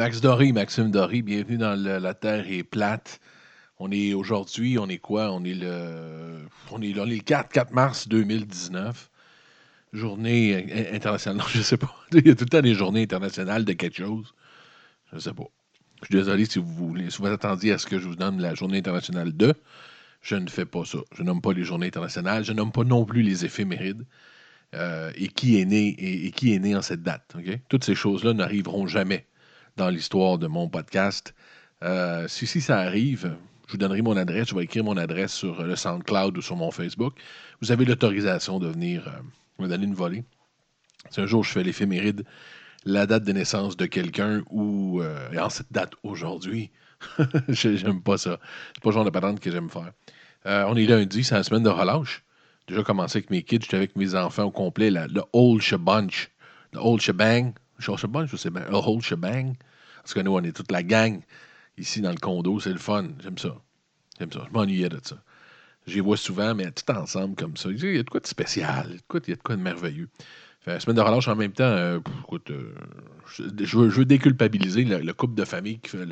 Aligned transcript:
Max 0.00 0.22
Doré, 0.22 0.50
Maxime 0.52 0.90
Doré, 0.90 1.20
bienvenue 1.20 1.58
dans 1.58 1.74
La 1.78 2.14
Terre 2.14 2.50
est 2.50 2.62
plate. 2.62 3.20
On 3.78 3.92
est 3.92 4.14
aujourd'hui, 4.14 4.78
on 4.78 4.88
est 4.88 4.96
quoi? 4.96 5.30
On 5.30 5.44
est 5.44 5.52
le, 5.52 6.38
on 6.70 6.80
est, 6.80 6.94
le 6.94 7.18
4, 7.18 7.50
4 7.50 7.72
mars 7.74 8.08
2019. 8.08 9.10
Journée 9.92 10.88
internationale. 10.94 11.36
Non, 11.36 11.44
je 11.50 11.60
sais 11.60 11.76
pas. 11.76 11.94
Il 12.12 12.26
y 12.26 12.30
a 12.30 12.34
tout 12.34 12.44
le 12.44 12.48
temps 12.48 12.62
des 12.62 12.72
journées 12.72 13.02
internationales 13.02 13.66
de 13.66 13.74
quelque 13.74 13.98
chose. 13.98 14.32
Je 15.12 15.18
sais 15.18 15.34
pas. 15.34 15.50
Je 16.00 16.06
suis 16.06 16.14
désolé 16.14 16.46
si 16.46 16.58
vous 16.60 16.72
voulez, 16.72 17.08
vous 17.18 17.26
attendiez 17.26 17.72
à 17.72 17.76
ce 17.76 17.84
que 17.84 17.98
je 17.98 18.08
vous 18.08 18.16
donne 18.16 18.40
la 18.40 18.54
journée 18.54 18.78
internationale 18.78 19.36
de. 19.36 19.52
Je 20.22 20.36
ne 20.36 20.48
fais 20.48 20.64
pas 20.64 20.86
ça. 20.86 21.00
Je 21.14 21.22
nomme 21.22 21.42
pas 21.42 21.52
les 21.52 21.64
journées 21.64 21.88
internationales. 21.88 22.42
Je 22.42 22.54
nomme 22.54 22.72
pas 22.72 22.84
non 22.84 23.04
plus 23.04 23.20
les 23.20 23.44
éphémérides. 23.44 24.06
Euh, 24.74 25.12
et 25.16 25.28
qui 25.28 25.60
est 25.60 25.66
né 25.66 25.88
et, 25.98 26.30
qui 26.30 26.54
est 26.54 26.58
né 26.58 26.74
en 26.74 26.80
cette 26.80 27.02
date. 27.02 27.36
Toutes 27.68 27.84
ces 27.84 27.94
choses-là 27.94 28.32
n'arriveront 28.32 28.86
jamais 28.86 29.26
dans 29.76 29.88
l'histoire 29.88 30.38
de 30.38 30.46
mon 30.46 30.68
podcast. 30.68 31.34
Euh, 31.82 32.28
si, 32.28 32.46
si 32.46 32.60
ça 32.60 32.78
arrive, 32.78 33.36
je 33.66 33.72
vous 33.72 33.78
donnerai 33.78 34.02
mon 34.02 34.16
adresse. 34.16 34.48
Je 34.48 34.54
vais 34.54 34.64
écrire 34.64 34.84
mon 34.84 34.96
adresse 34.96 35.32
sur 35.32 35.62
le 35.62 35.76
SoundCloud 35.76 36.36
ou 36.36 36.42
sur 36.42 36.56
mon 36.56 36.70
Facebook. 36.70 37.14
Vous 37.60 37.72
avez 37.72 37.84
l'autorisation 37.84 38.58
de 38.58 38.68
venir 38.68 39.08
euh, 39.08 39.62
me 39.62 39.68
donner 39.68 39.84
une 39.84 39.94
volée. 39.94 40.24
Si 41.10 41.20
un 41.20 41.26
jour 41.26 41.44
je 41.44 41.50
fais 41.50 41.62
l'éphéméride, 41.62 42.24
la 42.84 43.06
date 43.06 43.24
de 43.24 43.32
naissance 43.32 43.76
de 43.76 43.86
quelqu'un 43.86 44.42
ou 44.50 45.02
en 45.38 45.50
cette 45.50 45.70
date 45.70 45.92
aujourd'hui, 46.02 46.70
j'aime 47.48 48.02
pas 48.02 48.18
ça. 48.18 48.38
C'est 48.74 48.82
pas 48.82 48.90
le 48.90 48.94
genre 48.94 49.04
de 49.04 49.10
patente 49.10 49.40
que 49.40 49.50
j'aime 49.50 49.70
faire. 49.70 49.92
on 50.44 50.76
est 50.76 50.86
lundi, 50.86 51.24
c'est 51.24 51.34
la 51.34 51.42
semaine 51.42 51.62
de 51.62 51.70
relâche 51.70 52.22
déjà 52.70 52.82
commencé 52.82 53.18
avec 53.18 53.30
mes 53.30 53.42
kids, 53.42 53.60
j'étais 53.62 53.76
avec 53.76 53.96
mes 53.96 54.14
enfants 54.14 54.44
au 54.44 54.50
complet, 54.50 54.90
le 54.90 55.22
old 55.32 55.60
shebunch, 55.60 56.30
le 56.72 56.80
old 56.80 57.00
shebang, 57.00 57.52
shebang, 57.78 58.26
je 58.26 58.36
sais 58.36 58.50
bien, 58.50 58.64
le 58.70 58.76
old 58.76 59.02
shebang. 59.02 59.54
Parce 60.02 60.14
que 60.14 60.20
nous, 60.20 60.32
on 60.32 60.42
est 60.42 60.52
toute 60.52 60.72
la 60.72 60.82
gang 60.82 61.20
ici 61.78 62.00
dans 62.00 62.10
le 62.10 62.18
condo, 62.18 62.60
c'est 62.60 62.72
le 62.72 62.78
fun, 62.78 63.08
j'aime 63.20 63.38
ça. 63.38 63.56
J'aime 64.18 64.32
ça, 64.32 64.44
je 64.46 64.52
m'ennuyais 64.52 64.88
de 64.88 65.00
ça. 65.02 65.16
J'y 65.86 66.00
vois 66.00 66.16
souvent, 66.16 66.54
mais 66.54 66.70
tout 66.70 66.92
ensemble 66.92 67.34
comme 67.34 67.56
ça. 67.56 67.70
Il 67.70 67.96
y 67.96 67.98
a 67.98 68.02
de 68.02 68.10
quoi 68.10 68.20
de 68.20 68.26
spécial, 68.26 68.86
il 68.88 68.92
y 68.92 69.32
a 69.32 69.36
de 69.36 69.42
quoi 69.42 69.56
de, 69.56 69.62
merveilleux. 69.62 70.08
Fait, 70.60 70.78
semaine 70.78 70.96
de 70.96 71.00
relâche 71.00 71.26
en 71.26 71.36
même 71.36 71.52
temps, 71.52 71.64
euh, 71.64 72.00
écoute, 72.22 72.50
euh, 72.50 72.74
je, 73.26 73.78
veux, 73.78 74.04
déculpabiliser 74.04 74.84
le, 74.84 75.12
couple 75.14 75.34
de 75.34 75.44
familles 75.44 75.80
qui 75.80 75.90
fait 75.90 76.06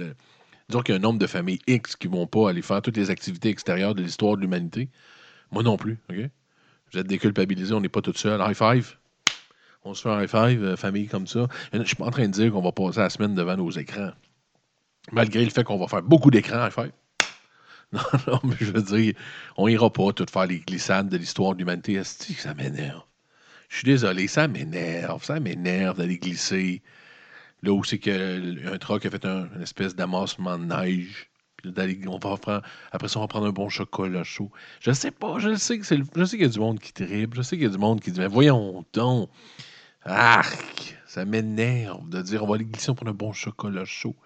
Disons 0.69 0.83
qu'il 0.83 0.95
y 0.95 0.97
a 0.97 0.99
un 0.99 1.03
nombre 1.03 1.19
de 1.19 1.27
familles 1.27 1.61
X 1.67 1.97
qui 1.97 2.09
ne 2.09 2.15
vont 2.15 2.27
pas 2.27 2.51
aller 2.51 2.63
faire 2.63 2.83
toutes 2.83 2.97
les 2.97 3.11
activités 3.11 3.49
extérieures 3.49 3.95
de 3.95 4.03
l'histoire 4.03 4.37
de 4.37 4.43
l'humanité. 4.43 4.91
Moi 5.51 5.63
non 5.63 5.79
plus, 5.79 5.99
OK? 6.11 6.31
Vous 6.93 6.99
êtes 6.99 7.07
déculpabilisés, 7.07 7.75
on 7.75 7.81
n'est 7.81 7.89
pas 7.89 8.03
tout 8.03 8.13
seul. 8.15 8.41
High 8.41 8.55
five. 8.55 8.97
On 9.85 9.95
se 9.95 10.03
fait 10.03 10.11
un 10.11 10.23
high 10.23 10.29
five, 10.29 10.63
euh, 10.65 10.77
famille 10.77 11.07
comme 11.07 11.27
ça. 11.27 11.47
Je 11.73 11.79
ne 11.79 11.85
suis 11.85 11.97
pas 11.97 12.07
en 12.07 12.11
train 12.11 12.27
de 12.27 12.33
dire 12.33 12.53
qu'on 12.53 12.63
va 12.63 12.73
passer 12.73 13.01
la 13.01 13.11
semaine 13.11 13.35
devant 13.35 13.57
nos 13.57 13.71
écrans. 13.71 14.11
Malgré 15.13 15.45
le 15.45 15.51
fait 15.51 15.65
qu'on 15.65 15.79
va 15.79 15.87
faire 15.87 16.03
beaucoup 16.03 16.31
d'écrans, 16.31 16.67
high 16.67 16.73
five. 16.73 16.93
Non, 17.93 18.01
non, 18.27 18.41
mais 18.45 18.57
je 18.61 18.71
veux 18.71 18.83
dire, 18.83 19.15
on 19.57 19.67
n'ira 19.67 19.91
pas 19.91 20.13
tout 20.13 20.27
faire 20.31 20.47
les 20.47 20.61
glissades 20.61 21.09
de 21.09 21.17
l'histoire 21.17 21.55
de 21.55 21.59
l'humanité. 21.61 22.03
Ça 22.05 22.53
m'énerve? 22.53 23.03
Je 23.69 23.77
suis 23.77 23.85
désolé, 23.85 24.27
ça 24.29 24.47
m'énerve. 24.47 25.25
Ça 25.25 25.41
m'énerve 25.41 25.97
d'aller 25.97 26.19
glisser. 26.19 26.83
Là 27.63 27.73
où 27.73 27.83
c'est 27.85 27.99
qu'un 27.99 28.79
truck 28.79 29.07
a 29.07 29.11
fait 29.11 29.25
un, 29.25 29.49
une 29.55 29.63
espèce 29.63 29.97
d'amassement 29.97 30.59
de 30.59 30.65
neige 30.65 31.28
on 31.65 32.19
va 32.19 32.37
prendre, 32.37 32.63
après 32.93 33.09
ça, 33.09 33.19
on 33.19 33.23
va 33.23 33.29
prendre 33.29 33.47
un 33.47 33.53
bon 33.53 33.69
chocolat 33.69 34.25
chaud. 34.25 34.51
Je 34.81 34.93
sais 34.93 35.11
pas, 35.11 35.39
je 35.39 35.55
sais 35.57 35.79
que 35.79 35.87
c'est 35.87 35.99
je 36.17 36.25
sais 36.25 36.37
qu'il 36.37 36.47
y 36.47 36.49
a 36.49 36.53
du 36.53 36.61
monde 36.61 36.79
qui 36.79 36.93
tripe, 36.93 37.35
je 37.35 37.43
sais 37.43 37.57
qu'il 37.57 37.65
y 37.65 37.69
a 37.69 37.73
du 37.73 37.79
monde 37.79 38.01
qui 38.01 38.13
dit 38.13 38.21
Mais 38.21 38.29
voyons 38.29 38.85
donc, 38.93 39.31
arc, 40.05 40.97
ça 41.07 41.25
m'énerve 41.25 42.09
de 42.09 42.23
dire 42.23 42.45
on 42.45 42.47
va 42.47 42.55
aller 42.57 42.65
glisser, 42.65 42.95
prend 42.95 43.07
un 43.07 43.13
bon 43.13 43.33
chocolat 43.33 43.85
chaud. 43.85 44.17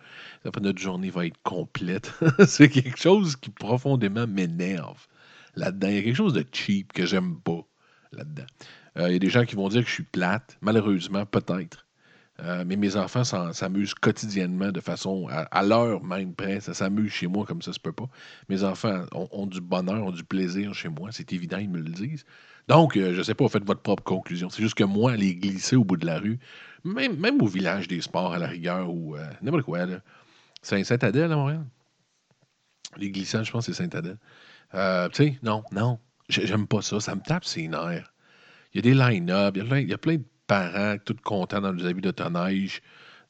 Après, 0.44 0.60
notre 0.60 0.80
journée 0.80 1.10
va 1.10 1.26
être 1.26 1.40
complète. 1.42 2.12
c'est 2.46 2.68
quelque 2.68 2.98
chose 2.98 3.36
qui 3.36 3.50
profondément 3.50 4.26
m'énerve 4.26 5.06
là-dedans. 5.54 5.88
Il 5.88 5.94
y 5.94 5.98
a 5.98 6.02
quelque 6.02 6.16
chose 6.16 6.34
de 6.34 6.44
cheap 6.52 6.92
que 6.92 7.06
j'aime 7.06 7.40
pas 7.40 7.66
là-dedans. 8.12 8.46
Euh, 8.98 9.08
il 9.08 9.12
y 9.12 9.16
a 9.16 9.18
des 9.18 9.30
gens 9.30 9.44
qui 9.44 9.56
vont 9.56 9.68
dire 9.68 9.82
que 9.82 9.88
je 9.88 9.94
suis 9.94 10.02
plate, 10.02 10.58
malheureusement, 10.60 11.24
peut-être. 11.24 11.86
Euh, 12.40 12.64
mais 12.66 12.76
mes 12.76 12.96
enfants 12.96 13.24
s'amusent 13.24 13.94
quotidiennement 13.94 14.72
de 14.72 14.80
façon 14.80 15.28
à, 15.30 15.62
l'heure 15.62 16.02
même 16.02 16.34
près. 16.34 16.60
Ça 16.60 16.72
s'amuse 16.72 17.12
chez 17.12 17.26
moi 17.26 17.44
comme 17.44 17.60
ça 17.60 17.72
se 17.72 17.80
peut 17.80 17.92
pas. 17.92 18.08
Mes 18.48 18.64
enfants 18.64 19.04
ont, 19.12 19.46
du 19.46 19.60
bonheur, 19.60 20.02
ont 20.02 20.10
du 20.10 20.24
plaisir 20.24 20.74
chez 20.74 20.88
moi. 20.88 21.10
C'est 21.12 21.32
évident, 21.32 21.58
ils 21.58 21.68
me 21.68 21.78
le 21.78 21.90
disent. 21.90 22.24
Donc, 22.68 22.96
euh, 22.96 23.12
je 23.12 23.18
ne 23.18 23.22
sais 23.22 23.34
pas, 23.34 23.48
faites 23.48 23.64
votre 23.64 23.82
propre 23.82 24.02
conclusion. 24.02 24.48
C'est 24.48 24.62
juste 24.62 24.74
que 24.74 24.84
moi, 24.84 25.12
aller 25.12 25.34
glisser 25.34 25.76
au 25.76 25.84
bout 25.84 25.96
de 25.96 26.06
la 26.06 26.18
rue, 26.18 26.38
même, 26.84 27.40
au 27.42 27.46
village 27.46 27.86
des 27.86 28.00
sports 28.00 28.32
à 28.32 28.38
la 28.38 28.46
rigueur 28.46 28.90
ou 28.90 29.16
euh, 29.16 29.24
n'importe 29.42 29.64
quoi, 29.64 29.80
c'est 30.62 30.82
Saint-Adèle 30.84 31.32
à 31.32 31.36
Montréal? 31.36 31.66
Les 32.96 33.10
glissades, 33.10 33.44
je 33.44 33.52
pense 33.52 33.66
c'est 33.66 33.72
Saint-Adèle. 33.72 34.18
tu 34.72 34.78
sais, 35.12 35.38
non, 35.42 35.64
non. 35.72 35.98
J'aime 36.28 36.66
pas 36.66 36.82
ça. 36.82 36.98
Ça 36.98 37.14
me 37.14 37.20
tape 37.20 37.44
ses 37.44 37.68
nerfs. 37.68 38.12
Il 38.72 38.76
y 38.76 38.78
a 38.78 38.82
des 38.82 38.94
line-up, 38.94 39.56
il 39.56 39.88
y 39.88 39.92
a 39.92 39.98
plein 39.98 40.16
de 40.16 40.24
parents, 40.46 40.96
tout 41.04 41.16
contents 41.22 41.60
dans 41.60 41.72
les 41.72 41.86
habits 41.86 42.00
d'autoneige, 42.00 42.82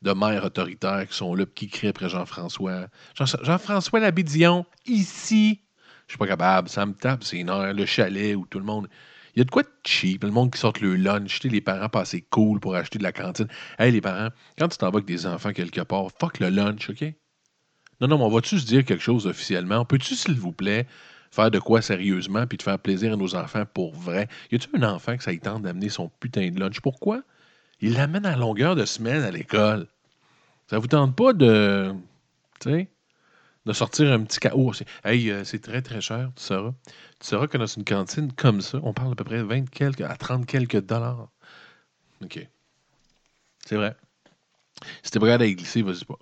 de 0.02 0.12
mères 0.12 0.44
autoritaires 0.44 1.06
qui 1.08 1.16
sont 1.16 1.34
là, 1.34 1.44
qui 1.46 1.68
crient 1.68 1.88
après 1.88 2.08
Jean-François. 2.08 2.86
Jean-François 3.14 4.00
Labidillon, 4.00 4.66
ici. 4.86 5.62
Je 6.06 6.12
suis 6.12 6.18
pas 6.18 6.26
capable, 6.26 6.68
ça 6.68 6.84
me 6.84 6.92
tape, 6.92 7.24
c'est 7.24 7.38
une 7.38 7.50
le 7.50 7.86
chalet 7.86 8.34
où 8.34 8.46
tout 8.46 8.58
le 8.58 8.64
monde. 8.64 8.88
Il 9.34 9.38
y 9.38 9.42
a 9.42 9.44
de 9.44 9.50
quoi 9.50 9.62
de 9.62 9.68
cheap, 9.84 10.24
le 10.24 10.30
monde 10.30 10.52
qui 10.52 10.58
sort 10.58 10.74
le 10.82 10.94
lunch, 10.94 11.42
les 11.44 11.60
parents 11.62 11.88
passent 11.88 12.16
cool 12.28 12.60
pour 12.60 12.74
acheter 12.74 12.98
de 12.98 13.02
la 13.02 13.12
cantine. 13.12 13.48
Hey, 13.78 13.90
les 13.90 14.02
parents, 14.02 14.28
quand 14.58 14.68
tu 14.68 14.76
t'en 14.76 14.90
des 14.90 15.26
enfants 15.26 15.52
quelque 15.52 15.80
part, 15.80 16.08
fuck 16.20 16.38
le 16.38 16.50
lunch, 16.50 16.90
OK? 16.90 17.02
Non, 18.00 18.08
non, 18.08 18.18
mais 18.18 18.24
on 18.24 18.28
va-tu 18.28 18.58
se 18.58 18.66
dire 18.66 18.84
quelque 18.84 19.02
chose 19.02 19.26
officiellement? 19.26 19.84
Peux-tu, 19.84 20.16
s'il 20.16 20.34
vous 20.34 20.52
plaît, 20.52 20.86
faire 21.32 21.50
de 21.50 21.58
quoi 21.58 21.82
sérieusement 21.82 22.46
puis 22.46 22.58
de 22.58 22.62
faire 22.62 22.78
plaisir 22.78 23.14
à 23.14 23.16
nos 23.16 23.34
enfants 23.34 23.64
pour 23.74 23.94
vrai? 23.94 24.28
Y 24.52 24.56
a-tu 24.56 24.68
un 24.74 24.82
enfant 24.84 25.16
que 25.16 25.24
ça 25.24 25.32
y 25.32 25.40
tente 25.40 25.62
d'amener 25.62 25.88
son 25.88 26.08
putain 26.20 26.50
de 26.50 26.60
lunch? 26.60 26.80
Pourquoi? 26.80 27.22
Il 27.80 27.94
l'amène 27.94 28.26
à 28.26 28.36
longueur 28.36 28.76
de 28.76 28.84
semaine 28.84 29.22
à 29.22 29.30
l'école. 29.30 29.88
Ça 30.68 30.78
vous 30.78 30.86
tente 30.86 31.16
pas 31.16 31.32
de. 31.32 31.92
Tu 32.60 32.70
sais? 32.70 32.88
De 33.64 33.72
sortir 33.72 34.12
un 34.12 34.22
petit 34.24 34.40
chaos. 34.40 34.72
Hey, 35.04 35.30
euh, 35.30 35.44
c'est 35.44 35.60
très 35.60 35.82
très 35.82 36.00
cher, 36.00 36.30
tu 36.36 36.42
sauras. 36.42 36.74
Tu 37.18 37.28
sauras 37.28 37.46
que 37.46 37.58
dans 37.58 37.66
une 37.66 37.84
cantine 37.84 38.32
comme 38.32 38.60
ça, 38.60 38.78
on 38.82 38.92
parle 38.92 39.12
à 39.12 39.14
peu 39.14 39.24
près 39.24 39.42
20 39.42 39.70
quelques 39.70 40.02
à 40.02 40.16
30 40.16 40.46
quelques 40.46 40.80
dollars. 40.80 41.28
OK. 42.22 42.46
C'est 43.64 43.76
vrai. 43.76 43.96
Si 45.02 45.10
t'es 45.10 45.18
pas 45.18 45.26
capable 45.26 45.38
d'aller 45.38 45.54
glisser, 45.54 45.82
vas-y 45.82 46.04
pas. 46.04 46.18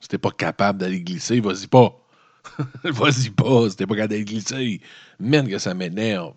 Si 0.00 0.08
t'es 0.08 0.18
pas 0.18 0.30
capable 0.30 0.78
d'aller 0.78 1.00
glisser, 1.00 1.40
vas-y 1.40 1.66
pas. 1.66 2.01
Vas-y 2.84 3.30
pas, 3.30 3.70
c'était 3.70 3.86
pas 3.86 3.94
capable 3.94 4.14
d'être 4.14 4.26
glissé. 4.26 4.80
Mène 5.20 5.48
que 5.48 5.58
ça 5.58 5.74
m'énerve. 5.74 6.34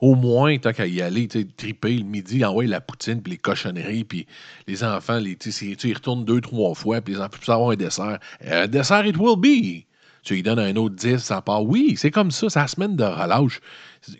Au 0.00 0.16
moins, 0.16 0.58
tant 0.58 0.72
qu'à 0.72 0.86
y 0.86 1.00
aller, 1.00 1.28
tu 1.28 1.46
triper 1.46 1.96
le 1.96 2.04
midi, 2.04 2.44
envoyer 2.44 2.68
la 2.68 2.80
poutine, 2.80 3.22
puis 3.22 3.32
les 3.32 3.38
cochonneries, 3.38 4.04
puis 4.04 4.26
les 4.66 4.82
enfants, 4.82 5.18
les, 5.18 5.38
ils 5.62 5.94
retournent 5.94 6.24
deux, 6.24 6.40
trois 6.40 6.74
fois, 6.74 7.00
puis 7.00 7.14
les 7.14 7.20
enfants 7.20 7.38
peuvent 7.40 7.54
avoir 7.54 7.70
un 7.70 7.76
dessert. 7.76 8.18
Un 8.44 8.66
dessert, 8.66 9.06
it 9.06 9.16
will 9.16 9.38
be. 9.38 9.84
Tu 10.24 10.34
lui 10.34 10.42
donnes 10.42 10.58
un 10.58 10.74
autre 10.76 10.96
10, 10.96 11.18
ça 11.18 11.42
part. 11.42 11.64
Oui, 11.64 11.94
c'est 11.96 12.10
comme 12.10 12.30
ça, 12.30 12.48
c'est 12.50 12.58
la 12.58 12.66
semaine 12.66 12.96
de 12.96 13.04
relâche. 13.04 13.60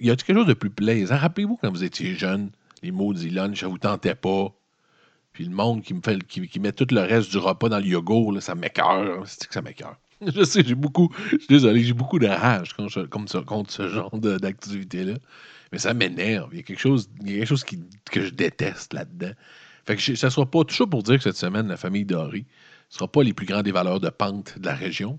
Y 0.00 0.10
a 0.10 0.16
quelque 0.16 0.37
chose 0.37 0.46
de 0.46 0.54
plus 0.54 0.70
plaisant? 0.70 1.16
Rappelez-vous 1.16 1.56
quand 1.56 1.70
vous 1.70 1.82
étiez 1.82 2.14
jeune, 2.14 2.50
les 2.82 2.90
maudits 2.90 3.30
lunch, 3.30 3.60
ça 3.60 3.69
vous 3.69 3.78
tentait 3.78 4.14
pas. 4.14 4.52
Puis 5.32 5.44
le 5.44 5.54
monde 5.54 5.82
qui 5.82 5.94
me 5.94 6.00
fait 6.00 6.22
qui, 6.25 6.60
met 6.60 6.72
tout 6.72 6.87
le 6.90 7.00
reste 7.00 7.30
du 7.30 7.38
repas 7.38 7.69
dans 7.69 7.78
le 7.78 7.87
yogourt, 7.87 8.40
ça 8.40 8.54
m'écœure. 8.54 9.25
C'est 9.26 9.48
que 9.48 9.54
ça 9.54 9.62
m'écœure. 9.62 9.96
Je 10.35 10.44
sais, 10.44 10.62
j'ai 10.65 10.75
beaucoup. 10.75 11.11
Je 11.31 11.38
suis 11.38 11.47
désolé, 11.49 11.82
j'ai 11.82 11.93
beaucoup 11.93 12.19
de 12.19 12.26
rage 12.26 12.73
contre 12.75 13.71
ce 13.71 13.88
genre 13.88 14.19
d'activité-là. 14.19 15.15
Mais 15.73 15.79
ça 15.79 15.94
m'énerve. 15.94 16.50
Il 16.53 16.59
y 16.59 16.61
a 16.61 16.62
quelque 16.62 16.81
chose, 16.81 17.11
il 17.21 17.31
y 17.31 17.35
a 17.35 17.38
quelque 17.38 17.49
chose 17.49 17.65
que 17.65 18.23
je 18.23 18.31
déteste 18.31 18.93
là-dedans. 18.93 19.32
Fait 19.87 19.97
que 19.97 20.15
ça 20.15 20.31
sera 20.31 20.47
pas 20.47 20.65
tout 20.65 20.75
ça 20.75 20.87
pour 20.87 21.03
dire 21.03 21.17
que 21.17 21.23
cette 21.23 21.37
semaine, 21.37 21.69
la 21.69 21.76
famille 21.76 22.05
Doré 22.05 22.41
ne 22.41 22.44
sera 22.88 23.09
pas 23.09 23.23
les 23.23 23.35
plus 23.35 23.47
grands 23.47 23.62
des 23.62 23.73
valeurs 23.73 24.00
de 24.00 24.09
pente 24.09 24.59
de 24.59 24.67
la 24.67 24.75
région. 24.75 25.19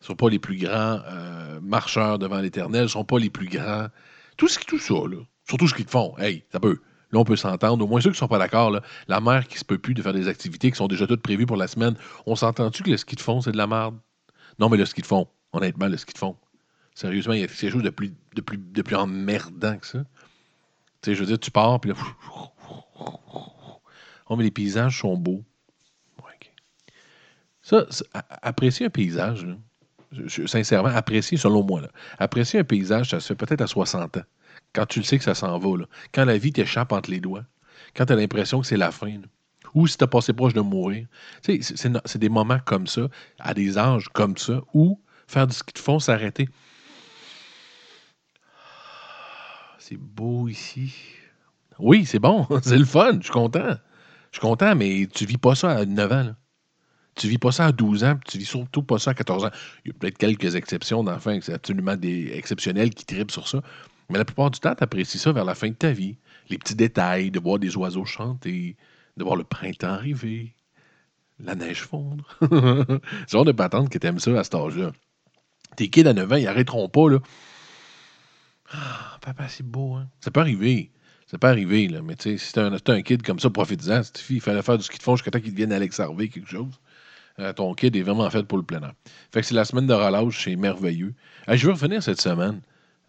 ne 0.00 0.04
seront 0.04 0.16
pas 0.16 0.30
les 0.30 0.38
plus 0.38 0.56
grands 0.56 1.00
euh, 1.06 1.60
marcheurs 1.60 2.18
devant 2.18 2.38
l'éternel. 2.38 2.82
ne 2.82 2.86
seront 2.86 3.04
pas 3.04 3.18
les 3.18 3.30
plus 3.30 3.48
grands. 3.48 3.88
Tout, 4.36 4.48
ce, 4.48 4.58
tout 4.60 4.78
ça, 4.78 4.94
là. 4.94 5.18
Surtout 5.48 5.68
ce 5.68 5.74
qu'ils 5.74 5.86
font. 5.86 6.16
Hey, 6.18 6.44
ça 6.52 6.60
peut. 6.60 6.78
Là, 7.10 7.18
on 7.18 7.24
peut 7.24 7.36
s'entendre. 7.36 7.84
Au 7.84 7.88
moins 7.88 8.00
ceux 8.00 8.10
qui 8.10 8.14
ne 8.14 8.18
sont 8.18 8.28
pas 8.28 8.38
d'accord, 8.38 8.80
la 9.08 9.20
mère 9.20 9.46
qui 9.46 9.58
se 9.58 9.64
peut 9.64 9.78
plus 9.78 9.92
de 9.92 10.00
faire 10.00 10.14
des 10.14 10.28
activités 10.28 10.70
qui 10.70 10.76
sont 10.76 10.88
déjà 10.88 11.06
toutes 11.06 11.22
prévues 11.22 11.44
pour 11.44 11.56
la 11.56 11.66
semaine, 11.66 11.94
on 12.24 12.36
s'entend-tu 12.36 12.82
que 12.82 12.96
ski 12.96 13.16
de 13.16 13.20
fond, 13.20 13.42
c'est 13.42 13.52
de 13.52 13.58
la 13.58 13.66
merde? 13.66 13.98
Non, 14.58 14.68
mais 14.68 14.76
le 14.76 14.86
ski 14.86 15.02
de 15.02 15.06
fond, 15.06 15.28
honnêtement, 15.52 15.88
le 15.88 15.96
ski 15.96 16.12
de 16.12 16.18
fond. 16.18 16.36
Sérieusement, 16.94 17.32
il 17.32 17.40
y 17.40 17.44
a 17.44 17.46
quelque 17.46 17.70
chose 17.70 17.82
de 17.82 17.90
plus, 17.90 18.12
de 18.34 18.40
plus, 18.40 18.58
de 18.58 18.82
plus 18.82 18.96
emmerdant 18.96 19.78
que 19.78 19.86
ça. 19.86 20.04
Tu 21.00 21.10
sais, 21.10 21.14
je 21.14 21.20
veux 21.20 21.26
dire, 21.26 21.38
tu 21.38 21.50
pars, 21.50 21.80
puis 21.80 21.90
là. 21.90 21.96
Oh, 24.28 24.36
mais 24.36 24.44
les 24.44 24.50
paysages 24.50 25.00
sont 25.00 25.16
beaux. 25.16 25.42
Ça, 27.62 27.86
apprécier 28.42 28.86
un 28.86 28.90
paysage, 28.90 29.46
sincèrement, 30.46 30.88
apprécier, 30.88 31.38
selon 31.38 31.62
moi, 31.62 31.80
là, 31.80 31.88
apprécier 32.18 32.58
un 32.58 32.64
paysage, 32.64 33.10
ça 33.10 33.20
se 33.20 33.28
fait 33.28 33.36
peut-être 33.36 33.60
à 33.60 33.68
60 33.68 34.16
ans. 34.16 34.24
Quand 34.72 34.84
tu 34.86 34.98
le 34.98 35.04
sais 35.04 35.16
que 35.16 35.24
ça 35.24 35.34
s'en 35.34 35.58
va, 35.58 35.78
là. 35.78 35.84
Quand 36.12 36.24
la 36.24 36.38
vie 36.38 36.52
t'échappe 36.52 36.92
entre 36.92 37.10
les 37.10 37.20
doigts. 37.20 37.44
Quand 37.94 38.06
tu 38.06 38.12
as 38.12 38.16
l'impression 38.16 38.60
que 38.60 38.66
c'est 38.66 38.76
la 38.76 38.90
fin. 38.90 39.20
Ou 39.74 39.86
si 39.86 39.96
tu 39.96 40.04
as 40.04 40.06
passé 40.06 40.32
proche 40.32 40.54
de 40.54 40.60
mourir. 40.60 41.06
C'est 41.42 42.18
des 42.18 42.28
moments 42.28 42.58
comme 42.64 42.86
ça, 42.86 43.08
à 43.38 43.54
des 43.54 43.78
âges 43.78 44.08
comme 44.12 44.36
ça, 44.36 44.60
où 44.74 45.00
faire 45.26 45.46
du 45.46 45.54
ski 45.54 45.72
de 45.72 45.78
fond, 45.78 45.98
s'arrêter. 45.98 46.48
C'est 49.78 49.96
beau 49.96 50.48
ici. 50.48 50.94
Oui, 51.78 52.04
c'est 52.04 52.18
bon, 52.18 52.46
c'est 52.62 52.78
le 52.78 52.84
fun, 52.84 53.18
je 53.18 53.24
suis 53.24 53.32
content. 53.32 53.76
Je 54.30 54.38
suis 54.38 54.40
content, 54.40 54.74
mais 54.74 55.06
tu 55.12 55.26
vis 55.26 55.38
pas 55.38 55.54
ça 55.54 55.70
à 55.70 55.84
9 55.84 56.12
ans. 56.12 56.34
Tu 57.14 57.28
vis 57.28 57.36
pas 57.36 57.52
ça 57.52 57.66
à 57.66 57.72
12 57.72 58.04
ans, 58.04 58.16
puis 58.16 58.32
tu 58.32 58.38
vis 58.38 58.46
surtout 58.46 58.82
pas 58.82 58.98
ça 58.98 59.10
à 59.10 59.14
14 59.14 59.44
ans. 59.44 59.50
Il 59.84 59.88
y 59.88 59.90
a 59.90 59.98
peut-être 59.98 60.16
quelques 60.16 60.54
exceptions 60.54 61.04
d'enfants, 61.04 61.38
c'est 61.42 61.52
absolument 61.52 61.96
des 61.96 62.32
exceptionnels 62.34 62.90
qui 62.90 63.04
tripent 63.04 63.30
sur 63.30 63.48
ça. 63.48 63.60
Mais 64.08 64.18
la 64.18 64.24
plupart 64.24 64.50
du 64.50 64.60
temps, 64.60 64.74
tu 64.74 64.82
apprécies 64.82 65.18
ça 65.18 65.32
vers 65.32 65.44
la 65.44 65.54
fin 65.54 65.68
de 65.68 65.74
ta 65.74 65.92
vie. 65.92 66.16
Les 66.48 66.58
petits 66.58 66.74
détails, 66.74 67.30
de 67.30 67.40
voir 67.40 67.58
des 67.58 67.76
oiseaux 67.76 68.04
chanter, 68.04 68.76
de 69.16 69.24
voir 69.24 69.36
le 69.36 69.44
printemps 69.44 69.88
arriver, 69.88 70.54
la 71.38 71.54
neige 71.54 71.82
fondre. 71.82 72.24
c'est 72.40 73.30
genre 73.30 73.44
de 73.44 73.52
patente 73.52 73.88
que 73.88 73.98
t'aimes 73.98 74.18
ça 74.18 74.38
à 74.38 74.44
cet 74.44 74.54
âge-là. 74.54 74.92
Tes 75.76 75.88
kids 75.88 76.06
à 76.06 76.12
9 76.12 76.32
ans, 76.32 76.36
ils 76.36 76.46
arrêteront 76.46 76.88
pas, 76.88 77.08
là. 77.08 77.18
Ah, 78.72 79.18
papa, 79.20 79.48
c'est 79.48 79.66
beau, 79.66 79.94
hein? 79.94 80.08
Ça 80.20 80.30
peut 80.30 80.40
arriver. 80.40 80.90
Ça 81.26 81.38
peut 81.38 81.46
arriver, 81.46 81.88
là. 81.88 82.02
Mais 82.02 82.16
tu 82.16 82.36
sais, 82.36 82.38
si 82.38 82.52
t'as 82.52 82.68
un, 82.68 82.74
un, 82.74 83.02
kid 83.02 83.22
comme 83.22 83.38
ça, 83.38 83.50
profite-en. 83.50 84.02
il 84.30 84.40
fallait 84.40 84.62
faire 84.62 84.78
du 84.78 84.84
ski 84.84 84.98
de 84.98 85.02
fond 85.02 85.16
jusqu'à 85.16 85.30
temps 85.30 85.40
qu'il 85.40 85.52
devienne 85.52 85.72
Alex 85.72 85.98
Harvey, 86.00 86.28
quelque 86.28 86.48
chose. 86.48 86.78
Euh, 87.38 87.52
ton 87.52 87.72
kid 87.74 87.96
est 87.96 88.02
vraiment 88.02 88.28
fait 88.28 88.42
pour 88.42 88.58
le 88.58 88.64
plein 88.64 88.82
air. 88.82 88.92
Fait 89.32 89.40
que 89.40 89.46
c'est 89.46 89.54
la 89.54 89.64
semaine 89.64 89.86
de 89.86 89.94
relâche, 89.94 90.44
c'est 90.44 90.56
merveilleux. 90.56 91.14
je 91.48 91.66
veux 91.66 91.72
revenir 91.72 92.02
cette 92.02 92.20
semaine. 92.20 92.60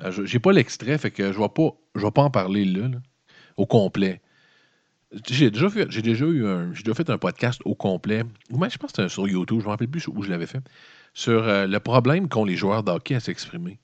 Euh, 0.01 0.25
j'ai 0.25 0.39
pas 0.39 0.53
l'extrait, 0.53 0.97
fait 0.97 1.11
que 1.11 1.33
je 1.33 1.37
vais 1.37 1.49
pas, 1.49 1.69
je 1.95 2.01
vais 2.01 2.11
pas 2.11 2.23
en 2.23 2.29
parler 2.29 2.65
là, 2.65 2.89
au 3.57 3.65
complet. 3.65 4.21
J'ai 5.29 5.51
déjà, 5.51 5.69
fait, 5.69 5.89
j'ai 5.91 6.01
déjà 6.01 6.25
eu 6.25 6.45
un, 6.45 6.73
j'ai 6.73 6.83
déjà 6.83 6.95
fait 6.95 7.09
un 7.09 7.17
podcast 7.17 7.61
au 7.65 7.75
complet. 7.75 8.23
Moi, 8.49 8.69
je 8.69 8.77
pense 8.77 8.91
que 8.91 9.01
c'était 9.01 9.09
sur 9.09 9.27
YouTube, 9.27 9.59
je 9.59 9.63
ne 9.63 9.67
me 9.67 9.71
rappelle 9.71 9.87
plus 9.87 10.07
où 10.07 10.23
je 10.23 10.29
l'avais 10.29 10.47
fait. 10.47 10.61
Sur 11.13 11.47
euh, 11.47 11.67
le 11.67 11.79
problème 11.79 12.27
qu'ont 12.27 12.45
les 12.45 12.55
joueurs 12.55 12.83
d'hockey 12.83 13.15
à 13.15 13.19
s'exprimer. 13.19 13.79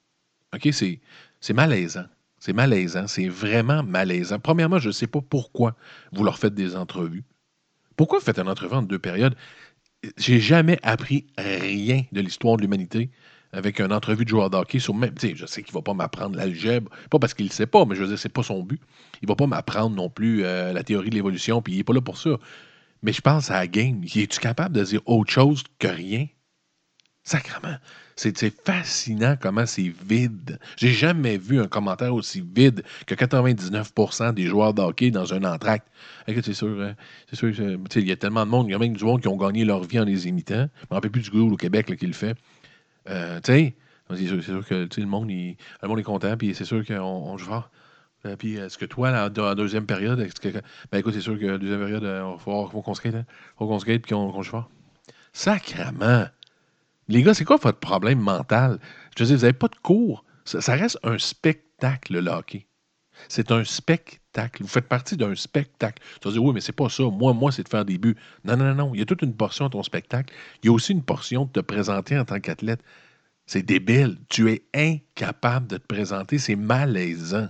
OK, 0.56 0.70
c'est, 0.72 1.00
c'est 1.40 1.54
malaisant. 1.54 2.06
C'est 2.40 2.54
malaisant. 2.54 3.08
C'est 3.08 3.28
vraiment 3.28 3.84
malaisant. 3.84 4.40
Premièrement, 4.40 4.80
je 4.80 4.88
ne 4.88 4.94
sais 4.94 5.08
pas 5.08 5.22
pourquoi 5.22 5.76
vous 6.12 6.24
leur 6.24 6.40
faites 6.40 6.56
des 6.56 6.76
entrevues. 6.76 7.24
Pourquoi 7.96 8.20
vous 8.20 8.26
faites 8.26 8.40
une 8.40 8.50
entrevue 8.50 8.76
en 8.76 8.81
deux 8.81 9.00
périodes? 9.00 9.36
j'ai 10.18 10.40
jamais 10.40 10.80
appris 10.84 11.28
rien 11.38 12.04
de 12.12 12.22
l'histoire 12.22 12.58
de 12.58 12.62
l'humanité 12.62 13.10
avec 13.51 13.80
une 13.80 13.92
entrevue 13.92 14.25
de 14.25 14.30
joueur 14.30 14.50
d'hockey 14.50 14.80
sur 14.80 14.94
même. 14.94 15.13
Je 15.19 15.46
sais 15.46 15.63
qu'il 15.63 15.74
ne 15.74 15.80
va 15.80 15.81
pas 15.81 15.94
m'apprendre 15.94 16.38
l'algèbre, 16.38 16.92
pas 17.10 17.19
parce 17.19 17.34
qu'il 17.34 17.48
ne 17.48 17.51
sait 17.51 17.68
pas, 17.68 17.86
mais 17.86 17.96
je 17.96 18.01
veux 18.01 18.07
dire, 18.07 18.19
c'est 18.19 18.30
pas 18.30 18.44
son 18.44 18.63
but. 18.63 18.81
Il 19.22 19.25
ne 19.25 19.31
va 19.31 19.36
pas 19.36 19.48
m'apprendre 19.48 19.96
non 19.96 20.10
plus 20.10 20.44
euh, 20.44 20.74
la 20.74 20.84
théorie 20.84 21.10
de 21.10 21.16
l'évolution, 21.16 21.62
puis 21.62 21.74
il 21.74 21.78
n'est 21.78 21.84
pas 21.84 21.94
là 21.94 22.01
pour 22.01 22.18
ça. 22.18 22.38
Mais 23.01 23.13
je 23.13 23.22
pense 23.22 23.50
à 23.50 23.56
la 23.56 23.68
game. 23.68 24.04
Es-tu 24.04 24.40
capable 24.40 24.75
de 24.75 24.84
dire 24.84 25.01
autre 25.06 25.31
chose 25.31 25.63
que 25.80 25.88
rien? 25.88 26.28
Sacrement. 27.24 27.78
C'est 28.16 28.54
fascinant 28.66 29.38
comment 29.40 29.66
c'est 29.66 29.94
vide. 30.06 30.60
J'ai 30.75 30.92
jamais 30.92 31.38
vu 31.38 31.62
un 31.62 31.68
commentaire 31.68 32.13
aussi 32.13 32.42
vide 32.42 32.84
que 33.06 33.16
99% 33.16 34.34
des 34.34 34.45
joueurs 34.45 34.74
de 34.74 34.81
hockey 34.81 35.10
dans 35.10 35.34
un 35.34 35.45
entracte. 35.45 35.88
C'est 36.28 36.54
sûr, 36.54 36.81
hein, 36.81 36.95
c'est 37.30 37.38
sûr 37.38 37.50
il 37.50 38.07
y 38.07 38.12
a 38.12 38.18
tellement 38.18 38.45
de 38.45 38.52
monde, 38.52 38.68
il 38.68 38.72
y 38.72 38.74
a 38.74 38.80
même 38.80 38.98
du 38.98 39.06
monde 39.06 39.22
qui 39.22 39.30
ont 39.30 39.38
gagné 39.38 39.63
leur 39.63 39.84
vie 39.84 40.00
en 40.00 40.04
les 40.04 40.28
imitant. 40.28 40.68
Je 40.75 40.81
ne 40.81 40.88
me 40.92 40.95
rappelle 40.95 41.12
plus 41.12 41.22
du 41.22 41.30
groupe 41.30 41.54
au 41.54 41.56
Québec 41.56 41.95
qui 41.98 42.07
le 42.07 42.13
fait. 42.13 42.36
Euh, 43.10 43.40
tu 43.42 43.52
sais, 43.52 43.76
c'est 44.16 44.42
sûr, 44.42 44.66
que 44.66 44.88
le 45.00 45.06
monde, 45.06 45.30
le 45.30 45.88
monde 45.88 46.00
est 46.00 46.04
content, 46.04 46.36
puis 46.38 46.56
c'est 46.56 46.66
sûr 46.66 46.86
qu'on 46.86 46.96
on 46.96 47.38
joue 47.38 47.48
fort. 47.48 47.70
Euh, 48.26 48.36
puis 48.36 48.56
est-ce 48.56 48.78
que 48.78 48.86
toi, 48.86 49.12
la, 49.12 49.30
deuxième 49.30 49.86
période, 49.86 50.20
ben 50.92 50.98
écoute, 50.98 51.14
c'est 51.14 51.22
sûr 51.22 51.40
que 51.40 51.46
la 51.46 51.58
deuxième 51.58 51.80
période, 51.80 52.04
il 52.04 52.08
euh, 52.08 52.38
faut, 52.38 52.68
qu'on 52.68 52.94
skate, 52.94 53.16
hein? 53.16 53.26
faut 53.58 53.68
qu'on 53.68 53.80
skate 53.80 54.02
puis 54.02 54.14
qu'on 54.14 54.42
joue 54.42 54.52
fort. 54.52 54.70
Sacrement! 55.32 56.26
Les 57.08 57.24
gars, 57.24 57.34
c'est 57.34 57.46
quoi 57.46 57.58
votre 57.58 57.80
problème 57.80 58.20
mental? 58.20 58.80
Je 59.18 59.24
veux 59.24 59.28
dire, 59.28 59.38
vous 59.38 59.42
n'avez 59.44 59.54
pas 59.54 59.68
de 59.68 59.76
cours. 59.76 60.26
Ça, 60.46 60.74
reste 60.74 61.00
un 61.04 61.18
spectacle, 61.18 62.20
le 62.20 62.30
hockey. 62.30 62.68
C'est 63.27 63.51
un 63.51 63.63
spectacle. 63.63 64.63
Vous 64.63 64.69
faites 64.69 64.88
partie 64.88 65.18
d'un 65.18 65.36
spectacle. 65.36 66.01
Tu 66.21 66.27
vas 66.27 66.33
dire, 66.33 66.44
oui, 66.44 66.54
mais 66.54 66.62
c'est 66.62 66.71
pas 66.71 66.89
ça. 66.89 67.04
Moi, 67.04 67.33
moi, 67.33 67.51
c'est 67.51 67.63
de 67.63 67.69
faire 67.69 67.86
des 67.86 67.98
buts. 67.98 68.16
Non, 68.45 68.56
non, 68.57 68.66
non, 68.66 68.75
non. 68.75 68.92
Il 68.94 69.00
y 69.00 69.04
a 69.04 69.06
toute 69.06 69.21
une 69.21 69.36
portion 69.36 69.66
de 69.66 69.71
ton 69.71 69.83
spectacle. 69.83 70.33
Il 70.63 70.68
y 70.68 70.69
a 70.69 70.71
aussi 70.74 70.94
une 70.94 71.04
portion 71.04 71.45
de 71.45 71.51
te 71.51 71.60
présenter 71.60 72.18
en 72.18 72.25
tant 72.25 72.39
qu'athlète. 72.39 72.81
C'est 73.45 73.63
débile. 73.63 74.18
Tu 74.30 74.50
es 74.51 74.63
incapable 74.74 75.68
de 75.68 75.77
te 75.77 75.86
présenter. 75.86 76.38
C'est 76.38 76.56
malaisant. 76.56 77.50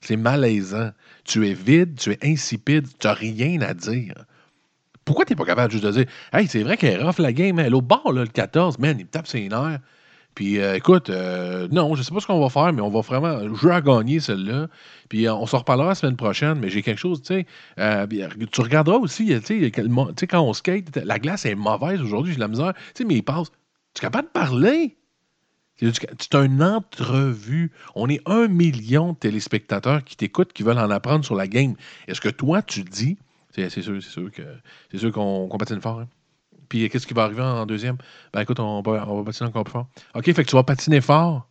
C'est 0.00 0.16
malaisant. 0.16 0.90
Tu 1.24 1.48
es 1.48 1.54
vide, 1.54 1.98
tu 1.98 2.12
es 2.12 2.18
insipide, 2.22 2.86
tu 2.98 3.06
n'as 3.06 3.14
rien 3.14 3.60
à 3.60 3.72
dire. 3.72 4.14
Pourquoi 5.04 5.24
tu 5.24 5.32
n'es 5.32 5.36
pas 5.36 5.44
capable 5.44 5.72
juste 5.72 5.84
de 5.84 5.90
dire 5.90 6.06
Hey, 6.32 6.46
c'est 6.46 6.62
vrai 6.62 6.76
qu'elle 6.76 7.02
rough 7.02 7.18
la 7.18 7.32
game, 7.32 7.58
elle 7.58 7.74
au 7.74 7.82
bord, 7.82 8.12
là, 8.12 8.22
le 8.22 8.28
14, 8.28 8.78
man, 8.78 8.96
il 8.98 9.04
me 9.04 9.10
tape 9.10 9.26
ses 9.26 9.48
nerfs. 9.48 9.80
Puis 10.34 10.58
euh, 10.60 10.76
écoute, 10.76 11.10
euh, 11.10 11.68
non, 11.70 11.94
je 11.94 12.02
sais 12.02 12.12
pas 12.12 12.20
ce 12.20 12.26
qu'on 12.26 12.40
va 12.40 12.48
faire, 12.48 12.72
mais 12.72 12.80
on 12.80 12.88
va 12.88 13.00
vraiment 13.00 13.54
jouer 13.54 13.72
à 13.72 13.80
gagner 13.80 14.20
celle-là. 14.20 14.68
Puis 15.08 15.26
euh, 15.26 15.34
on 15.34 15.46
s'en 15.46 15.58
reparlera 15.58 15.88
la 15.88 15.94
semaine 15.94 16.16
prochaine, 16.16 16.58
mais 16.58 16.70
j'ai 16.70 16.82
quelque 16.82 16.98
chose, 16.98 17.22
tu 17.22 17.34
sais. 17.34 17.46
tu 18.50 18.60
regarderas 18.60 18.96
aussi, 18.96 19.26
tu 19.44 19.70
sais, 19.70 20.26
quand 20.26 20.40
on 20.40 20.52
skate, 20.52 20.96
la 20.96 21.18
glace 21.18 21.44
est 21.44 21.54
mauvaise 21.54 22.00
aujourd'hui, 22.00 22.32
j'ai 22.32 22.36
de 22.36 22.42
la 22.42 22.48
misère. 22.48 22.72
Tu 22.74 23.02
sais, 23.02 23.04
mais 23.04 23.16
il 23.16 23.22
passe. 23.22 23.50
Tu 23.94 24.00
es 24.00 24.00
capable 24.00 24.28
de 24.28 24.32
parler? 24.32 24.96
C'est 25.78 26.34
une 26.34 26.62
entrevue. 26.62 27.72
On 27.94 28.08
est 28.08 28.20
un 28.26 28.46
million 28.46 29.12
de 29.12 29.18
téléspectateurs 29.18 30.04
qui 30.04 30.16
t'écoutent, 30.16 30.52
qui 30.52 30.62
veulent 30.62 30.78
en 30.78 30.90
apprendre 30.90 31.24
sur 31.24 31.34
la 31.34 31.48
game. 31.48 31.74
Est-ce 32.06 32.20
que 32.20 32.28
toi, 32.28 32.62
tu 32.62 32.84
dis, 32.84 33.18
c'est 33.50 33.68
sûr, 33.68 34.00
c'est 34.00 34.10
sûr 34.10 34.30
que 34.30 34.42
c'est 34.90 34.98
sûr 34.98 35.12
qu'on 35.12 35.48
patine 35.58 35.80
fort. 35.80 36.00
Hein. 36.00 36.08
Puis 36.72 36.88
qu'est-ce 36.88 37.06
qui 37.06 37.12
va 37.12 37.24
arriver 37.24 37.42
en 37.42 37.66
deuxième? 37.66 37.98
Ben 38.32 38.40
écoute, 38.40 38.58
on 38.58 38.80
va, 38.80 39.04
patiner 39.26 39.50
encore 39.50 39.64
plus 39.64 39.72
fort. 39.72 39.90
OK, 40.14 40.24
fait 40.24 40.42
que 40.42 40.48
tu 40.48 40.56
vas 40.56 40.62
patiner 40.62 41.02
fort. 41.02 41.46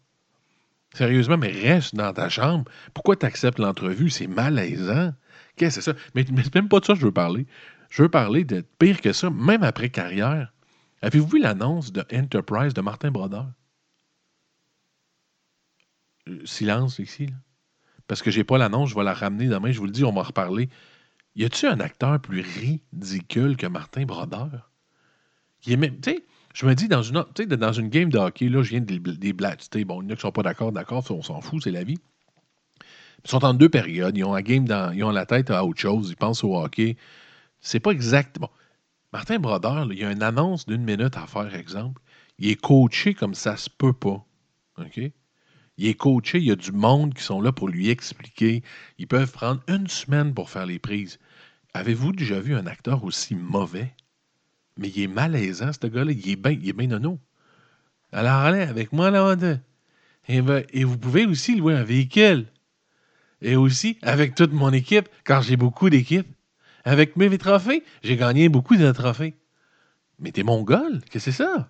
Sérieusement, 0.96 1.38
mais 1.38 1.52
reste 1.52 1.94
dans 1.94 2.12
ta 2.12 2.28
chambre. 2.28 2.66
Pourquoi 2.96 3.16
tu 3.16 3.28
acceptes 3.28 3.60
l'entrevue? 3.60 4.10
C'est 4.10 4.26
malaisant. 4.26 5.14
Qu'est-ce 5.58 5.76
que 5.76 5.82
c'est 5.84 5.92
ça? 5.92 5.98
Mais, 6.16 6.26
c'est 6.26 6.56
même 6.56 6.70
pas 6.70 6.80
de 6.80 6.86
ça 6.86 6.94
que 6.94 7.00
je 7.00 7.06
veux 7.06 7.12
parler. 7.12 7.46
Je 7.92 8.02
veux 8.02 8.10
parler 8.10 8.46
de 8.46 8.66
pire 8.80 9.00
que 9.00 9.14
ça, 9.14 9.30
même 9.30 9.62
après 9.62 9.90
carrière. 9.90 10.52
Avez-vous 11.04 11.28
vu 11.28 11.40
l'annonce 11.40 11.92
de 11.92 12.04
Enterprise 12.12 12.74
de 12.74 12.82
Martin 12.82 13.12
Brodeur? 13.12 13.52
Euh, 16.30 16.44
silence 16.46 16.98
ici. 16.98 17.28
Parce 18.08 18.24
que 18.24 18.32
j'ai 18.32 18.44
pas 18.44 18.58
l'annonce, 18.58 18.90
je 18.90 18.96
vais 18.96 19.04
la 19.04 19.14
ramener 19.14 19.50
demain, 19.50 19.72
je 19.72 19.78
vous 19.78 19.86
le 19.86 19.92
dis, 19.92 20.04
on 20.04 20.14
va 20.14 20.22
en 20.22 20.24
reparler. 20.24 20.68
Y 21.36 21.46
a-tu 21.46 21.68
un 21.68 21.80
acteur 21.80 22.20
plus 22.20 22.42
ridicule 22.42 23.56
que 23.56 23.68
Martin 23.68 24.06
Brodeur? 24.06 24.71
Je 25.66 25.76
me 25.76 26.74
dis, 26.74 26.88
dans 26.88 27.04
une, 27.04 27.24
dans 27.46 27.74
une 27.74 27.90
game 27.90 28.10
de 28.10 28.18
hockey, 28.18 28.50
là, 28.50 28.64
je 28.64 28.70
viens 28.72 28.82
des, 28.82 29.00
des. 29.00 29.34
Bon, 29.34 30.02
il 30.02 30.06
y 30.06 30.08
en 30.08 30.10
a 30.10 30.16
qui 30.16 30.22
sont 30.22 30.32
pas 30.32 30.44
d'accord, 30.44 30.72
d'accord, 30.72 31.06
on 31.12 31.22
s'en 31.22 31.42
fout, 31.42 31.64
c'est 31.64 31.72
la 31.72 31.84
vie. 31.84 32.00
Ils 33.24 33.30
sont 33.30 33.46
en 33.46 33.54
deux 33.54 33.70
périodes. 33.70 34.18
Ils 34.18 34.24
ont 34.24 34.34
la 34.34 34.42
game 34.42 34.66
dans, 34.66 34.92
ils 34.92 35.04
ont 35.04 35.12
la 35.12 35.26
tête 35.26 35.52
à 35.52 35.64
autre 35.64 35.80
chose. 35.80 36.10
Ils 36.10 36.16
pensent 36.16 36.44
au 36.44 36.58
hockey. 36.58 36.98
C'est 37.60 37.80
pas 37.80 37.92
exact. 37.92 38.40
Bon, 38.40 38.50
Martin 39.14 39.40
Brodeur, 39.40 39.92
il 39.92 40.00
y 40.00 40.04
a 40.04 40.12
une 40.12 40.24
annonce 40.24 40.66
d'une 40.66 40.84
minute 40.84 41.18
à 41.18 41.28
faire, 41.28 41.54
exemple. 41.56 42.02
Il 42.40 42.50
est 42.50 42.60
coaché 42.60 43.14
comme 43.14 43.36
ça 43.36 43.58
se 43.58 43.70
peut 43.70 43.94
pas. 43.94 44.26
OK? 44.78 45.00
Il 45.78 45.88
est 45.88 45.94
coaché, 45.94 46.40
il 46.40 46.46
y 46.46 46.52
a 46.52 46.56
du 46.56 46.72
monde 46.72 47.14
qui 47.14 47.24
sont 47.24 47.42
là 47.42 47.52
pour 47.52 47.68
lui 47.70 47.90
expliquer. 47.90 48.64
Ils 48.98 49.08
peuvent 49.08 49.32
prendre 49.32 49.62
une 49.68 49.88
semaine 49.88 50.34
pour 50.34 50.50
faire 50.50 50.66
les 50.66 50.80
prises. 50.80 51.20
Avez-vous 51.74 52.12
déjà 52.14 52.40
vu 52.40 52.56
un 52.56 52.66
acteur 52.68 53.04
aussi 53.04 53.36
mauvais? 53.36 53.94
Mais 54.78 54.90
il 54.90 55.04
est 55.04 55.08
malaisant, 55.08 55.72
ce 55.74 55.88
gars-là. 55.88 56.12
Il 56.12 56.30
est 56.30 56.36
bien 56.36 56.74
bien 56.74 56.88
nono. 56.88 57.20
Alors, 58.12 58.34
allez 58.34 58.62
avec 58.62 58.92
moi, 58.92 59.12
là, 59.12 59.36
et, 60.28 60.42
et 60.74 60.84
vous 60.84 60.98
pouvez 60.98 61.26
aussi 61.26 61.56
louer 61.56 61.74
un 61.74 61.84
véhicule. 61.84 62.48
Et 63.42 63.56
aussi, 63.56 63.98
avec 64.02 64.36
toute 64.36 64.54
mon 64.54 64.72
équipe, 64.72 65.10
car 65.26 65.42
j'ai 65.42 65.58
beaucoup 65.58 65.90
d'équipes. 65.90 66.28
Avec 66.84 67.16
mes 67.16 67.38
trophées, 67.38 67.84
j'ai 68.04 68.18
gagné 68.18 68.50
beaucoup 68.50 68.76
de 68.76 68.92
trophées. 68.92 69.36
Mais 70.20 70.32
t'es 70.32 70.44
mongol, 70.44 71.02
qu'est-ce 71.10 71.26
que 71.26 71.32
c'est 71.32 71.44
ça? 71.44 71.70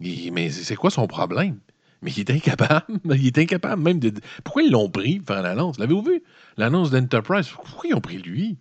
mais 0.00 0.50
c'est 0.50 0.76
quoi 0.76 0.90
son 0.90 1.06
problème? 1.06 1.60
Mais 2.02 2.10
il 2.12 2.20
est 2.20 2.30
incapable. 2.30 3.00
Il 3.14 3.26
est 3.26 3.38
incapable 3.38 3.80
même 3.80 3.98
de. 3.98 4.12
Pourquoi 4.42 4.62
ils 4.62 4.70
l'ont 4.70 4.90
pris 4.90 5.20
pour 5.20 5.34
faire 5.34 5.42
l'annonce? 5.42 5.78
L'avez-vous 5.78 6.02
vu? 6.02 6.22
L'annonce 6.58 6.90
d'Enterprise. 6.90 7.48
Pourquoi 7.48 7.88
ils 7.88 7.94
ont 7.94 8.00
pris 8.02 8.18
lui? 8.18 8.58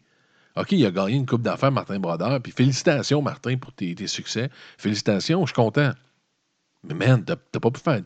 OK, 0.56 0.72
il 0.74 0.86
a 0.86 0.92
gagné 0.92 1.16
une 1.16 1.26
coupe 1.26 1.42
d'affaires, 1.42 1.72
Martin 1.72 2.00
Brodeur. 2.00 2.40
Puis 2.42 2.52
félicitations, 2.52 3.22
Martin, 3.22 3.58
pour 3.58 3.74
tes, 3.74 3.96
succès. 4.08 4.50
Félicitations, 4.78 5.42
je 5.46 5.48
suis 5.48 5.56
content. 5.56 5.92
Mais 6.84 6.94
man, 6.94 7.24
t'as 7.24 7.36
pas 7.36 7.72
pu 7.72 7.80
faire. 7.80 8.02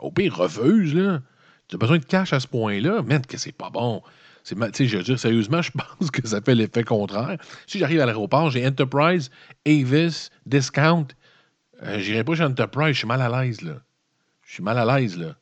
Au 0.00 0.10
pire, 0.10 0.36
refuse, 0.36 0.94
là. 0.94 1.20
Tu 1.68 1.76
as 1.76 1.78
besoin 1.78 1.98
de 1.98 2.04
cash 2.04 2.32
à 2.32 2.40
ce 2.40 2.48
point-là. 2.48 3.02
Man, 3.02 3.24
que 3.24 3.38
c'est 3.38 3.52
pas 3.52 3.70
bon. 3.70 4.02
Je 4.44 4.54
veux 4.54 5.02
dire, 5.02 5.18
sérieusement, 5.18 5.62
je 5.62 5.70
pense 5.70 6.10
que 6.10 6.26
ça 6.26 6.40
fait 6.40 6.54
l'effet 6.54 6.82
contraire. 6.82 7.38
Si 7.66 7.78
j'arrive 7.78 8.00
à 8.00 8.06
l'aéroport, 8.06 8.50
j'ai 8.50 8.66
Enterprise, 8.66 9.30
Avis, 9.66 10.30
Discount. 10.46 11.06
Euh, 11.82 11.98
J'irai 11.98 12.24
pas 12.24 12.34
chez 12.34 12.44
Enterprise, 12.44 12.94
je 12.94 12.98
suis 12.98 13.08
mal 13.08 13.22
à 13.22 13.42
l'aise, 13.42 13.62
là. 13.62 13.74
Je 14.44 14.54
suis 14.54 14.62
mal 14.62 14.78
à 14.78 14.98
l'aise, 14.98 15.16
là. 15.16 15.36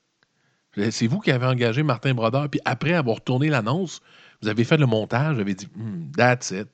C'est 0.91 1.09
vous 1.09 1.19
qui 1.19 1.33
avez 1.33 1.47
engagé 1.47 1.83
Martin 1.83 2.15
Brodeur, 2.15 2.49
puis 2.49 2.61
après 2.65 2.93
avoir 2.93 3.21
tourné 3.21 3.49
l'annonce, 3.49 4.01
vous 4.43 4.49
avez 4.49 4.65
fait 4.65 4.77
le 4.77 4.87
montage, 4.87 5.35
vous 5.35 5.41
avez 5.41 5.55
dit 5.55 5.69
hmm, 5.75 6.11
That's 6.17 6.51
it. 6.51 6.69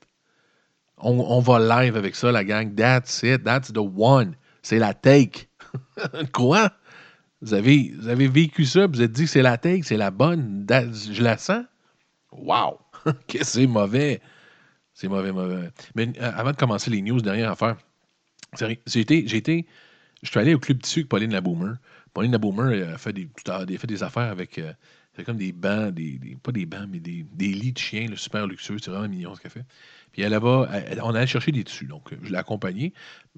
On, 0.99 1.40
va 1.40 1.83
live 1.83 1.97
avec 1.97 2.14
ça, 2.14 2.33
la 2.33 2.44
gang. 2.44 2.75
That's 2.75 3.23
it. 3.23 3.42
That's 3.44 3.73
the 3.73 3.78
one. 3.78 4.37
C'est 4.62 4.78
la 4.78 4.94
take. 4.94 5.49
Quoi? 6.33 6.71
Vous 7.42 7.52
avez, 7.52 7.92
vous 7.99 8.09
avez 8.09 8.28
vécu 8.28 8.64
ça, 8.64 8.87
vous 8.87 9.00
avez 9.00 9.09
dit 9.09 9.26
c'est 9.26 9.42
la 9.42 9.59
take, 9.59 9.83
c'est 9.83 9.97
la 9.97 10.11
bonne. 10.11 10.66
Je 10.71 11.23
la 11.23 11.37
sens. 11.37 11.64
Wow! 12.33 12.78
que 13.28 13.44
c'est 13.44 13.66
mauvais. 13.66 14.21
C'est 14.94 15.09
mauvais, 15.09 15.33
mauvais. 15.33 15.71
Mais 15.94 16.09
euh, 16.21 16.33
avant 16.35 16.52
de 16.52 16.56
commencer 16.56 16.90
les 16.90 17.02
news, 17.02 17.21
dernière 17.21 17.50
affaire. 17.50 17.76
J'ai 18.59 19.00
été, 19.00 19.26
j'ai 19.26 19.37
été- 19.37 19.66
je 20.23 20.30
suis 20.30 20.38
allé 20.38 20.54
au 20.54 20.61
club 20.61 20.80
tissu 20.80 21.00
avec 21.00 21.09
Pauline 21.09 21.33
la 21.33 21.40
Boomer. 21.40 21.76
Pauline 22.14 22.33
la 22.33 22.38
Boomer 22.38 22.71
elle 22.71 22.94
a 22.94 22.99
fait 22.99 23.12
des, 23.12 23.28
elle 23.47 23.75
a 23.75 23.78
fait 23.78 23.87
des 23.87 24.02
affaires 24.02 24.30
avec. 24.30 24.59
euh, 24.59 24.73
c'est 25.16 25.25
comme 25.25 25.37
des 25.37 25.52
bancs, 25.52 25.92
des, 25.94 26.18
pas 26.42 26.52
des 26.52 26.66
bancs, 26.66 26.88
mais 26.90 26.99
des, 27.00 27.25
des 27.33 27.49
lits 27.49 27.73
de 27.73 27.78
chiens, 27.78 28.09
là, 28.09 28.16
super 28.16 28.47
luxueux. 28.47 28.78
C'est 28.83 28.90
vraiment 28.90 29.09
mignon 29.09 29.35
ce 29.35 29.40
qu'elle 29.40 29.50
fait. 29.50 29.64
Puis 30.12 30.23
elle 30.23 30.33
va, 30.38 30.68
on 31.02 31.14
allait 31.14 31.26
chercher 31.26 31.52
des 31.52 31.64
tissus. 31.64 31.87
Donc, 31.87 32.11
je 32.23 32.30
l'ai 32.30 32.38
accompagnée. 32.38 32.92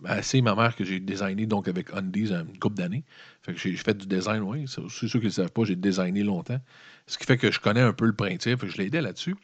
Euh, 0.07 0.21
C'est 0.23 0.41
ma 0.41 0.55
mère 0.55 0.75
que 0.77 0.85
j'ai 0.85 1.01
designé 1.01 1.47
donc 1.47 1.69
avec 1.69 1.93
Undies 1.93 2.33
une 2.33 2.59
couple 2.59 2.77
d'années. 2.77 3.05
Fait 3.43 3.53
que 3.55 3.59
j'ai 3.59 3.77
fait 3.77 3.97
du 3.97 4.07
design, 4.07 4.43
oui. 4.43 4.65
C'est 4.69 4.83
c'est 4.89 5.09
ceux 5.09 5.19
qui 5.21 5.27
ne 5.27 5.31
savent 5.31 5.53
pas, 5.53 5.65
j'ai 5.65 5.77
designé 5.77 6.23
longtemps. 6.23 6.61
Ce 7.07 7.19
qui 7.19 7.25
fait 7.25 7.39
que 7.39 7.51
je 7.51 7.61
connais 7.61 7.81
un 7.81 7.93
peu 7.93 8.07
le 8.07 8.15
principe. 8.15 8.61
Fait 8.61 8.67
que 8.67 8.73
je 8.73 8.79
l'ai 8.79 8.87
aidé 8.87 9.01
là-dessus. 9.01 9.37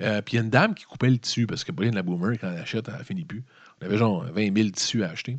Euh, 0.00 0.22
puis 0.22 0.34
il 0.34 0.36
y 0.36 0.40
a 0.40 0.42
une 0.44 0.50
dame 0.50 0.74
qui 0.74 0.84
coupait 0.84 1.10
le 1.10 1.18
tissu 1.18 1.46
parce 1.46 1.64
que 1.64 1.72
Pauline 1.72 1.94
la 1.94 2.02
Boomer, 2.02 2.38
quand 2.40 2.50
elle 2.50 2.60
achète, 2.60 2.88
elle 2.88 3.04
finit 3.04 3.24
plus. 3.24 3.44
On 3.80 3.86
avait 3.86 3.98
genre 3.98 4.24
20 4.24 4.56
000 4.56 4.70
tissus 4.70 5.04
à 5.04 5.10
acheter. 5.10 5.38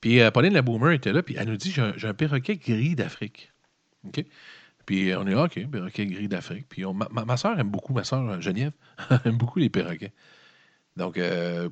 Puis 0.00 0.20
euh, 0.20 0.30
Pauline 0.30 0.54
la 0.54 0.62
Boomer 0.62 0.92
était 0.92 1.12
là, 1.12 1.22
puis 1.22 1.36
elle 1.38 1.48
nous 1.48 1.56
dit 1.56 1.72
J'ai 1.72 1.82
un, 1.82 1.94
un 2.02 2.14
perroquet 2.14 2.56
gris 2.56 2.96
d'Afrique. 2.96 3.52
OK? 4.04 4.24
Puis 4.86 5.10
euh, 5.10 5.20
on 5.20 5.26
est 5.26 5.34
OK, 5.34 5.70
perroquet 5.70 6.06
gris 6.06 6.28
d'Afrique. 6.28 6.66
Puis 6.68 6.84
ma, 6.84 7.24
ma, 7.24 7.36
soeur 7.36 7.58
aime 7.58 7.70
beaucoup, 7.70 7.92
ma 7.92 8.04
soeur 8.04 8.40
Geneviève, 8.40 8.72
aime 9.24 9.36
beaucoup 9.36 9.58
les 9.58 9.70
perroquets. 9.70 10.12
Donc, 10.96 11.16
euh, 11.16 11.68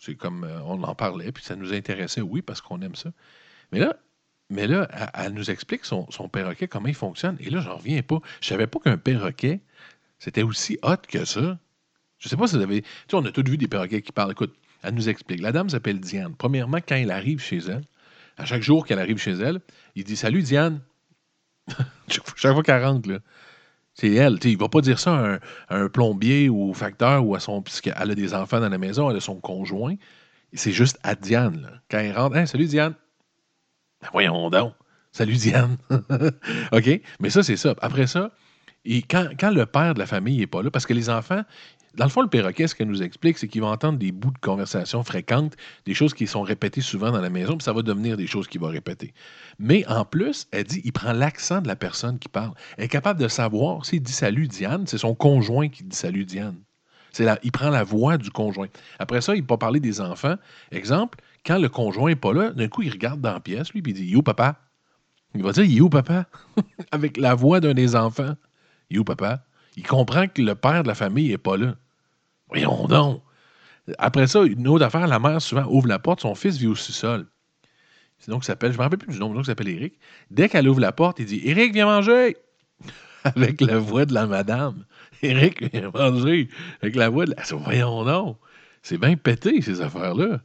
c'est 0.00 0.16
comme 0.16 0.44
euh, 0.44 0.60
on 0.64 0.82
en 0.82 0.94
parlait, 0.94 1.32
puis 1.32 1.42
ça 1.42 1.56
nous 1.56 1.72
intéressait, 1.72 2.20
oui, 2.20 2.42
parce 2.42 2.60
qu'on 2.60 2.80
aime 2.82 2.94
ça. 2.94 3.10
Mais 3.72 3.78
là, 4.66 4.88
elle, 5.14 5.32
nous 5.32 5.50
explique 5.50 5.84
son, 5.84 6.10
son 6.10 6.28
perroquet, 6.28 6.68
comment 6.68 6.88
il 6.88 6.94
fonctionne. 6.94 7.36
Et 7.40 7.50
là, 7.50 7.60
j'en 7.60 7.76
reviens 7.76 8.02
pas. 8.02 8.20
Je 8.40 8.48
savais 8.48 8.66
pas 8.66 8.80
qu'un 8.80 8.98
perroquet, 8.98 9.60
c'était 10.18 10.42
aussi 10.42 10.78
hot 10.82 10.96
que 11.08 11.24
ça. 11.24 11.58
Je 12.18 12.28
sais 12.28 12.36
pas 12.36 12.46
si 12.48 12.56
vous 12.56 12.62
avez. 12.62 12.82
Tu 12.82 12.88
sais, 13.08 13.16
on 13.16 13.24
a 13.24 13.32
tous 13.32 13.48
vu 13.48 13.56
des 13.56 13.68
perroquets 13.68 14.02
qui 14.02 14.12
parlent. 14.12 14.32
Écoute, 14.32 14.54
elle 14.82 14.94
nous 14.94 15.08
explique. 15.08 15.40
La 15.40 15.52
dame 15.52 15.70
s'appelle 15.70 16.00
Diane. 16.00 16.34
Premièrement, 16.36 16.78
quand 16.86 16.96
elle 16.96 17.10
arrive 17.10 17.40
chez 17.40 17.58
elle, 17.58 17.84
à 18.36 18.44
chaque 18.44 18.62
jour 18.62 18.84
qu'elle 18.86 18.98
arrive 18.98 19.18
chez 19.18 19.32
elle, 19.32 19.60
il 19.94 20.04
dit 20.04 20.16
Salut 20.16 20.42
Diane. 20.42 20.80
chaque 22.08 22.52
fois- 22.52 22.62
qu'elle 22.62 22.84
rentre. 22.84 23.08
C'est 23.94 24.12
elle. 24.14 24.38
Tu 24.38 24.48
sais, 24.48 24.52
il 24.52 24.58
va 24.58 24.68
pas 24.68 24.80
dire 24.80 24.98
ça 24.98 25.38
à 25.68 25.76
un, 25.76 25.88
plombier 25.88 26.48
ou 26.48 26.70
au 26.70 26.74
facteur 26.74 27.24
ou 27.24 27.34
à 27.34 27.40
son. 27.40 27.62
Puisqu'elle 27.62 28.10
a 28.10 28.14
des 28.14 28.34
enfants 28.34 28.60
dans 28.60 28.68
la 28.68 28.78
maison, 28.78 29.10
elle 29.10 29.16
a 29.16 29.20
son 29.20 29.36
conjoint. 29.36 29.94
C'est 30.52 30.72
juste 30.72 30.98
à 31.02 31.14
Diane. 31.14 31.80
Quand 31.90 31.98
elle 31.98 32.16
rentre, 32.16 32.36
Hey, 32.36 32.46
salut 32.46 32.66
Diane. 32.66 32.94
Ben 34.00 34.08
voyons 34.12 34.50
donc. 34.50 34.72
Salut 35.12 35.34
Diane. 35.34 35.76
OK? 36.72 37.00
Mais 37.20 37.30
ça, 37.30 37.42
c'est 37.42 37.56
ça. 37.56 37.74
Après 37.80 38.06
ça, 38.06 38.30
et 38.84 39.02
quand, 39.02 39.28
quand 39.38 39.50
le 39.50 39.66
père 39.66 39.94
de 39.94 39.98
la 39.98 40.06
famille 40.06 40.38
n'est 40.38 40.46
pas 40.46 40.62
là, 40.62 40.70
parce 40.70 40.86
que 40.86 40.94
les 40.94 41.10
enfants, 41.10 41.42
dans 41.96 42.04
le 42.04 42.10
fond, 42.10 42.22
le 42.22 42.28
perroquet, 42.28 42.68
ce 42.68 42.74
qu'elle 42.74 42.88
nous 42.88 43.02
explique, 43.02 43.38
c'est 43.38 43.48
qu'il 43.48 43.62
va 43.62 43.68
entendre 43.68 43.98
des 43.98 44.12
bouts 44.12 44.30
de 44.30 44.38
conversation 44.38 45.02
fréquentes, 45.02 45.56
des 45.86 45.94
choses 45.94 46.14
qui 46.14 46.26
sont 46.26 46.42
répétées 46.42 46.80
souvent 46.80 47.10
dans 47.10 47.20
la 47.20 47.30
maison, 47.30 47.56
puis 47.56 47.64
ça 47.64 47.72
va 47.72 47.82
devenir 47.82 48.16
des 48.16 48.26
choses 48.26 48.46
qu'il 48.46 48.60
va 48.60 48.68
répéter. 48.68 49.12
Mais 49.58 49.86
en 49.88 50.04
plus, 50.04 50.46
elle 50.52 50.64
dit, 50.64 50.80
il 50.84 50.92
prend 50.92 51.12
l'accent 51.12 51.60
de 51.60 51.68
la 51.68 51.76
personne 51.76 52.18
qui 52.18 52.28
parle. 52.28 52.52
Elle 52.76 52.84
est 52.84 52.88
capable 52.88 53.20
de 53.20 53.28
savoir, 53.28 53.84
s'il 53.84 54.02
dit 54.02 54.12
salut 54.12 54.46
Diane, 54.46 54.86
c'est 54.86 54.98
son 54.98 55.14
conjoint 55.14 55.68
qui 55.68 55.82
dit 55.82 55.96
salut 55.96 56.24
Diane. 56.24 56.56
Il 57.42 57.50
prend 57.50 57.70
la 57.70 57.82
voix 57.82 58.18
du 58.18 58.30
conjoint. 58.30 58.68
Après 58.98 59.20
ça, 59.20 59.34
il 59.34 59.44
va 59.44 59.56
parler 59.56 59.80
des 59.80 60.00
enfants. 60.00 60.36
Exemple, 60.70 61.18
quand 61.44 61.58
le 61.58 61.68
conjoint 61.68 62.10
n'est 62.10 62.16
pas 62.16 62.32
là, 62.32 62.50
d'un 62.50 62.68
coup, 62.68 62.82
il 62.82 62.90
regarde 62.90 63.20
dans 63.20 63.32
la 63.32 63.40
pièce, 63.40 63.72
lui, 63.72 63.82
puis 63.82 63.92
il 63.92 63.96
dit 63.96 64.06
Yo, 64.06 64.22
papa. 64.22 64.56
Il 65.34 65.42
va 65.42 65.52
dire 65.52 65.64
Yo, 65.64 65.88
papa. 65.88 66.26
Avec 66.92 67.16
la 67.16 67.34
voix 67.34 67.60
d'un 67.60 67.74
des 67.74 67.96
enfants. 67.96 68.34
Yo, 68.90 69.02
papa. 69.02 69.44
Il 69.76 69.86
comprend 69.86 70.26
que 70.28 70.42
le 70.42 70.54
père 70.54 70.82
de 70.82 70.88
la 70.88 70.94
famille 70.94 71.28
n'est 71.30 71.38
pas 71.38 71.56
là. 71.56 71.74
Voyons 72.48 72.86
donc. 72.86 73.22
Après 73.98 74.26
ça, 74.26 74.42
une 74.44 74.68
autre 74.68 74.84
affaire, 74.84 75.06
la 75.06 75.18
mère 75.18 75.40
souvent 75.40 75.64
ouvre 75.68 75.88
la 75.88 75.98
porte, 75.98 76.20
son 76.20 76.34
fils 76.34 76.56
vit 76.58 76.66
au 76.66 76.74
sous-sol. 76.74 77.26
C'est 78.18 78.30
donc, 78.30 78.42
il 78.42 78.46
s'appelle, 78.46 78.72
je 78.72 78.76
ne 78.76 78.78
me 78.78 78.82
rappelle 78.84 78.98
plus 78.98 79.12
du 79.14 79.18
nom, 79.18 79.32
donc 79.32 79.44
il 79.44 79.46
s'appelle 79.46 79.68
Eric. 79.68 79.94
Dès 80.30 80.48
qu'elle 80.48 80.68
ouvre 80.68 80.80
la 80.80 80.92
porte, 80.92 81.18
il 81.20 81.26
dit 81.26 81.40
Eric, 81.44 81.72
viens 81.72 81.86
manger 81.86 82.36
Avec 83.24 83.60
la 83.60 83.78
voix 83.78 84.04
de 84.04 84.12
la 84.14 84.26
madame. 84.26 84.84
Eric, 85.22 85.62
viens 85.72 85.90
manger 85.94 86.48
Avec 86.82 86.96
la 86.96 87.08
voix 87.08 87.24
de 87.26 87.34
la. 87.36 87.42
Voyons 87.56 88.04
donc. 88.04 88.36
C'est 88.82 88.98
bien 88.98 89.16
pété, 89.16 89.60
ces 89.62 89.80
affaires-là. 89.80 90.40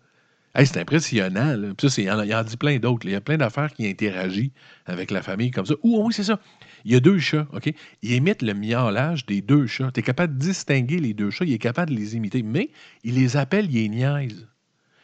C'est 0.57 0.77
impressionnant. 0.77 1.73
Puis 1.77 1.89
ça, 1.89 2.01
il 2.01 2.05
y 2.05 2.11
en 2.11 2.19
a- 2.19 2.43
dit 2.43 2.57
plein 2.57 2.77
d'autres. 2.79 3.05
Il 3.05 3.11
y 3.11 3.15
a 3.15 3.21
plein 3.21 3.37
d'affaires 3.37 3.73
qui 3.73 3.87
interagissent 3.87 4.51
avec 4.85 5.11
la 5.11 5.21
famille 5.21 5.51
comme 5.51 5.65
ça. 5.65 5.73
Ou 5.83 6.01
oui, 6.05 6.13
c'est 6.13 6.23
ça. 6.23 6.39
Il 6.85 6.93
y 6.93 6.95
a 6.95 7.01
deux 7.01 7.19
chats, 7.19 7.47
OK? 7.53 7.73
Il 8.03 8.11
imite 8.13 8.43
le 8.43 8.53
miaulage 8.53 9.25
des 9.25 9.41
deux 9.41 9.67
chats. 9.67 9.91
Tu 9.93 10.01
es 10.01 10.03
capable 10.03 10.35
de 10.37 10.39
distinguer 10.39 10.99
les 10.99 11.13
deux 11.13 11.31
chats, 11.31 11.45
il 11.45 11.53
est 11.53 11.59
capable 11.59 11.91
de 11.91 11.97
les 11.97 12.15
imiter, 12.15 12.43
mais 12.43 12.71
il 13.03 13.15
les 13.15 13.37
appelle, 13.37 13.65
il 13.71 13.73
les 13.75 13.89
niaise. 13.89 14.47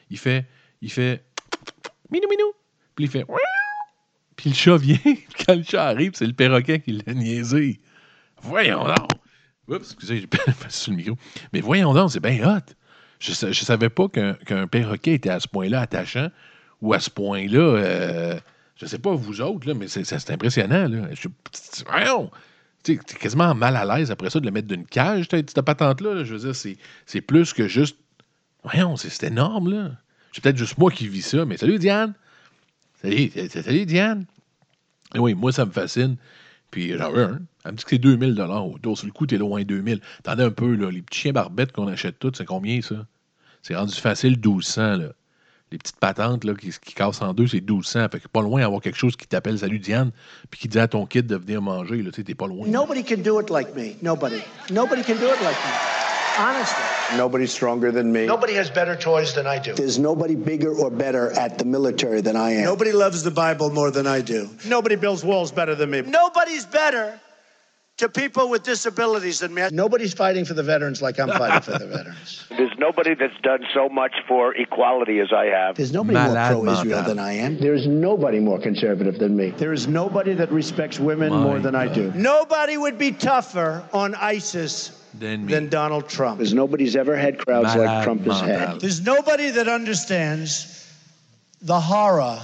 Il 0.10 0.20
fait, 0.20 0.48
il 0.82 0.92
fait 0.92 1.26
minou 2.12 2.28
minou, 2.30 2.54
puis 2.96 3.06
il 3.06 3.12
fait 3.12 3.26
puis 4.38 4.50
le 4.52 4.56
chat 4.56 4.78
vient, 4.78 4.98
quand 5.46 5.56
le 5.56 5.64
chat 5.64 5.86
arrive, 5.88 6.12
c'est 6.16 6.28
le 6.28 6.34
perroquet 6.34 6.80
qui 6.82 6.94
l'a 6.94 7.14
niaisé. 7.14 7.80
Voyons 8.42 8.86
donc. 8.86 9.20
Oups, 9.68 9.80
excusez, 9.92 10.20
j'ai 10.20 10.28
pas 10.28 10.40
sur 10.70 10.92
le 10.92 10.98
micro. 10.98 11.18
Mais 11.54 11.62
voyons 11.62 11.94
donc, 11.94 12.12
c'est 12.12 12.22
bien 12.22 12.44
hot. 12.48 12.74
Je, 13.20 13.34
je 13.34 13.66
savais 13.66 13.90
pas 13.90 14.10
qu'un 14.10 14.34
qu'un 14.36 14.68
perroquet 14.68 15.14
était 15.14 15.30
à 15.30 15.40
ce 15.40 15.48
point-là 15.48 15.82
attachant 15.82 16.30
ou 16.82 16.94
à 16.94 17.00
ce 17.00 17.10
point-là. 17.10 17.60
euh, 17.60 18.40
je 18.76 18.86
sais 18.86 19.00
pas 19.00 19.14
vous 19.14 19.42
autres, 19.42 19.68
là, 19.68 19.74
mais 19.74 19.88
c'est 19.88 20.32
impressionnant. 20.32 20.88
Là. 20.88 21.10
Je, 21.14 21.28
es 22.92 22.98
quasiment 22.98 23.54
mal 23.54 23.76
à 23.76 23.86
l'aise 23.86 24.12
après 24.12 24.30
ça 24.30 24.40
de 24.40 24.46
le 24.46 24.52
mettre 24.52 24.68
d'une 24.68 24.86
cage, 24.86 25.28
cette 25.30 25.62
patente-là. 25.62 26.16
là. 26.16 26.24
Je 26.24 26.36
veux 26.36 26.52
dire, 26.52 26.78
c'est 27.06 27.22
plus 27.22 27.54
que 27.54 27.68
juste. 27.68 27.98
Voyons, 28.64 28.96
c'est 28.96 29.24
énorme, 29.24 29.72
là. 29.72 29.92
C'est 30.34 30.44
peut-être 30.44 30.58
juste 30.58 30.78
moi 30.78 30.92
qui 30.92 31.08
vis 31.08 31.24
ça, 31.24 31.46
mais 31.46 31.58
salut 31.58 31.78
Diane! 31.78 32.14
Salut, 33.02 33.32
salut 33.50 33.86
Diane! 33.86 34.26
Et 35.14 35.20
oui, 35.20 35.34
moi, 35.34 35.52
ça 35.52 35.66
me 35.66 35.72
fascine. 35.72 36.16
Puis 36.70 36.98
j'en 36.98 37.12
veux 37.12 37.24
un. 37.24 37.42
Elle 37.66 37.74
me 37.74 37.78
dit 37.78 37.84
que 37.84 37.90
c'est 37.90 37.98
2000 37.98 38.40
autour. 38.42 38.98
Sur 38.98 39.08
le 39.08 39.12
coup, 39.12 39.26
t'es 39.26 39.38
loin 39.38 39.64
2000. 39.64 40.00
T'en 40.24 40.40
as 40.40 40.46
un 40.46 40.52
peu, 40.52 40.74
là. 40.76 40.90
Les 40.90 41.02
petits 41.02 41.20
chiens 41.20 41.34
barbettes 41.34 41.74
qu'on 41.74 41.88
achète 41.88 42.18
tous, 42.18 42.32
c'est 42.38 42.46
combien, 42.46 42.82
ça? 42.82 43.06
C'est 43.62 43.76
rendu 43.76 43.94
facile 43.94 44.38
1200, 44.38 44.98
là. 44.98 45.10
Les 45.72 45.78
petites 45.78 46.00
patentes 46.00 46.44
là, 46.44 46.54
qui, 46.54 46.70
qui 46.70 46.94
cassent 46.94 47.22
en 47.22 47.34
deux, 47.34 47.48
c'est 47.48 47.62
1200. 47.62 48.08
Fait 48.12 48.20
que 48.20 48.28
pas 48.28 48.42
loin 48.42 48.60
d'avoir 48.60 48.82
quelque 48.82 48.98
chose 48.98 49.16
qui 49.16 49.26
t'appelle 49.26 49.58
Salut 49.58 49.80
Diane, 49.80 50.12
puis 50.50 50.60
qui 50.60 50.68
dit 50.68 50.80
à 50.80 50.88
ton 50.88 51.06
kid 51.06 51.28
de 51.28 51.38
venir 51.38 51.62
manger. 51.62 52.02
Là, 52.04 52.12
tu 52.12 52.18
sais, 52.18 52.24
t'es 52.24 52.36
pas 52.36 52.48
loin. 52.48 52.68
Nobody 52.68 53.04
can 53.04 53.22
do 53.22 53.40
it 53.40 53.50
like 53.50 53.74
me. 53.74 53.96
Nobody. 54.02 54.42
Nobody 54.70 55.02
can 55.02 55.16
do 55.16 55.28
it 55.28 55.42
like 55.42 55.56
me. 55.56 55.72
Honestly. 56.38 57.18
Nobody's 57.18 57.52
stronger 57.52 57.92
than 57.92 58.12
me. 58.12 58.26
Nobody 58.26 58.54
has 58.54 58.70
better 58.70 58.98
toys 58.98 59.34
than 59.34 59.48
I 59.48 59.60
do. 59.60 59.74
There's 59.74 59.98
nobody 59.98 60.36
bigger 60.36 60.74
or 60.74 60.90
better 60.90 61.32
at 61.40 61.58
the 61.58 61.66
military 61.66 62.22
than 62.22 62.36
I 62.36 62.52
am. 62.52 62.64
Nobody 62.64 62.92
loves 62.92 63.24
the 63.24 63.32
Bible 63.32 63.70
more 63.70 63.92
than 63.92 64.08
I 64.08 64.22
do. 64.22 64.50
Nobody 64.66 64.98
builds 64.98 65.24
walls 65.24 65.52
better 65.52 65.76
than 65.76 65.90
me. 65.90 66.02
Nobody's 66.02 66.66
better 66.66 67.18
to 68.02 68.10
people 68.10 68.50
with 68.50 68.64
disabilities 68.64 69.40
than 69.40 69.54
me. 69.54 69.68
Nobody's 69.72 70.14
fighting 70.14 70.44
for 70.44 70.56
the 70.56 70.64
veterans 70.64 71.04
like 71.04 71.20
I'm 71.20 71.30
fighting 71.30 71.62
for 71.62 71.78
the 71.78 71.86
veterans. 71.86 72.44
There's 72.50 72.76
nobody 72.80 73.14
that's 73.14 73.40
done 73.44 73.64
so 73.76 73.90
much 73.90 74.14
for 74.28 74.56
equality 74.56 75.20
as 75.20 75.32
I 75.32 75.46
have. 75.46 75.78
There's 75.78 75.94
nobody 75.94 76.18
Malade 76.18 76.54
more 76.54 76.64
pro-Israel 76.64 76.96
mental. 76.98 77.16
than 77.16 77.20
I 77.20 77.34
am. 77.34 77.60
There's 77.60 77.88
nobody 77.88 78.40
more 78.40 78.60
conservative 78.60 79.20
than 79.20 79.38
me. 79.38 79.52
There 79.52 79.72
is 79.72 79.88
nobody 79.88 80.34
that 80.34 80.52
respects 80.52 81.00
women 81.00 81.30
My 81.30 81.44
more 81.44 81.60
than 81.60 81.76
I 81.76 81.94
do. 81.94 82.12
Nobody 82.16 82.76
would 82.76 82.98
be 82.98 83.12
tougher 83.12 83.84
on 83.94 84.16
ISIS 84.16 85.00
Then 85.14 85.46
me. 85.46 85.54
Than 85.54 85.70
Donald 85.70 86.10
Trump. 86.10 86.40
Because 86.40 86.56
nobody's 86.56 86.96
ever 86.96 87.16
had 87.16 87.38
crowds 87.38 87.76
Malade 87.76 87.86
like 87.86 88.04
Trump 88.04 88.24
has 88.24 88.42
had. 88.42 88.80
There's 88.82 89.02
nobody 89.02 89.52
that 89.52 89.68
understands 89.68 90.92
the 91.62 91.80
horror 91.80 92.40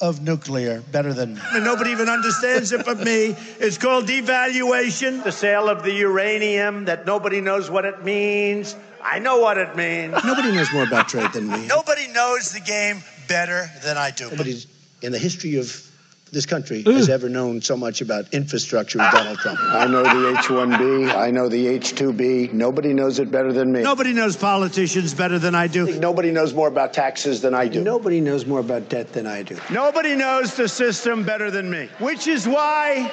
of 0.00 0.22
nuclear 0.22 0.80
better 0.92 1.12
than 1.12 1.34
me. 1.34 1.40
And 1.52 1.64
nobody 1.64 1.90
even 1.90 2.08
understands 2.08 2.72
it 2.72 2.84
but 2.84 2.98
me. 3.00 3.34
It's 3.58 3.78
called 3.78 4.06
devaluation. 4.06 5.24
The 5.24 5.32
sale 5.32 5.68
of 5.68 5.82
the 5.82 5.92
uranium 5.92 6.84
that 6.84 7.06
nobody 7.06 7.40
knows 7.40 7.70
what 7.70 7.84
it 7.84 8.04
means. 8.04 8.76
I 9.02 9.18
know 9.18 9.38
what 9.38 9.58
it 9.58 9.76
means. 9.76 10.12
Nobody 10.24 10.52
knows 10.52 10.72
more 10.72 10.84
about 10.84 11.08
trade 11.08 11.32
than 11.32 11.48
me. 11.48 11.66
Nobody 11.66 12.08
knows 12.08 12.52
the 12.52 12.60
game 12.60 13.02
better 13.28 13.70
than 13.84 13.96
I 13.96 14.10
do. 14.10 14.30
Nobody's 14.30 14.66
in 15.02 15.12
the 15.12 15.18
history 15.18 15.56
of 15.56 15.87
this 16.30 16.46
country 16.46 16.82
has 16.82 17.08
ever 17.08 17.28
known 17.28 17.60
so 17.60 17.76
much 17.76 18.00
about 18.00 18.32
infrastructure 18.32 19.00
as 19.00 19.12
Donald 19.12 19.38
Trump. 19.38 19.58
I 19.60 19.86
know 19.86 20.02
the 20.02 20.38
H-1B. 20.38 21.14
I 21.14 21.30
know 21.30 21.48
the 21.48 21.66
H-2B. 21.66 22.52
Nobody 22.52 22.92
knows 22.92 23.18
it 23.18 23.30
better 23.30 23.52
than 23.52 23.72
me. 23.72 23.82
Nobody 23.82 24.12
knows 24.12 24.36
politicians 24.36 25.14
better 25.14 25.38
than 25.38 25.54
I 25.54 25.66
do. 25.66 25.98
Nobody 25.98 26.30
knows 26.30 26.54
more 26.54 26.68
about 26.68 26.92
taxes 26.92 27.40
than 27.40 27.54
I 27.54 27.68
do. 27.68 27.82
Nobody 27.82 28.20
knows 28.20 28.46
more 28.46 28.60
about 28.60 28.88
debt 28.88 29.12
than 29.12 29.26
I 29.26 29.42
do. 29.42 29.58
Nobody 29.70 30.14
knows 30.14 30.54
the 30.54 30.68
system 30.68 31.24
better 31.24 31.50
than 31.50 31.70
me, 31.70 31.88
which 31.98 32.26
is 32.26 32.46
why 32.46 33.10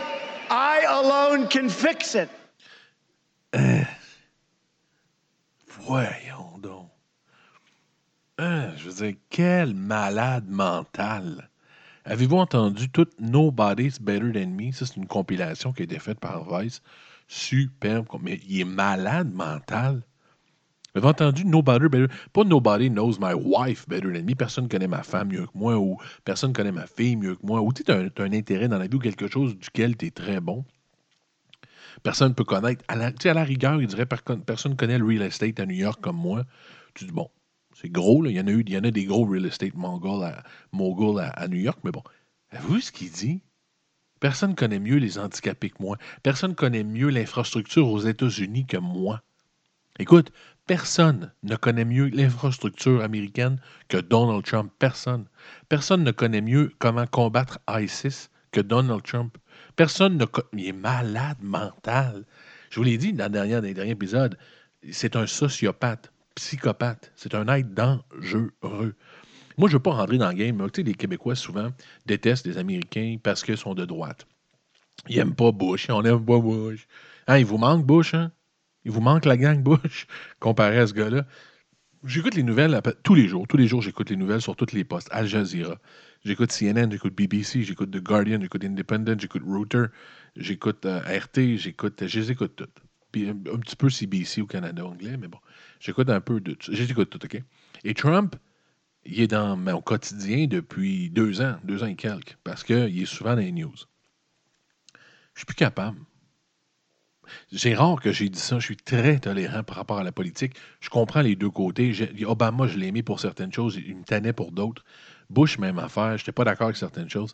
I 0.49 0.85
alone 0.87 1.47
can 1.47 1.69
fix 1.69 2.15
it. 2.15 2.29
Voyons 5.87 6.59
donc. 6.61 6.89
Hein, 8.37 8.73
je 8.77 8.89
veux 8.89 8.93
dire, 8.93 9.15
quel 9.29 9.73
malade 9.73 10.49
mental. 10.49 11.41
Avez-vous 12.05 12.37
entendu 12.37 12.89
tout 12.89 13.07
Nobody's 13.19 13.99
Better 13.99 14.31
Than 14.31 14.51
Me? 14.51 14.71
Ça, 14.71 14.85
c'est 14.85 14.97
une 14.97 15.07
compilation 15.07 15.73
qui 15.73 15.81
a 15.81 15.85
été 15.85 15.97
faite 15.97 16.19
par 16.19 16.45
Vice. 16.47 16.81
Superbe. 17.27 18.07
Mais 18.21 18.39
il 18.47 18.61
est 18.61 18.63
malade 18.63 19.33
mental. 19.33 20.03
Avez-vous 20.93 21.09
entendu 21.09 21.45
Nobody 21.45 21.89
Better? 21.89 22.13
Pas 22.31 22.43
Nobody 22.43 22.89
knows 22.89 23.17
my 23.19 23.33
wife 23.33 23.87
better 23.89 24.13
than 24.13 24.23
me. 24.23 24.35
Personne 24.35 24.65
ne 24.65 24.69
connaît 24.69 24.87
ma 24.87 25.01
femme 25.01 25.29
mieux 25.29 25.47
que 25.47 25.57
moi 25.57 25.77
ou 25.77 25.97
personne 26.23 26.51
ne 26.51 26.55
connaît 26.55 26.71
ma 26.71 26.85
fille 26.85 27.15
mieux 27.15 27.35
que 27.35 27.45
moi. 27.45 27.61
Ou 27.61 27.73
tu 27.73 27.83
as, 27.91 27.95
un 27.95 28.33
intérêt 28.33 28.67
dans 28.67 28.77
la 28.77 28.87
vie 28.87 28.95
ou 28.95 28.99
quelque 28.99 29.27
chose 29.27 29.57
duquel 29.57 29.97
tu 29.97 30.05
es 30.05 30.11
très 30.11 30.39
bon. 30.39 30.63
Personne 32.03 32.29
ne 32.29 32.33
peut 32.33 32.43
connaître. 32.43 32.83
À 32.87 32.95
la, 32.95 33.07
à 33.07 33.33
la 33.33 33.43
rigueur, 33.43 33.81
il 33.81 33.87
dirait 33.87 34.05
personne 34.05 34.71
ne 34.73 34.77
connaît 34.77 34.99
le 34.99 35.05
real 35.05 35.23
estate 35.23 35.59
à 35.59 35.65
New 35.65 35.75
York 35.75 35.99
comme 36.01 36.17
moi. 36.17 36.43
Tu 36.93 37.05
dis, 37.05 37.11
bon, 37.11 37.29
c'est 37.75 37.89
gros. 37.89 38.25
Il 38.25 38.31
y 38.31 38.39
en 38.39 38.47
a 38.47 38.51
eu, 38.51 38.63
il 38.65 38.73
y 38.73 38.77
en 38.77 38.83
a 38.83 38.91
des 38.91 39.05
gros 39.05 39.25
real 39.25 39.45
estate 39.45 39.75
mongols 39.75 40.23
à, 41.19 41.47
New 41.47 41.59
York, 41.59 41.79
mais 41.83 41.91
bon. 41.91 42.03
Vu 42.69 42.81
ce 42.81 42.91
qu'il 42.91 43.11
dit? 43.11 43.41
Personne 44.21 44.51
ne 44.51 44.55
connaît 44.55 44.79
mieux 44.79 44.95
les 44.95 45.19
handicapés 45.19 45.69
que 45.69 45.83
moi. 45.83 45.97
Personne 46.23 46.51
ne 46.51 46.55
connaît 46.55 46.85
mieux 46.85 47.09
l'infrastructure 47.09 47.87
aux 47.89 47.99
États-Unis 47.99 48.65
que 48.65 48.77
moi. 48.77 49.21
Écoute, 49.99 50.31
personne 50.65 51.33
ne 51.43 51.55
connaît 51.55 51.85
mieux 51.85 52.07
l'infrastructure 52.07 53.03
américaine 53.03 53.59
que 53.89 53.97
Donald 53.97 54.43
Trump. 54.43 54.71
Personne. 54.79 55.25
Personne 55.67 56.03
ne 56.03 56.11
connaît 56.11 56.41
mieux 56.41 56.73
comment 56.79 57.05
combattre 57.05 57.59
ISIS 57.69 58.29
que 58.51 58.61
Donald 58.61 59.03
Trump. 59.03 59.37
Personne 59.75 60.17
ne 60.17 60.25
connaît. 60.25 60.47
Il 60.53 60.67
est 60.67 60.73
malade 60.73 61.37
mental. 61.41 62.25
Je 62.69 62.77
vous 62.77 62.83
l'ai 62.83 62.97
dit 62.97 63.13
dans, 63.13 63.25
le 63.25 63.31
dernier, 63.31 63.73
derniers 63.73 63.91
épisodes, 63.91 64.37
c'est 64.91 65.15
un 65.15 65.27
sociopathe, 65.27 66.11
psychopathe. 66.35 67.11
C'est 67.15 67.35
un 67.35 67.47
être 67.47 67.73
dangereux. 67.73 68.95
Moi, 69.57 69.69
je 69.69 69.73
ne 69.73 69.77
veux 69.77 69.79
pas 69.79 69.93
rentrer 69.93 70.17
dans 70.17 70.29
le 70.29 70.35
game. 70.35 70.69
Tu 70.71 70.83
les 70.83 70.93
Québécois, 70.93 71.35
souvent, 71.35 71.71
détestent 72.05 72.45
les 72.45 72.57
Américains 72.57 73.17
parce 73.23 73.43
qu'ils 73.43 73.57
sont 73.57 73.73
de 73.73 73.85
droite. 73.85 74.27
Ils 75.07 75.17
n'aiment 75.17 75.35
pas 75.35 75.51
Bush. 75.51 75.89
On 75.89 76.01
n'aime 76.01 76.23
pas 76.23 76.39
Bush. 76.39 76.87
Hein, 77.27 77.37
il 77.37 77.45
vous 77.45 77.57
manque 77.57 77.85
Bush, 77.85 78.13
hein? 78.13 78.31
Il 78.83 78.91
vous 78.91 79.01
manque 79.01 79.25
la 79.25 79.37
gang 79.37 79.61
Bush 79.63 80.07
comparé 80.39 80.77
à 80.77 80.87
ce 80.87 80.93
gars-là. 80.93 81.25
J'écoute 82.03 82.35
les 82.35 82.43
nouvelles 82.43 82.79
tous 83.03 83.15
les 83.15 83.27
jours. 83.27 83.47
Tous 83.47 83.57
les 83.57 83.67
jours, 83.67 83.81
j'écoute 83.81 84.11
les 84.11 84.15
nouvelles 84.15 84.41
sur 84.41 84.55
tous 84.55 84.73
les 84.73 84.83
postes. 84.83 85.07
Al 85.11 85.25
Jazeera. 85.25 85.77
J'écoute 86.23 86.51
CNN, 86.51 86.91
j'écoute 86.91 87.15
BBC, 87.15 87.63
j'écoute 87.63 87.91
The 87.91 88.01
Guardian, 88.01 88.39
j'écoute 88.41 88.63
Independent, 88.63 89.19
j'écoute 89.19 89.43
Reuters, 89.45 89.89
j'écoute 90.35 90.85
euh, 90.85 90.99
RT, 91.01 91.57
j'écoute. 91.57 92.05
Je 92.07 92.19
les 92.19 92.31
écoute 92.31 92.55
toutes. 92.55 92.84
Puis 93.15 93.29
un, 93.29 93.33
petit 93.59 93.77
peu 93.77 93.89
CBC 93.89 94.41
au 94.41 94.45
Canada 94.45 94.85
anglais, 94.85 95.15
mais 95.15 95.29
bon. 95.29 95.37
J'écoute 95.79 96.09
un 96.09 96.19
peu 96.19 96.41
de. 96.41 96.57
J'écoute 96.59 97.09
tout, 97.09 97.23
OK? 97.23 97.41
Et 97.85 97.93
Trump, 97.93 98.35
il 99.05 99.21
est 99.21 99.27
dans 99.27 99.55
mon 99.55 99.79
quotidien 99.79 100.47
depuis 100.47 101.09
deux 101.11 101.39
ans, 101.39 101.55
deux 101.63 101.81
ans 101.81 101.87
et 101.87 101.95
quelques, 101.95 102.35
parce 102.43 102.65
qu'il 102.65 103.01
est 103.01 103.05
souvent 103.05 103.35
dans 103.35 103.41
les 103.41 103.53
news. 103.53 103.73
Je 105.33 105.39
suis 105.39 105.45
plus 105.45 105.55
capable. 105.55 105.97
C'est 107.55 107.73
rare 107.73 108.01
que 108.01 108.11
j'ai 108.11 108.27
dit 108.27 108.37
ça. 108.37 108.59
Je 108.59 108.65
suis 108.65 108.75
très 108.75 109.17
tolérant 109.19 109.63
par 109.63 109.77
rapport 109.77 109.99
à 109.99 110.03
la 110.03 110.11
politique. 110.11 110.57
Je 110.81 110.89
comprends 110.89 111.21
les 111.21 111.37
deux 111.37 111.49
côtés. 111.49 111.93
Obama, 112.25 112.67
je 112.67 112.77
l'ai 112.77 112.87
aimé 112.87 113.01
pour 113.01 113.21
certaines 113.21 113.53
choses. 113.53 113.77
Il 113.77 113.95
me 113.95 114.03
tannait 114.03 114.33
pour 114.33 114.51
d'autres. 114.51 114.83
Bush, 115.29 115.57
même 115.57 115.79
affaire. 115.79 116.17
Je 116.17 116.23
n'étais 116.23 116.33
pas 116.33 116.43
d'accord 116.43 116.65
avec 116.65 116.75
certaines 116.75 117.09
choses. 117.09 117.33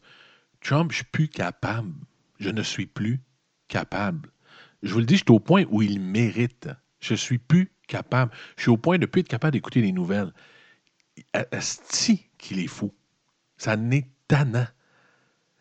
Trump, 0.63 0.91
je 0.91 0.97
suis 0.97 1.05
plus 1.05 1.27
capable. 1.27 1.95
Je 2.39 2.51
ne 2.51 2.61
suis 2.61 2.85
plus 2.85 3.19
capable. 3.67 4.29
Je 4.83 4.93
vous 4.93 4.99
le 4.99 5.05
dis, 5.05 5.15
je 5.15 5.23
suis 5.23 5.31
au 5.31 5.39
point 5.39 5.65
où 5.69 5.81
il 5.81 5.99
mérite. 5.99 6.69
Je 6.99 7.15
suis 7.15 7.37
plus 7.37 7.71
capable. 7.87 8.31
Je 8.57 8.63
suis 8.63 8.71
au 8.71 8.77
point 8.77 8.97
de 8.97 9.05
plus 9.05 9.21
être 9.21 9.27
capable 9.27 9.53
d'écouter 9.53 9.81
les 9.81 9.91
nouvelles. 9.91 10.33
Asti 11.51 12.29
qu'il 12.37 12.59
est 12.59 12.67
fou. 12.67 12.93
Ça 13.57 13.77
n'est 13.77 14.09
tannant. 14.27 14.67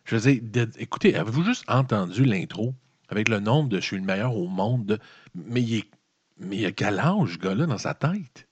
Je 0.05 0.17
veux 0.17 0.41
dire, 0.41 0.67
écoutez, 0.79 1.15
avez-vous 1.17 1.45
juste 1.45 1.65
entendu 1.69 2.25
l'intro? 2.25 2.75
avec 3.11 3.29
le 3.29 3.41
nombre 3.41 3.69
de 3.69 3.77
je 3.81 3.85
suis 3.85 3.97
le 3.97 4.05
meilleur 4.05 4.35
au 4.37 4.49
monde. 4.49 4.99
mais, 5.35 5.63
il 5.63 5.79
est, 5.79 5.91
mais 6.39 6.65
a 6.65 6.73
quel 6.73 6.99
âge, 6.99 7.39
gars-là, 7.39 7.67
dans 7.67 7.79
sa 7.79 7.95
tête? 7.95 8.49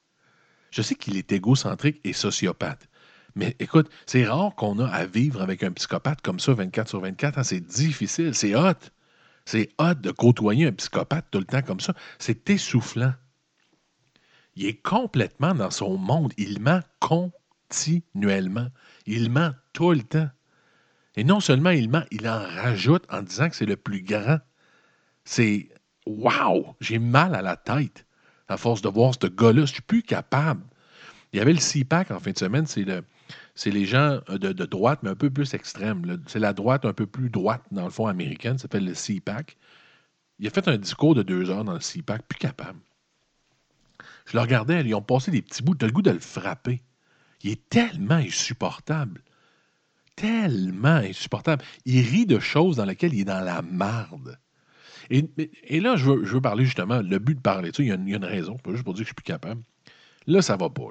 Je 0.70 0.82
sais 0.82 0.94
qu'il 0.94 1.16
est 1.16 1.32
égocentrique 1.32 2.00
et 2.04 2.12
sociopathe. 2.12 2.88
Mais 3.34 3.56
écoute, 3.58 3.88
c'est 4.04 4.26
rare 4.26 4.54
qu'on 4.56 4.78
a 4.80 4.86
à 4.86 5.06
vivre 5.06 5.40
avec 5.40 5.62
un 5.62 5.70
psychopathe 5.72 6.20
comme 6.20 6.40
ça 6.40 6.52
24 6.52 6.88
sur 6.88 7.00
24. 7.00 7.38
Hein. 7.38 7.42
C'est 7.44 7.60
difficile, 7.60 8.34
c'est 8.34 8.54
hot. 8.54 8.74
C'est 9.48 9.70
hot 9.78 9.94
de 9.94 10.10
côtoyer 10.10 10.66
un 10.66 10.72
psychopathe 10.72 11.24
tout 11.30 11.38
le 11.38 11.46
temps 11.46 11.62
comme 11.62 11.80
ça. 11.80 11.94
C'est 12.18 12.50
essoufflant. 12.50 13.14
Il 14.56 14.66
est 14.66 14.82
complètement 14.82 15.54
dans 15.54 15.70
son 15.70 15.96
monde. 15.96 16.34
Il 16.36 16.60
ment 16.60 16.82
continuellement. 17.00 18.68
Il 19.06 19.30
ment 19.30 19.52
tout 19.72 19.92
le 19.92 20.02
temps. 20.02 20.28
Et 21.16 21.24
non 21.24 21.40
seulement 21.40 21.70
il 21.70 21.88
ment, 21.88 22.04
il 22.10 22.28
en 22.28 22.40
rajoute 22.40 23.06
en 23.08 23.22
disant 23.22 23.48
que 23.48 23.56
c'est 23.56 23.64
le 23.64 23.78
plus 23.78 24.02
grand. 24.02 24.38
C'est 25.24 25.70
Wow! 26.04 26.76
J'ai 26.82 26.98
mal 26.98 27.34
à 27.34 27.40
la 27.40 27.56
tête 27.56 28.04
à 28.48 28.58
force 28.58 28.82
de 28.82 28.90
voir 28.90 29.14
ce 29.14 29.28
gars-là. 29.28 29.62
Je 29.62 29.72
suis 29.72 29.80
plus 29.80 30.02
capable. 30.02 30.62
Il 31.32 31.38
y 31.38 31.40
avait 31.40 31.54
le 31.54 31.58
CPAC 31.58 32.10
en 32.10 32.20
fin 32.20 32.32
de 32.32 32.38
semaine, 32.38 32.66
c'est 32.66 32.84
le, 32.84 33.02
c'est 33.58 33.72
les 33.72 33.86
gens 33.86 34.20
de, 34.28 34.52
droite, 34.52 35.00
mais 35.02 35.10
un 35.10 35.16
peu 35.16 35.30
plus 35.30 35.52
extrême. 35.52 36.22
C'est 36.28 36.38
la 36.38 36.52
droite 36.52 36.84
un 36.84 36.92
peu 36.92 37.06
plus 37.06 37.28
droite, 37.28 37.62
dans 37.72 37.84
le 37.84 37.90
fond, 37.90 38.06
américaine, 38.06 38.56
ça 38.56 38.62
s'appelle 38.62 38.84
le 38.84 38.94
CPAC. 38.94 39.56
Il 40.38 40.46
a 40.46 40.50
fait 40.50 40.68
un 40.68 40.78
discours 40.78 41.16
de 41.16 41.24
deux 41.24 41.50
heures 41.50 41.64
dans 41.64 41.72
le 41.72 41.80
CPAC, 41.80 42.22
plus 42.28 42.38
capable. 42.38 42.78
Je 44.26 44.36
le 44.36 44.42
regardais, 44.42 44.80
ils 44.82 44.94
ont 44.94 45.02
passé 45.02 45.32
des 45.32 45.42
petits 45.42 45.64
bouts, 45.64 45.74
tu 45.74 45.84
as 45.84 45.88
le 45.88 45.92
goût 45.92 46.02
de 46.02 46.12
le 46.12 46.20
frapper. 46.20 46.82
Il 47.42 47.50
est 47.50 47.68
tellement 47.68 48.14
insupportable 48.14 49.22
tellement 50.14 50.96
insupportable. 50.96 51.64
Il 51.84 52.00
rit 52.00 52.26
de 52.26 52.40
choses 52.40 52.76
dans 52.76 52.84
lesquelles 52.84 53.14
il 53.14 53.20
est 53.20 53.24
dans 53.24 53.40
la 53.40 53.62
marde. 53.62 54.36
Et, 55.10 55.80
là, 55.80 55.94
je 55.94 56.10
veux, 56.10 56.40
parler 56.40 56.64
justement, 56.64 57.00
le 57.00 57.18
but 57.20 57.36
de 57.36 57.40
parler 57.40 57.70
de 57.70 57.76
ça, 57.76 57.82
il 57.84 57.88
y, 57.88 57.92
a, 57.92 57.94
une 57.94 58.24
raison, 58.24 58.56
pas 58.56 58.72
juste 58.72 58.82
pour 58.82 58.94
dire 58.94 59.04
que 59.04 59.04
je 59.04 59.10
suis 59.10 59.14
plus 59.14 59.22
capable. 59.22 59.62
Là, 60.26 60.42
ça 60.42 60.56
va 60.56 60.68
pas. 60.68 60.88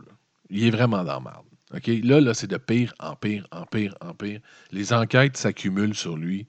Il 0.50 0.64
est 0.64 0.72
vraiment 0.72 1.04
dans 1.04 1.14
la 1.14 1.20
marde. 1.20 1.46
OK? 1.74 1.88
Là, 2.04 2.22
là 2.22 2.34
c'est 2.34 2.48
de 2.48 2.58
pire 2.58 2.94
en 3.00 3.16
pire, 3.16 3.48
en 3.52 3.66
pire, 3.66 3.96
en 4.02 4.14
pire. 4.14 4.40
Les 4.72 4.94
enquêtes 4.94 5.38
s'accumulent 5.38 5.96
sur 5.96 6.18
lui. 6.18 6.48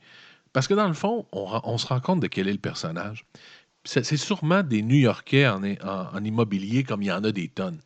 Parce 0.52 0.66
que 0.66 0.74
dans 0.74 0.88
le 0.88 0.94
fond, 0.94 1.26
on, 1.32 1.78
se 1.78 1.86
rend 1.86 2.00
compte 2.00 2.20
de 2.20 2.26
quel 2.26 2.48
est 2.48 2.52
le 2.52 2.58
personnage. 2.58 3.24
C'est 3.84 4.16
sûrement 4.16 4.62
des 4.62 4.82
New-Yorkais 4.82 5.46
en, 5.46 6.24
immobilier 6.24 6.84
comme 6.84 7.02
il 7.02 7.06
y 7.06 7.12
en 7.12 7.24
a 7.24 7.32
des 7.32 7.48
tonnes. 7.48 7.80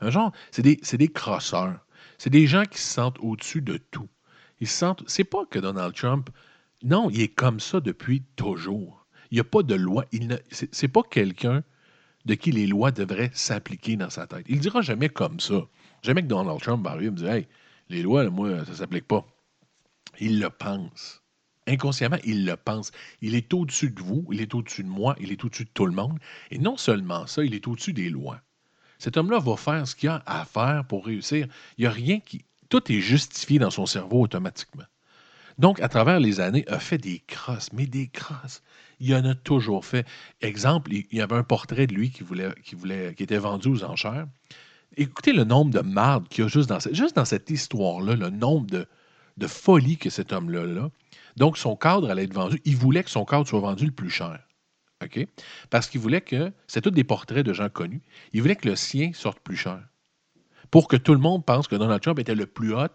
Un 0.00 0.10
genre, 0.10 0.32
c'est 0.50 0.62
des, 0.62 0.76
des 0.76 1.08
crosseurs. 1.08 1.78
C'est 2.18 2.30
des 2.30 2.46
gens 2.46 2.64
qui 2.64 2.78
se 2.78 2.92
sentent 2.94 3.18
au-dessus 3.20 3.62
de 3.62 3.76
tout. 3.76 4.08
Ils 4.60 4.68
se 4.68 4.76
sentent. 4.76 5.02
C'est 5.06 5.24
pas 5.24 5.44
que 5.46 5.58
Donald 5.58 5.94
Trump. 5.94 6.30
Non, 6.82 7.10
il 7.10 7.20
est 7.20 7.28
comme 7.28 7.60
ça 7.60 7.80
depuis 7.80 8.22
toujours. 8.36 9.06
Il 9.30 9.36
n'y 9.36 9.40
a 9.40 9.44
pas 9.44 9.62
de 9.62 9.74
loi. 9.74 10.06
Il. 10.12 10.40
C'est 10.50 10.88
pas 10.88 11.02
quelqu'un 11.02 11.62
de 12.26 12.34
qui 12.34 12.52
les 12.52 12.66
lois 12.66 12.90
devraient 12.90 13.30
s'appliquer 13.32 13.96
dans 13.96 14.10
sa 14.10 14.26
tête. 14.26 14.44
Il 14.48 14.56
ne 14.56 14.60
dira 14.60 14.82
jamais 14.82 15.08
comme 15.08 15.40
ça. 15.40 15.62
Jamais 16.02 16.22
que 16.22 16.28
Donald 16.28 16.60
Trump 16.60 16.84
va 16.84 16.90
arriver 16.90 17.06
et 17.06 17.10
me 17.10 17.16
dire 17.16 17.30
Hey, 17.30 17.48
les 17.88 18.02
lois, 18.02 18.28
moi, 18.30 18.64
ça 18.64 18.70
ne 18.70 18.76
s'applique 18.76 19.06
pas. 19.06 19.26
Il 20.18 20.40
le 20.40 20.50
pense. 20.50 21.22
Inconsciemment, 21.66 22.18
il 22.24 22.46
le 22.46 22.56
pense. 22.56 22.90
Il 23.20 23.34
est 23.34 23.52
au-dessus 23.52 23.90
de 23.90 24.00
vous, 24.00 24.26
il 24.32 24.40
est 24.40 24.54
au-dessus 24.54 24.82
de 24.82 24.88
moi, 24.88 25.14
il 25.20 25.30
est 25.30 25.44
au-dessus 25.44 25.64
de 25.64 25.70
tout 25.72 25.86
le 25.86 25.92
monde. 25.92 26.18
Et 26.50 26.58
non 26.58 26.76
seulement 26.76 27.26
ça, 27.26 27.44
il 27.44 27.54
est 27.54 27.66
au-dessus 27.68 27.92
des 27.92 28.08
lois. 28.08 28.40
Cet 28.98 29.16
homme-là 29.16 29.38
va 29.38 29.56
faire 29.56 29.86
ce 29.86 29.94
qu'il 29.96 30.08
a 30.08 30.22
à 30.26 30.44
faire 30.44 30.84
pour 30.86 31.06
réussir. 31.06 31.46
Il 31.78 31.82
n'y 31.82 31.86
a 31.86 31.90
rien 31.90 32.20
qui. 32.20 32.44
Tout 32.68 32.90
est 32.92 33.00
justifié 33.00 33.58
dans 33.58 33.70
son 33.70 33.86
cerveau 33.86 34.20
automatiquement. 34.22 34.84
Donc, 35.58 35.80
à 35.80 35.88
travers 35.88 36.20
les 36.20 36.40
années, 36.40 36.64
a 36.68 36.78
fait 36.78 36.98
des 36.98 37.18
crosses, 37.26 37.72
mais 37.72 37.86
des 37.86 38.08
crosses. 38.08 38.62
Il 39.00 39.14
en 39.14 39.24
a 39.24 39.34
toujours 39.34 39.84
fait. 39.84 40.06
Exemple, 40.40 40.92
il 40.92 41.06
y 41.12 41.20
avait 41.20 41.36
un 41.36 41.42
portrait 41.42 41.86
de 41.86 41.94
lui 41.94 42.10
qui, 42.10 42.22
voulait, 42.22 42.54
qui, 42.62 42.74
voulait, 42.74 43.14
qui 43.14 43.22
était 43.22 43.38
vendu 43.38 43.68
aux 43.68 43.84
enchères. 43.84 44.26
Écoutez 44.96 45.32
le 45.32 45.44
nombre 45.44 45.70
de 45.70 45.80
mardes 45.80 46.28
qu'il 46.28 46.44
y 46.44 46.46
a 46.46 46.48
juste 46.48 46.68
dans, 46.68 47.24
cette, 47.24 47.50
histoire-là, 47.50 48.16
le 48.16 48.30
nombre 48.30 48.66
de, 48.66 48.86
de 49.36 49.46
folie 49.46 49.96
que 49.96 50.10
cet 50.10 50.32
homme-là. 50.32 50.90
Donc, 51.36 51.58
son 51.58 51.76
cadre 51.76 52.10
allait 52.10 52.24
être 52.24 52.34
vendu. 52.34 52.60
Il 52.64 52.76
voulait 52.76 53.04
que 53.04 53.10
son 53.10 53.24
cadre 53.24 53.46
soit 53.46 53.60
vendu 53.60 53.86
le 53.86 53.92
plus 53.92 54.10
cher. 54.10 54.40
Parce 55.70 55.88
qu'il 55.88 56.00
voulait 56.00 56.20
que, 56.20 56.52
c'est 56.66 56.82
tous 56.82 56.90
des 56.90 57.04
portraits 57.04 57.44
de 57.44 57.52
gens 57.52 57.68
connus, 57.68 58.02
il 58.32 58.42
voulait 58.42 58.56
que 58.56 58.68
le 58.68 58.76
sien 58.76 59.12
sorte 59.14 59.40
plus 59.40 59.56
cher. 59.56 59.80
Pour 60.70 60.88
que 60.88 60.96
tout 60.96 61.14
le 61.14 61.20
monde 61.20 61.44
pense 61.44 61.68
que 61.68 61.76
Donald 61.76 62.02
Trump 62.02 62.18
était 62.18 62.34
le 62.34 62.46
plus 62.46 62.74
hot 62.74 62.88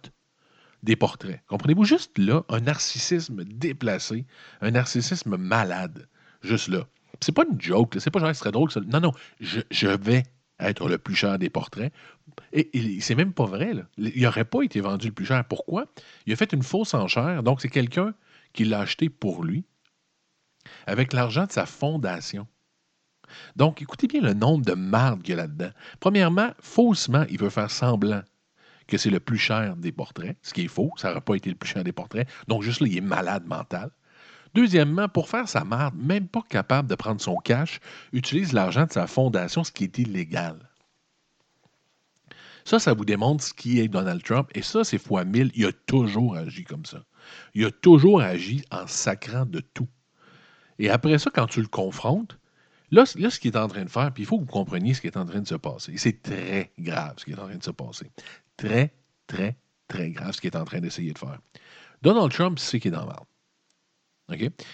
des 0.83 0.95
portraits. 0.95 1.41
Comprenez-vous? 1.47 1.83
Juste 1.83 2.17
là, 2.17 2.43
un 2.49 2.59
narcissisme 2.59 3.43
déplacé, 3.43 4.25
un 4.61 4.71
narcissisme 4.71 5.35
malade. 5.35 6.07
Juste 6.41 6.67
là. 6.67 6.87
C'est 7.21 7.31
pas 7.31 7.43
une 7.49 7.59
joke, 7.59 7.95
c'est 7.99 8.11
pas 8.11 8.19
genre, 8.19 8.29
ce 8.29 8.35
serait 8.35 8.51
drôle 8.51 8.71
ça. 8.71 8.81
Non, 8.81 8.99
non, 8.99 9.11
je, 9.39 9.87
vais 9.87 10.23
être 10.59 10.87
le 10.87 10.97
plus 10.97 11.15
cher 11.15 11.37
des 11.37 11.49
portraits. 11.49 11.93
Et, 12.53 12.99
c'est 13.01 13.15
même 13.15 13.33
pas 13.33 13.45
vrai. 13.45 13.73
Là. 13.73 13.83
Il 13.97 14.23
n'aurait 14.23 14.45
pas 14.45 14.63
été 14.63 14.79
vendu 14.79 15.07
le 15.07 15.13
plus 15.13 15.25
cher. 15.25 15.43
Pourquoi? 15.45 15.85
Il 16.25 16.33
a 16.33 16.35
fait 16.35 16.53
une 16.53 16.63
fausse 16.63 16.93
enchère. 16.93 17.43
Donc, 17.43 17.61
c'est 17.61 17.69
quelqu'un 17.69 18.13
qui 18.53 18.65
l'a 18.65 18.79
acheté 18.79 19.09
pour 19.09 19.43
lui 19.43 19.65
avec 20.87 21.13
l'argent 21.13 21.45
de 21.45 21.51
sa 21.51 21.65
fondation. 21.65 22.47
Donc, 23.55 23.81
écoutez 23.81 24.07
bien 24.07 24.21
le 24.21 24.33
nombre 24.33 24.65
de 24.65 24.73
mardes 24.73 25.21
qu'il 25.21 25.35
y 25.35 25.37
a 25.37 25.41
là-dedans. 25.41 25.71
Premièrement, 25.99 26.51
faussement, 26.59 27.25
il 27.29 27.39
veut 27.39 27.49
faire 27.49 27.71
semblant 27.71 28.21
que 28.87 28.97
c'est 28.97 29.09
le 29.09 29.19
plus 29.19 29.37
cher 29.37 29.75
des 29.75 29.91
portraits, 29.91 30.37
ce 30.41 30.53
qui 30.53 30.65
est 30.65 30.67
faux. 30.67 30.91
Ça 30.97 31.09
n'aurait 31.09 31.21
pas 31.21 31.35
été 31.35 31.49
le 31.49 31.55
plus 31.55 31.69
cher 31.69 31.83
des 31.83 31.91
portraits. 31.91 32.27
Donc, 32.47 32.61
juste 32.61 32.81
là, 32.81 32.87
il 32.87 32.97
est 32.97 33.01
malade 33.01 33.45
mental. 33.45 33.91
Deuxièmement, 34.55 35.09
pour 35.09 35.27
faire 35.27 35.49
sa 35.49 35.65
marde, 35.65 35.95
même 35.97 36.29
pas 36.29 36.41
capable 36.47 36.87
de 36.87 36.95
prendre 36.95 37.19
son 37.19 37.35
cash, 37.35 37.81
utilise 38.13 38.53
l'argent 38.53 38.85
de 38.85 38.91
sa 38.93 39.05
fondation, 39.05 39.65
ce 39.65 39.71
qui 39.71 39.83
est 39.83 39.97
illégal. 39.97 40.57
Ça, 42.63 42.79
ça 42.79 42.93
vous 42.93 43.03
démontre 43.03 43.43
ce 43.43 43.53
qui 43.53 43.81
est 43.81 43.89
Donald 43.89 44.23
Trump. 44.23 44.49
Et 44.55 44.61
ça, 44.61 44.85
c'est 44.85 44.97
fois 44.97 45.25
mille. 45.25 45.51
Il 45.55 45.65
a 45.65 45.73
toujours 45.73 46.37
agi 46.37 46.63
comme 46.63 46.85
ça. 46.85 47.03
Il 47.53 47.65
a 47.65 47.71
toujours 47.71 48.21
agi 48.21 48.63
en 48.71 48.87
sacrant 48.87 49.45
de 49.45 49.59
tout. 49.59 49.89
Et 50.79 50.89
après 50.89 51.17
ça, 51.19 51.29
quand 51.33 51.47
tu 51.47 51.61
le 51.61 51.67
confrontes, 51.67 52.39
là, 52.91 53.05
ce 53.05 53.39
qu'il 53.39 53.51
est 53.51 53.57
en 53.57 53.67
train 53.67 53.83
de 53.83 53.89
faire, 53.89 54.13
puis 54.13 54.23
il 54.23 54.25
faut 54.25 54.37
que 54.37 54.45
vous 54.45 54.51
compreniez 54.51 54.93
ce 54.93 55.01
qui 55.01 55.07
est 55.07 55.17
en 55.17 55.25
train 55.25 55.41
de 55.41 55.47
se 55.47 55.55
passer. 55.55 55.97
C'est 55.97 56.21
très 56.21 56.71
grave 56.79 57.15
ce 57.17 57.25
qui 57.25 57.31
est 57.31 57.39
en 57.39 57.47
train 57.47 57.57
de 57.57 57.63
se 57.63 57.71
passer. 57.71 58.09
Très, 58.55 58.93
très, 59.27 59.57
très 59.89 60.11
grave 60.11 60.31
ce 60.31 60.39
qu'il 60.39 60.49
est 60.49 60.57
en 60.57 60.65
train 60.65 60.79
d'essayer 60.79 61.11
de 61.11 61.19
faire. 61.19 61.39
Donald 62.01 62.31
Trump 62.31 62.57
sait 62.57 62.79
qu'il 62.79 62.93
est 62.93 62.97
dans 62.97 63.05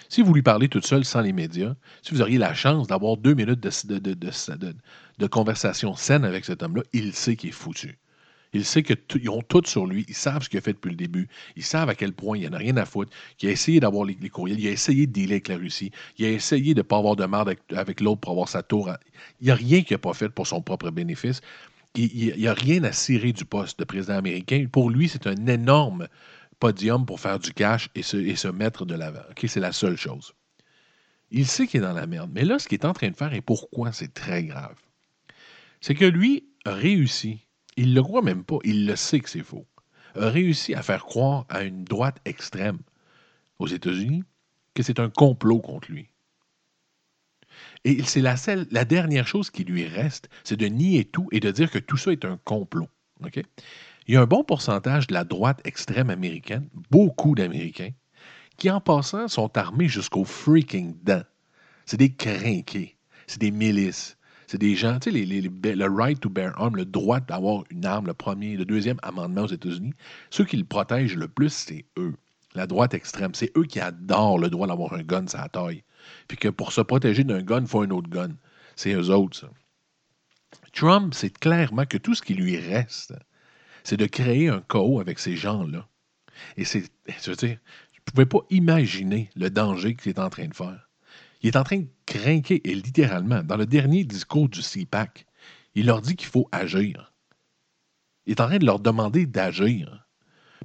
Si 0.08 0.22
vous 0.22 0.34
lui 0.34 0.42
parlez 0.42 0.70
toute 0.70 0.86
seule 0.86 1.04
sans 1.04 1.22
les 1.22 1.34
médias, 1.34 1.76
si 2.02 2.14
vous 2.14 2.22
auriez 2.22 2.38
la 2.38 2.54
chance 2.54 2.88
d'avoir 2.88 3.18
deux 3.18 3.34
minutes 3.34 3.60
de, 3.60 5.28
conversation 5.28 5.96
saine 5.96 6.24
avec 6.24 6.46
cet 6.46 6.64
homme-là, 6.64 6.84
il 6.94 7.14
sait 7.14 7.36
qu'il 7.36 7.50
est 7.50 7.54
foutu. 7.54 7.98
Il 8.54 8.66
sait 8.66 8.84
qu'ils 8.84 9.30
ont 9.30 9.42
tout 9.42 9.64
sur 9.66 9.86
lui. 9.86 10.06
Ils 10.08 10.16
savent 10.16 10.44
ce 10.44 10.50
qu'il 10.50 10.60
a 10.60 10.62
fait 10.62 10.74
depuis 10.74 10.90
le 10.90 10.96
début. 10.96 11.28
Ils 11.56 11.64
savent 11.64 11.90
à 11.90 11.96
quel 11.96 12.12
point 12.14 12.38
il 12.38 12.42
n'y 12.42 12.48
en 12.48 12.54
a 12.54 12.58
rien 12.58 12.76
à 12.78 12.86
foutre. 12.86 13.12
Il 13.42 13.48
a 13.48 13.52
essayé 13.52 13.80
d'avoir 13.80 14.06
les, 14.06 14.16
courriels. 14.30 14.60
Il 14.60 14.68
a 14.68 14.72
essayé 14.72 15.08
de 15.08 15.12
dealer 15.12 15.34
avec 15.36 15.48
la 15.48 15.58
Russie. 15.58 15.92
Il 16.18 16.26
a 16.26 16.30
essayé 16.30 16.74
de 16.74 16.80
ne 16.80 16.84
pas 16.84 16.98
avoir 16.98 17.16
de 17.16 17.26
merde 17.26 17.56
avec, 17.76 18.02
l'autre 18.02 18.20
pour 18.20 18.32
avoir 18.32 18.50
sa 18.50 18.64
tour. 18.64 18.90
Il 19.40 19.46
n'y 19.46 19.52
a 19.52 19.56
rien 19.56 19.84
qu'il 19.84 19.96
n'a 19.96 20.00
pas 20.00 20.14
fait 20.14 20.30
pour 20.30 20.48
son 20.48 20.62
propre 20.62 20.90
bénéfice. 20.92 21.42
Il 21.96 22.36
n'y 22.38 22.48
a 22.48 22.54
rien 22.54 22.84
à 22.84 22.92
cirer 22.92 23.32
du 23.34 23.46
poste 23.46 23.80
de 23.80 23.84
président 23.86 24.16
américain. 24.16 24.66
Pour 24.70 24.90
lui, 24.90 25.08
c'est 25.08 25.28
un 25.28 25.46
énorme 25.48 26.08
podium 26.62 27.06
pour 27.06 27.20
faire 27.20 27.40
du 27.40 27.52
cash 27.52 27.90
et 27.96 28.04
se, 28.04 28.16
et 28.16 28.38
se 28.38 28.48
mettre 28.48 28.86
de 28.86 28.96
l'avant. 28.96 29.24
C'est 29.46 29.60
la 29.60 29.74
seule 29.74 29.98
chose. 29.98 30.34
Il 31.30 31.46
sait 31.46 31.68
qu'il 31.68 31.82
est 31.82 31.84
dans 31.84 31.94
la 31.94 32.08
merde. 32.08 32.32
Mais 32.34 32.46
là, 32.46 32.60
ce 32.60 32.70
qu'il 32.70 32.80
est 32.80 32.86
en 32.86 32.94
train 32.94 33.10
de 33.10 33.16
faire 33.18 33.34
et 33.34 33.42
pourquoi 33.42 33.92
c'est 33.92 34.14
très 34.14 34.44
grave, 34.46 34.78
c'est 35.82 35.96
que 35.96 36.06
lui 36.06 36.46
a 36.64 36.74
réussi 36.74 37.42
il 37.78 37.94
le 37.94 38.04
croit 38.04 38.22
même 38.22 38.44
pas, 38.44 38.58
il 38.64 38.86
le 38.86 38.96
sait 38.96 39.20
que 39.20 39.30
c'est 39.30 39.44
faux, 39.44 39.66
a 40.16 40.30
réussi 40.30 40.74
à 40.76 40.82
faire 40.82 41.06
croire 41.06 41.46
à 41.50 41.64
une 41.64 41.84
droite 41.84 42.20
extrême 42.26 42.80
aux 43.60 43.68
États-Unis 43.68 44.24
que 44.74 44.84
c'est 44.84 45.00
un 45.00 45.10
complot 45.10 45.60
contre 45.60 45.92
lui. 45.92 46.08
Et 47.84 48.04
c'est 48.04 48.22
la, 48.22 48.36
la 48.72 48.86
dernière 48.86 49.28
chose 49.28 49.50
qui 49.50 49.64
lui 49.64 49.86
reste, 49.86 50.30
c'est 50.44 50.58
de 50.58 50.68
nier 50.68 51.06
tout 51.06 51.28
et 51.32 51.40
de 51.40 51.52
dire 51.52 51.72
que 51.72 51.80
tout 51.80 51.98
ça 51.98 52.12
est 52.12 52.26
un 52.26 52.38
complot. 52.38 52.88
Il 54.12 54.16
y 54.16 54.18
a 54.18 54.22
un 54.24 54.26
bon 54.26 54.44
pourcentage 54.44 55.08
de 55.08 55.14
la 55.14 55.24
droite 55.24 55.62
extrême 55.64 56.10
américaine, 56.10 56.68
beaucoup 56.90 57.34
d'Américains, 57.34 57.92
qui 58.58 58.70
en 58.70 58.82
passant 58.82 59.30
sont 59.30 59.58
armés 59.58 59.88
jusqu'au 59.88 60.26
freaking 60.26 60.98
dents. 61.02 61.24
C'est 61.86 61.96
des 61.96 62.14
crinqués, 62.14 62.98
c'est 63.26 63.40
des 63.40 63.52
milices, 63.52 64.18
c'est 64.48 64.58
des 64.58 64.76
gens, 64.76 65.00
tu 65.00 65.12
le 65.12 65.88
right 65.88 66.20
to 66.20 66.30
bear 66.30 66.52
arm, 66.60 66.76
le 66.76 66.84
droit 66.84 67.22
d'avoir 67.22 67.64
une 67.70 67.86
arme, 67.86 68.08
le 68.08 68.14
premier, 68.14 68.58
le 68.58 68.66
deuxième 68.66 69.00
amendement 69.02 69.44
aux 69.44 69.48
États-Unis, 69.48 69.94
ceux 70.30 70.44
qui 70.44 70.58
le 70.58 70.66
protègent 70.66 71.16
le 71.16 71.30
plus, 71.30 71.54
c'est 71.54 71.86
eux. 71.98 72.16
La 72.54 72.68
droite 72.68 72.94
extrême, 72.94 73.34
c'est 73.34 73.58
eux 73.58 73.64
qui 73.64 73.80
adorent 73.80 74.40
le 74.40 74.50
droit 74.50 74.68
d'avoir 74.68 74.92
un 74.92 75.04
gun 75.04 75.26
ça 75.28 75.48
taille. 75.48 75.86
Puis 76.28 76.38
que 76.38 76.50
pour 76.50 76.74
se 76.74 76.82
protéger 76.82 77.24
d'un 77.24 77.44
gun, 77.44 77.62
il 77.62 77.68
faut 77.68 77.82
un 77.82 77.92
autre 77.92 78.10
gun. 78.10 78.36
C'est 78.76 78.92
eux 78.94 79.10
autres, 79.10 79.38
ça. 79.38 79.50
Trump, 80.74 81.14
c'est 81.14 81.40
clairement 81.40 81.86
que 81.86 81.98
tout 81.98 82.14
ce 82.14 82.22
qui 82.22 82.34
lui 82.34 82.58
reste, 82.58 83.14
c'est 83.84 83.98
de 83.98 84.06
créer 84.06 84.50
un 84.50 84.62
chaos 84.62 85.00
avec 85.00 85.20
ces 85.20 85.36
gens-là. 85.36 85.88
Et 86.58 86.66
c'est, 86.66 86.84
je 87.08 87.32
veux 87.32 87.36
dire, 87.36 87.58
je 87.92 88.00
ne 88.00 88.04
pouvais 88.06 88.26
pas 88.26 88.46
imaginer 88.50 89.30
le 89.36 89.50
danger 89.50 89.96
qu'il 89.96 90.10
est 90.10 90.20
en 90.20 90.30
train 90.30 90.48
de 90.48 90.56
faire. 90.56 90.90
Il 91.42 91.48
est 91.48 91.58
en 91.58 91.64
train 91.64 91.80
de 91.80 91.88
craquer, 92.06 92.62
et 92.70 92.76
littéralement, 92.76 93.44
dans 93.44 93.58
le 93.58 93.66
dernier 93.66 94.04
discours 94.04 94.50
du 94.50 94.62
CPAC, 94.62 95.26
il 95.76 95.86
leur 95.86 96.02
dit 96.02 96.16
qu'il 96.16 96.28
faut 96.28 96.48
agir. 96.52 97.14
Il 98.26 98.32
est 98.32 98.42
en 98.42 98.48
train 98.48 98.60
de 98.60 98.66
leur 98.66 98.80
demander 98.80 99.26
d'agir. 99.26 100.08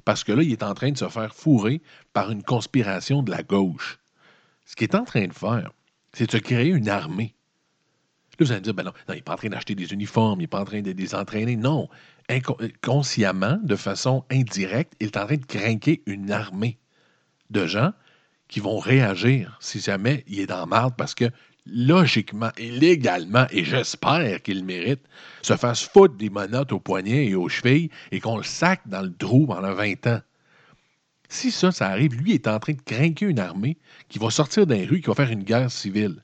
Parce 0.05 0.23
que 0.23 0.31
là, 0.31 0.43
il 0.43 0.51
est 0.51 0.63
en 0.63 0.73
train 0.73 0.91
de 0.91 0.97
se 0.97 1.09
faire 1.09 1.33
fourrer 1.33 1.81
par 2.13 2.31
une 2.31 2.43
conspiration 2.43 3.23
de 3.23 3.31
la 3.31 3.43
gauche. 3.43 3.99
Ce 4.65 4.75
qu'il 4.75 4.85
est 4.85 4.95
en 4.95 5.03
train 5.03 5.27
de 5.27 5.33
faire, 5.33 5.71
c'est 6.13 6.27
de 6.27 6.31
se 6.31 6.37
créer 6.37 6.69
une 6.69 6.89
armée. 6.89 7.35
Là, 8.39 8.45
vous 8.45 8.51
allez 8.51 8.59
me 8.59 8.63
dire, 8.65 8.73
ben 8.73 8.83
non, 8.83 8.93
il 9.09 9.15
n'est 9.15 9.21
pas 9.21 9.33
en 9.33 9.37
train 9.37 9.49
d'acheter 9.49 9.73
des 9.73 9.91
uniformes, 9.93 10.39
il 10.39 10.43
n'est 10.43 10.47
pas 10.47 10.61
en 10.61 10.65
train 10.65 10.81
de 10.81 10.91
les 10.91 11.15
entraîner. 11.15 11.55
Non. 11.55 11.89
Inconsciemment, 12.29 13.57
de 13.63 13.75
façon 13.75 14.25
indirecte, 14.29 14.93
il 14.99 15.07
est 15.07 15.17
en 15.17 15.25
train 15.25 15.37
de 15.37 15.45
craquer 15.45 16.03
une 16.05 16.31
armée 16.31 16.77
de 17.49 17.65
gens 17.65 17.93
qui 18.47 18.59
vont 18.59 18.79
réagir 18.79 19.57
si 19.61 19.79
jamais 19.79 20.23
il 20.27 20.39
est 20.39 20.47
dans 20.47 20.67
marde 20.67 20.95
parce 20.97 21.15
que 21.15 21.29
logiquement 21.65 22.51
et 22.57 22.71
légalement, 22.71 23.45
et 23.51 23.63
j'espère 23.65 24.41
qu'il 24.41 24.63
mérite, 24.63 25.01
se 25.41 25.55
fasse 25.55 25.83
foutre 25.83 26.15
des 26.15 26.29
monottes 26.29 26.71
aux 26.71 26.79
poignets 26.79 27.27
et 27.27 27.35
aux 27.35 27.49
chevilles 27.49 27.89
et 28.11 28.19
qu'on 28.19 28.37
le 28.37 28.43
sac 28.43 28.81
dans 28.85 29.01
le 29.01 29.13
trou 29.13 29.47
pendant 29.47 29.73
20 29.73 30.07
ans. 30.07 30.21
Si 31.29 31.51
ça, 31.51 31.71
ça 31.71 31.89
arrive, 31.89 32.15
lui 32.15 32.33
est 32.33 32.47
en 32.47 32.59
train 32.59 32.73
de 32.73 32.81
craquer 32.81 33.25
une 33.25 33.39
armée 33.39 33.77
qui 34.07 34.17
va 34.17 34.29
sortir 34.29 34.65
d'un 34.65 34.85
rue, 34.85 35.01
qui 35.01 35.07
va 35.07 35.15
faire 35.15 35.31
une 35.31 35.43
guerre 35.43 35.71
civile 35.71 36.23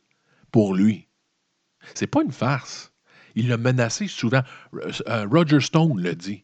pour 0.52 0.74
lui. 0.74 1.08
C'est 1.94 2.08
pas 2.08 2.24
une 2.24 2.32
farce. 2.32 2.93
Il 3.36 3.50
l'a 3.50 3.58
menacé 3.58 4.08
souvent. 4.08 4.42
Euh, 5.08 5.28
Roger 5.32 5.60
Stone 5.60 6.00
le 6.02 6.16
dit. 6.16 6.44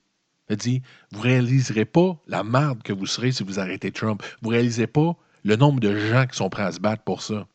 Il 0.50 0.58
dit 0.58 0.82
Vous 1.12 1.22
réaliserez 1.22 1.86
pas 1.86 2.20
la 2.28 2.44
marde 2.44 2.84
que 2.84 2.94
vous 2.94 3.06
serez 3.06 3.32
si 3.32 3.44
vous 3.44 3.60
arrêtez 3.60 3.92
Trump. 3.92 4.24
Vous 4.42 4.50
réalisez 4.50 4.88
pas 4.88 5.16
le 5.44 5.56
nombre 5.56 5.80
de 5.80 5.96
gens 5.96 6.26
qui 6.26 6.38
sont 6.38 6.50
prêts 6.50 6.64
à 6.64 6.72
se 6.72 6.80
battre 6.80 7.04
pour 7.04 7.22
ça. 7.22 7.48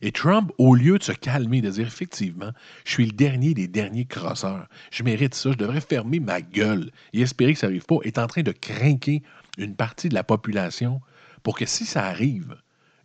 Et 0.00 0.12
Trump, 0.12 0.52
au 0.58 0.74
lieu 0.74 0.98
de 0.98 1.02
se 1.02 1.12
calmer, 1.12 1.60
de 1.60 1.70
dire 1.70 1.86
effectivement, 1.86 2.52
je 2.84 2.92
suis 2.92 3.06
le 3.06 3.12
dernier 3.12 3.52
des 3.54 3.66
derniers 3.66 4.04
crosseurs, 4.04 4.68
je 4.92 5.02
mérite 5.02 5.34
ça, 5.34 5.50
je 5.50 5.56
devrais 5.56 5.80
fermer 5.80 6.20
ma 6.20 6.40
gueule 6.40 6.92
et 7.12 7.22
espérer 7.22 7.54
que 7.54 7.58
ça 7.58 7.66
n'arrive 7.66 7.84
pas, 7.84 7.96
est 8.04 8.18
en 8.18 8.28
train 8.28 8.42
de 8.42 8.52
craquer 8.52 9.22
une 9.58 9.74
partie 9.74 10.08
de 10.08 10.14
la 10.14 10.22
population 10.22 11.00
pour 11.42 11.58
que 11.58 11.66
si 11.66 11.84
ça 11.84 12.04
arrive, 12.04 12.56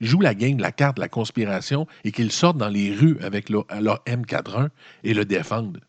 joue 0.05 0.21
la 0.21 0.35
game, 0.35 0.57
la 0.59 0.71
carte 0.71 0.99
la 0.99 1.09
conspiration 1.09 1.87
et 2.03 2.11
qu'ils 2.11 2.31
sortent 2.31 2.57
dans 2.57 2.69
les 2.69 2.93
rues 2.93 3.17
avec 3.21 3.49
leur, 3.49 3.65
leur 3.79 4.03
M41 4.05 4.69
et 5.03 5.13
le 5.13 5.25
défendent. 5.25 5.81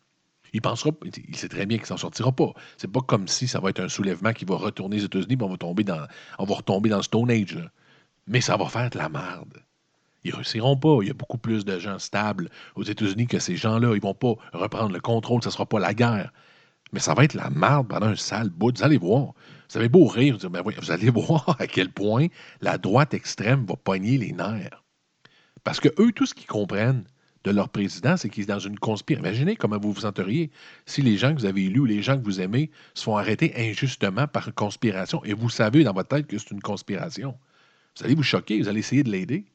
Il 0.53 0.61
pensera, 0.61 0.91
il 1.27 1.35
sait 1.35 1.49
très 1.49 1.65
bien 1.65 1.77
qu'il 1.77 1.87
s'en 1.87 1.97
sortira 1.97 2.31
pas. 2.31 2.53
C'est 2.77 2.91
pas 2.91 3.01
comme 3.01 3.27
si 3.27 3.47
ça 3.47 3.59
va 3.59 3.71
être 3.71 3.81
un 3.81 3.89
soulèvement 3.89 4.31
qui 4.31 4.45
va 4.45 4.55
retourner 4.55 5.01
aux 5.01 5.05
États-Unis, 5.05 5.37
on 5.41 5.49
va 5.49 5.57
dans, 5.57 6.07
on 6.39 6.45
va 6.45 6.55
retomber 6.55 6.89
dans 6.89 6.97
le 6.97 7.03
Stone 7.03 7.29
Age. 7.29 7.59
Mais 8.27 8.39
ça 8.41 8.55
va 8.55 8.67
faire 8.67 8.89
de 8.89 8.97
la 8.97 9.09
merde. 9.09 9.61
Ils 10.23 10.33
réussiront 10.33 10.77
pas. 10.77 10.99
Il 11.01 11.07
y 11.07 11.11
a 11.11 11.13
beaucoup 11.13 11.37
plus 11.37 11.65
de 11.65 11.77
gens 11.77 11.99
stables 11.99 12.49
aux 12.75 12.83
États-Unis 12.83 13.27
que 13.27 13.39
ces 13.39 13.55
gens-là. 13.55 13.95
Ils 13.95 14.01
vont 14.01 14.13
pas 14.13 14.35
reprendre 14.53 14.93
le 14.93 14.99
contrôle. 14.99 15.43
Ce 15.43 15.49
ne 15.49 15.51
sera 15.51 15.65
pas 15.65 15.79
la 15.79 15.93
guerre. 15.93 16.31
Mais 16.93 16.99
ça 16.99 17.13
va 17.13 17.25
être 17.25 17.33
la 17.33 17.49
merde 17.49 17.87
pendant 17.89 18.07
un 18.07 18.15
sale 18.15 18.49
bout. 18.49 18.77
Vous 18.77 18.83
allez 18.83 18.97
voir. 18.97 19.33
Vous 19.69 19.77
avez 19.77 19.89
beau 19.89 20.05
rire, 20.05 20.37
vous, 20.39 20.49
ben 20.49 20.63
allez 20.89 21.09
voir 21.11 21.55
à 21.59 21.67
quel 21.67 21.89
point 21.89 22.27
la 22.61 22.77
droite 22.77 23.13
extrême 23.13 23.65
va 23.65 23.75
pogner 23.75 24.17
les 24.17 24.31
nerfs. 24.31 24.83
Parce 25.63 25.79
que 25.79 25.89
eux, 25.99 26.11
tout 26.11 26.25
ce 26.25 26.33
qu'ils 26.33 26.47
comprennent 26.47 27.03
de 27.43 27.51
leur 27.51 27.69
président, 27.69 28.17
c'est 28.17 28.29
qu'ils 28.29 28.45
sont 28.45 28.53
dans 28.53 28.59
une 28.59 28.79
conspiration. 28.79 29.25
Imaginez 29.25 29.55
comment 29.55 29.77
vous 29.77 29.91
vous 29.91 30.01
senteriez 30.01 30.51
si 30.85 31.01
les 31.01 31.17
gens 31.17 31.33
que 31.33 31.39
vous 31.39 31.45
avez 31.45 31.65
élus 31.65 31.79
ou 31.79 31.85
les 31.85 32.01
gens 32.01 32.17
que 32.17 32.23
vous 32.23 32.41
aimez 32.41 32.71
se 32.93 33.03
font 33.03 33.17
arrêter 33.17 33.53
injustement 33.55 34.27
par 34.27 34.53
conspiration 34.53 35.23
et 35.23 35.33
vous 35.33 35.49
savez 35.49 35.83
dans 35.83 35.93
votre 35.93 36.09
tête 36.09 36.27
que 36.27 36.37
c'est 36.37 36.51
une 36.51 36.61
conspiration. 36.61 37.37
Vous 37.97 38.05
allez 38.05 38.15
vous 38.15 38.23
choquer, 38.23 38.59
vous 38.59 38.67
allez 38.67 38.79
essayer 38.79 39.03
de 39.03 39.11
l'aider. 39.11 39.45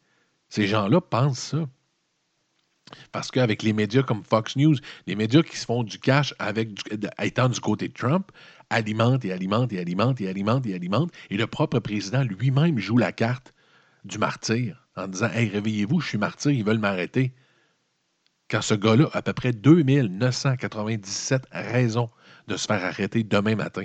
Ces 0.49 0.67
gens-là 0.67 1.01
pensent 1.01 1.39
ça. 1.41 1.69
Parce 3.13 3.31
qu'avec 3.31 3.63
les 3.63 3.73
médias 3.73 4.03
comme 4.03 4.25
Fox 4.25 4.57
News, 4.57 4.77
les 5.07 5.15
médias 5.15 5.43
qui 5.43 5.57
se 5.57 5.65
font 5.65 5.85
du 5.85 5.99
cash 5.99 6.35
avec 6.39 6.71
étant 7.21 7.49
du 7.49 7.61
côté 7.61 7.89
de 7.89 7.93
Trump, 7.93 8.33
alimentent 8.71 9.25
et 9.25 9.33
alimentent 9.33 9.73
et 9.73 9.79
alimentent 9.79 10.21
et 10.21 10.29
alimentent 10.29 10.67
et 10.67 10.75
alimentent. 10.75 11.13
Et 11.29 11.37
le 11.37 11.47
propre 11.47 11.79
président 11.81 12.23
lui-même 12.23 12.79
joue 12.79 12.97
la 12.97 13.13
carte 13.13 13.53
du 14.05 14.19
martyr 14.19 14.87
en 14.97 15.09
disant 15.09 15.31
Hey, 15.31 15.49
réveillez-vous, 15.49 16.01
je 16.01 16.09
suis 16.09 16.19
martyr, 16.19 16.53
ils 16.53 16.65
veulent 16.65 16.79
m'arrêter. 16.79 17.33
Quand 18.49 18.63
ce 18.63 18.75
gars-là 18.75 19.09
a 19.13 19.19
à 19.19 19.23
peu 19.23 19.33
près 19.33 19.53
2997 19.53 21.47
raisons 21.53 22.11
de 22.49 22.57
se 22.57 22.67
faire 22.67 22.85
arrêter 22.85 23.23
demain 23.23 23.55
matin. 23.55 23.85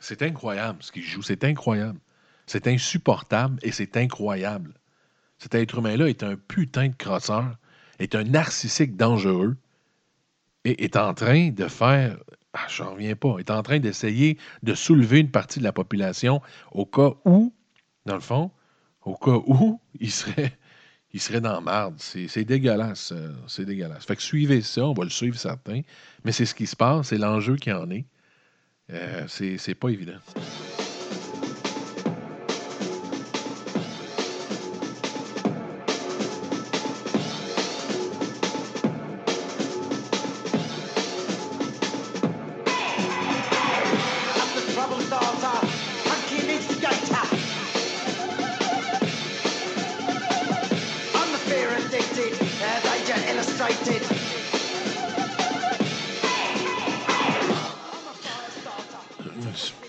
C'est 0.00 0.22
incroyable 0.22 0.82
ce 0.82 0.92
qu'il 0.92 1.02
joue, 1.02 1.22
c'est 1.22 1.44
incroyable. 1.44 1.98
C'est 2.46 2.66
insupportable 2.66 3.58
et 3.62 3.72
c'est 3.72 3.96
incroyable. 3.96 4.72
Cet 5.38 5.54
être 5.54 5.78
humain-là 5.78 6.08
est 6.08 6.22
un 6.22 6.36
putain 6.36 6.88
de 6.88 6.94
crosseur, 6.94 7.56
est 7.98 8.14
un 8.14 8.24
narcissique 8.24 8.96
dangereux 8.96 9.56
et 10.64 10.84
est 10.84 10.96
en 10.96 11.14
train 11.14 11.50
de 11.50 11.68
faire. 11.68 12.16
Ah, 12.54 12.66
j'en 12.68 12.92
reviens 12.92 13.14
pas. 13.14 13.38
Est 13.38 13.50
en 13.50 13.62
train 13.62 13.78
d'essayer 13.78 14.38
de 14.62 14.74
soulever 14.74 15.20
une 15.20 15.30
partie 15.30 15.58
de 15.58 15.64
la 15.64 15.72
population 15.72 16.40
au 16.72 16.86
cas 16.86 17.12
où, 17.24 17.52
dans 18.06 18.14
le 18.14 18.20
fond, 18.20 18.50
au 19.02 19.16
cas 19.16 19.38
où 19.46 19.80
il 20.00 20.10
serait, 20.10 20.56
il 21.12 21.20
serait 21.20 21.40
dans 21.40 21.60
marde. 21.60 21.96
C'est 21.98 22.44
dégueulasse. 22.44 23.12
Euh, 23.12 23.32
c'est 23.46 23.64
dégueulasse. 23.64 24.06
Fait 24.06 24.16
que 24.16 24.22
suivez 24.22 24.62
ça, 24.62 24.86
on 24.86 24.94
va 24.94 25.04
le 25.04 25.10
suivre 25.10 25.36
certain. 25.36 25.82
Mais 26.24 26.32
c'est 26.32 26.46
ce 26.46 26.54
qui 26.54 26.66
se 26.66 26.76
passe, 26.76 27.08
c'est 27.08 27.18
l'enjeu 27.18 27.56
qui 27.56 27.72
en 27.72 27.90
est. 27.90 28.06
Euh, 28.90 29.26
c'est 29.28 29.74
pas 29.74 29.90
évident. 29.90 30.18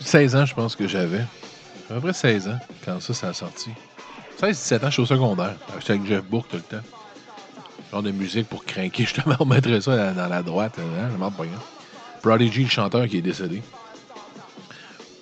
16 0.10 0.36
ans, 0.36 0.46
je 0.48 0.56
pense 0.56 0.76
que 0.76 0.88
j'avais. 0.88 1.20
À 1.20 1.94
peu 1.94 2.00
près 2.00 2.14
16 2.14 2.48
ans 2.48 2.60
quand 2.84 3.00
ça, 3.00 3.14
ça 3.14 3.28
a 3.28 3.34
sorti. 3.34 3.70
16-17 4.42 4.78
ans, 4.78 4.86
je 4.86 4.90
suis 4.90 5.02
au 5.04 5.06
secondaire. 5.06 5.54
J'étais 5.78 5.92
avec 5.92 6.06
Jeff 6.08 6.24
Bourque 6.24 6.50
tout 6.50 6.58
le 6.58 6.64
temps. 6.64 6.84
Genre 7.92 8.02
de 8.02 8.10
musique 8.10 8.48
pour 8.50 8.66
craquer. 8.66 9.04
Justement, 9.06 9.36
on 9.40 9.46
mettrait 9.46 9.82
ça 9.82 10.14
dans 10.14 10.28
la 10.28 10.42
droite. 10.42 10.80
Hein, 10.80 11.16
pas 11.20 11.32
Prodigy, 12.24 12.64
le 12.64 12.70
chanteur 12.70 13.08
qui 13.08 13.18
est 13.18 13.22
décédé. 13.22 13.62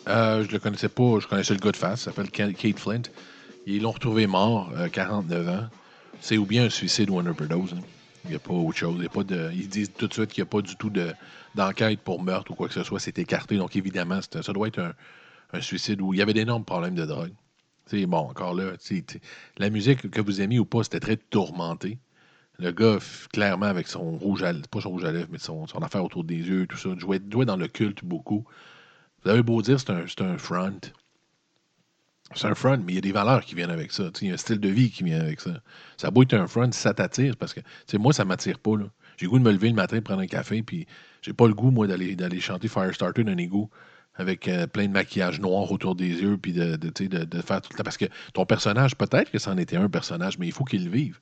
Euh, 0.07 0.45
je 0.47 0.53
le 0.53 0.59
connaissais 0.59 0.87
pas. 0.87 1.19
Je 1.19 1.27
connaissais 1.27 1.53
le 1.53 1.59
gars 1.59 1.73
de 1.73 1.77
face. 1.77 1.99
Il 1.99 2.03
s'appelle 2.03 2.31
Kate 2.31 2.79
Flint. 2.79 3.01
Ils 3.65 3.81
l'ont 3.81 3.91
retrouvé 3.91 4.25
mort, 4.25 4.71
49 4.93 5.47
euh, 5.47 5.51
ans. 5.51 5.67
C'est 6.21 6.37
ou 6.37 6.45
bien 6.45 6.63
un 6.63 6.69
suicide 6.69 7.09
ou 7.09 7.19
une 7.19 7.27
overdose. 7.27 7.75
Hein. 7.77 7.81
Il 8.27 8.31
n'y 8.31 8.35
a 8.35 8.39
pas 8.39 8.53
autre 8.53 8.77
chose. 8.77 8.97
Il 8.99 9.09
pas 9.09 9.23
de, 9.23 9.49
ils 9.53 9.69
disent 9.69 9.91
tout 9.97 10.07
de 10.07 10.13
suite 10.13 10.31
qu'il 10.31 10.43
n'y 10.43 10.47
a 10.47 10.51
pas 10.51 10.61
du 10.61 10.75
tout 10.75 10.91
d'enquête 11.55 12.01
pour 12.01 12.21
meurtre 12.21 12.51
ou 12.51 12.55
quoi 12.55 12.67
que 12.67 12.73
ce 12.73 12.83
soit. 12.83 12.99
C'est 12.99 13.17
écarté. 13.19 13.57
Donc, 13.57 13.75
évidemment, 13.75 14.19
ça 14.21 14.53
doit 14.53 14.67
être 14.67 14.79
un, 15.53 15.61
suicide 15.61 16.01
où 16.01 16.13
il 16.13 16.19
y 16.19 16.21
avait 16.21 16.33
d'énormes 16.33 16.65
problèmes 16.65 16.95
de 16.95 17.05
drogue. 17.05 17.31
bon, 17.91 18.17
encore 18.17 18.53
là, 18.53 18.73
la 19.57 19.69
musique 19.69 20.09
que 20.11 20.21
vous 20.21 20.41
aimez 20.41 20.59
ou 20.59 20.65
pas, 20.65 20.83
c'était 20.83 20.99
très 20.99 21.17
tourmenté. 21.17 21.97
Le 22.59 22.71
gars, 22.71 22.97
clairement, 23.31 23.67
avec 23.67 23.87
son 23.87 24.17
rouge 24.17 24.43
à 24.43 24.51
pas 24.53 24.81
son 24.81 24.89
rouge 24.89 25.05
à 25.05 25.11
lèvres, 25.11 25.29
mais 25.31 25.37
son, 25.37 25.65
affaire 25.81 26.03
autour 26.03 26.23
des 26.23 26.35
yeux, 26.35 26.67
tout 26.67 26.77
ça, 26.77 26.89
jouait, 26.97 27.21
jouait 27.31 27.45
dans 27.45 27.55
le 27.55 27.67
culte 27.67 28.03
beaucoup. 28.03 28.45
Vous 29.23 29.29
avez 29.29 29.43
beau 29.43 29.61
dire, 29.61 29.79
c'est 29.79 29.91
un, 29.91 30.05
un 30.25 30.37
front. 30.37 30.79
C'est 32.35 32.47
un 32.47 32.55
front, 32.55 32.77
mais 32.77 32.93
il 32.93 32.95
y 32.95 32.97
a 32.97 33.01
des 33.01 33.11
valeurs 33.11 33.43
qui 33.43 33.55
viennent 33.55 33.71
avec 33.71 33.91
ça. 33.91 34.09
Il 34.21 34.27
y 34.27 34.31
a 34.31 34.33
un 34.33 34.37
style 34.37 34.59
de 34.59 34.67
vie 34.67 34.91
qui 34.91 35.03
vient 35.03 35.19
avec 35.19 35.39
ça. 35.39 35.61
Ça 35.95 36.09
a 36.09 36.21
être 36.21 36.33
un 36.33 36.47
front, 36.47 36.69
ça 36.71 36.93
t'attire, 36.93 37.37
parce 37.37 37.53
que 37.53 37.61
moi, 37.97 38.11
ça 38.11 38.23
ne 38.23 38.27
m'attire 38.27 38.59
pas. 38.59 38.73
J'ai 39.17 39.25
le 39.25 39.29
goût 39.29 39.39
de 39.39 39.43
me 39.43 39.51
lever 39.51 39.69
le 39.69 39.75
matin, 39.75 40.01
prendre 40.01 40.21
un 40.21 40.27
café, 40.27 40.61
puis 40.61 40.87
j'ai 41.21 41.33
pas 41.33 41.47
le 41.47 41.53
goût, 41.53 41.71
moi, 41.71 41.87
d'aller, 41.87 42.39
chanter 42.39 42.67
Firestarter 42.67 43.23
d'un 43.23 43.37
égout 43.37 43.69
avec 44.15 44.47
euh, 44.47 44.67
plein 44.67 44.87
de 44.87 44.91
maquillage 44.91 45.39
noir 45.39 45.71
autour 45.71 45.95
des 45.95 46.21
yeux, 46.21 46.37
puis 46.37 46.51
de, 46.51 46.75
de, 46.75 47.41
faire 47.41 47.61
tout 47.61 47.69
le 47.71 47.77
temps. 47.77 47.83
Parce 47.83 47.97
que 47.97 48.05
ton 48.33 48.45
personnage, 48.45 48.95
peut-être 48.95 49.31
que 49.31 49.37
c'en 49.37 49.57
était 49.57 49.77
un 49.77 49.89
personnage, 49.89 50.37
mais 50.37 50.47
il 50.47 50.51
faut 50.51 50.63
qu'il 50.63 50.85
le 50.85 50.91
vive. 50.91 51.19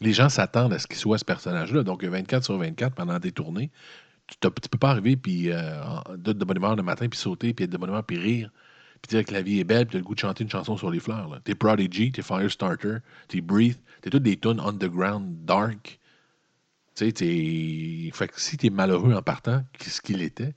Les 0.00 0.12
gens 0.12 0.28
s'attendent 0.28 0.72
à 0.72 0.78
ce 0.78 0.86
qu'il 0.86 0.96
soit 0.96 1.18
ce 1.18 1.24
personnage-là. 1.24 1.84
Donc, 1.84 2.04
24 2.04 2.44
sur 2.44 2.58
24, 2.58 2.94
pendant 2.94 3.18
des 3.20 3.30
tournées, 3.30 3.70
tu 4.26 4.36
ne 4.42 4.48
peux 4.50 4.78
pas 4.78 4.90
arriver, 4.90 5.16
puis 5.16 5.50
euh, 5.50 5.82
de, 6.16 6.32
bonne 6.32 6.76
le 6.76 6.82
matin, 6.82 7.08
puis 7.08 7.18
sauter, 7.18 7.54
puis 7.54 7.64
être 7.64 7.70
de 7.70 7.76
bonne 7.76 7.90
humeur, 7.90 8.04
puis 8.04 8.18
rire 8.18 8.50
puis 9.02 9.16
dire 9.16 9.24
que 9.24 9.32
la 9.32 9.42
vie 9.42 9.58
est 9.58 9.64
belle, 9.64 9.86
puis 9.86 9.92
t'as 9.94 9.98
le 9.98 10.04
goût 10.04 10.14
de 10.14 10.20
chanter 10.20 10.44
une 10.44 10.50
chanson 10.50 10.76
sur 10.76 10.90
les 10.90 11.00
fleurs. 11.00 11.40
T'es 11.44 11.54
Prodigy, 11.54 12.12
t'es 12.12 12.22
Firestarter, 12.22 12.98
t'es 13.28 13.40
Breathe, 13.40 13.78
t'es 14.00 14.10
toutes 14.10 14.22
des 14.22 14.36
tunes 14.36 14.60
underground, 14.60 15.44
dark. 15.44 15.98
Tu 16.94 17.06
sais, 17.06 17.12
t'es. 17.12 18.10
Fait 18.14 18.28
que 18.28 18.40
si 18.40 18.56
t'es 18.56 18.70
malheureux 18.70 19.12
en 19.14 19.22
partant, 19.22 19.64
ce 19.80 20.00
qu'il 20.00 20.22
était, 20.22 20.54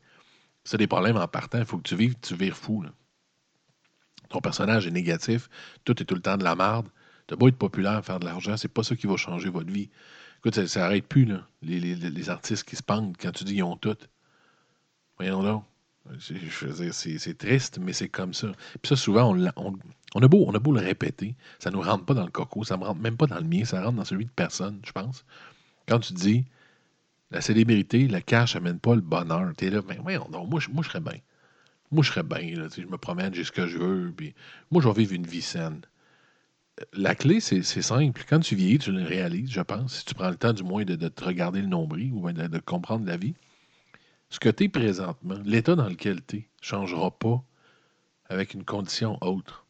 c'est 0.64 0.78
des 0.78 0.88
problèmes 0.88 1.18
en 1.18 1.28
partant, 1.28 1.60
il 1.60 1.66
faut 1.66 1.78
que 1.78 1.88
tu 1.88 1.96
vives, 1.96 2.16
tu 2.22 2.36
vires 2.36 2.58
fou. 2.58 2.84
Là. 2.84 2.92
Ton 4.30 4.42
personnage 4.42 4.86
est 4.86 4.92
négatif, 4.92 5.50
tout 5.84 6.00
est 6.02 6.06
tout 6.06 6.16
le 6.16 6.22
temps 6.22 6.38
de 6.38 6.44
la 6.44 6.56
merde. 6.56 6.88
T'as 7.28 7.36
beau 7.36 7.48
être 7.48 7.58
populaire, 7.58 8.06
faire 8.06 8.20
de 8.20 8.26
l'argent, 8.26 8.56
c'est 8.58 8.68
pas 8.68 8.84
ça 8.84 8.96
qui 8.96 9.08
va 9.08 9.18
changer 9.18 9.50
votre 9.50 9.72
vie. 9.72 9.90
Écoute, 10.40 10.54
ça, 10.54 10.68
ça 10.68 10.86
arrête 10.86 11.08
plus, 11.08 11.26
là, 11.26 11.48
les, 11.64 12.30
artistes 12.30 12.64
qui 12.64 12.76
se 12.76 12.84
pendent 12.84 13.18
quand 13.18 13.32
tu 13.32 13.44
dis 13.44 13.54
qu'ils 13.54 13.64
ont 13.64 13.78
tout. 13.78 13.98
Voyons 15.18 15.42
donc. 15.42 15.64
Je 16.18 16.92
c'est 16.92 17.38
triste, 17.38 17.80
mais 17.82 17.94
c'est 17.94 18.10
comme 18.10 18.34
ça. 18.34 18.52
Puis 18.82 18.90
ça, 18.90 18.96
souvent, 18.96 19.36
on, 19.36 19.74
on, 20.14 20.22
a 20.22 20.28
beau, 20.28 20.52
le 20.52 20.80
répéter, 20.80 21.36
ça 21.60 21.72
ne 21.72 21.76
nous 21.76 21.82
rentre 21.82 22.06
pas 22.06 22.14
dans 22.14 22.26
le 22.26 22.32
coco, 22.32 22.64
ça 22.64 22.76
ne 22.76 22.82
me 22.82 22.86
rentre 22.86 23.02
même 23.02 23.18
pas 23.18 23.26
dans 23.26 23.40
le 23.40 23.44
mien, 23.44 23.66
ça 23.66 23.84
rentre 23.84 23.98
dans 23.98 24.06
celui 24.06 24.26
de 24.26 24.32
personne, 24.32 24.80
je 24.86 24.92
pense. 24.92 25.26
Quand 25.88 26.00
tu 26.00 26.14
dis 26.14 26.46
la 27.32 27.42
célébrité, 27.42 28.08
le 28.08 28.20
cash 28.20 28.56
amène 28.56 28.80
pas 28.80 28.96
le 28.96 29.02
bonheur, 29.02 29.52
tu 29.58 29.66
es 29.66 29.70
là, 29.72 29.82
ben, 29.82 30.00
ouais, 30.02 30.18
non, 30.32 30.46
moi, 30.46 30.60
je, 30.60 30.70
moi, 30.70 30.84
je 30.84 30.90
serais 30.90 31.02
bien. 31.02 31.20
Moi, 31.92 32.04
je 32.04 32.12
serais 32.12 32.24
bien, 32.24 32.68
je 32.76 32.86
me 32.86 32.98
promène, 32.98 33.34
j'ai 33.34 33.44
ce 33.44 33.52
que 33.52 33.68
je 33.68 33.78
veux, 33.78 34.14
puis 34.16 34.34
moi, 34.72 34.82
je 34.82 34.88
vais 34.88 34.94
vivre 34.94 35.14
une 35.14 35.26
vie 35.26 35.42
saine. 35.42 35.82
La 36.94 37.16
clé, 37.16 37.40
c'est 37.40 37.64
simple. 37.64 38.24
Quand 38.28 38.40
tu 38.40 38.56
vieillis, 38.56 38.80
tu 38.80 38.92
le 38.92 39.04
réalises, 39.04 39.50
je 39.50 39.62
pense, 39.62 40.00
si 40.00 40.06
tu 40.06 40.14
prends 40.14 40.30
le 40.30 40.36
temps 40.36 40.54
du 40.54 40.64
moins 40.64 40.84
de, 40.84 40.96
te 40.96 41.24
regarder 41.24 41.62
le 41.62 41.68
nombril 41.68 42.12
ou 42.14 42.32
de 42.32 42.60
comprendre 42.60 43.06
la 43.06 43.18
vie 43.18 43.34
ce 44.30 44.40
que 44.40 44.50
tu 44.50 44.66
es 44.66 44.70
présentement, 44.70 45.40
l'état 45.44 45.76
dans 45.76 45.90
lequel 45.90 46.26
tu 46.26 46.38
es, 46.38 46.40
ne 46.40 46.46
changera 46.62 47.12
pas 47.12 47.44
avec 48.30 48.54
une 48.54 48.64
condition 48.64 49.18
autre. 49.22 49.66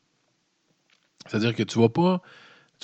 C'est-à-dire 1.28 1.56
que 1.56 1.64
tu 1.64 1.78
ne 1.78 1.84
vas, 1.84 1.90
pas, 1.90 2.22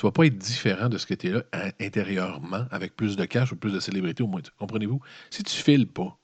vas 0.02 0.12
pas 0.12 0.26
être 0.26 0.38
différent 0.38 0.90
de 0.90 0.98
ce 0.98 1.06
que 1.06 1.14
tu 1.14 1.28
es 1.28 1.32
là 1.32 1.44
intérieurement, 1.80 2.66
avec 2.72 2.96
plus 2.96 3.16
de 3.16 3.26
cash 3.26 3.52
ou 3.52 3.56
plus 3.56 3.72
de 3.72 3.80
célébrité 3.80 4.24
au 4.24 4.28
moins. 4.28 4.42
Comprenez-vous? 4.58 5.02
Si 5.30 5.44
tu 5.44 5.56
files 5.56 5.88
pas, 5.88 6.18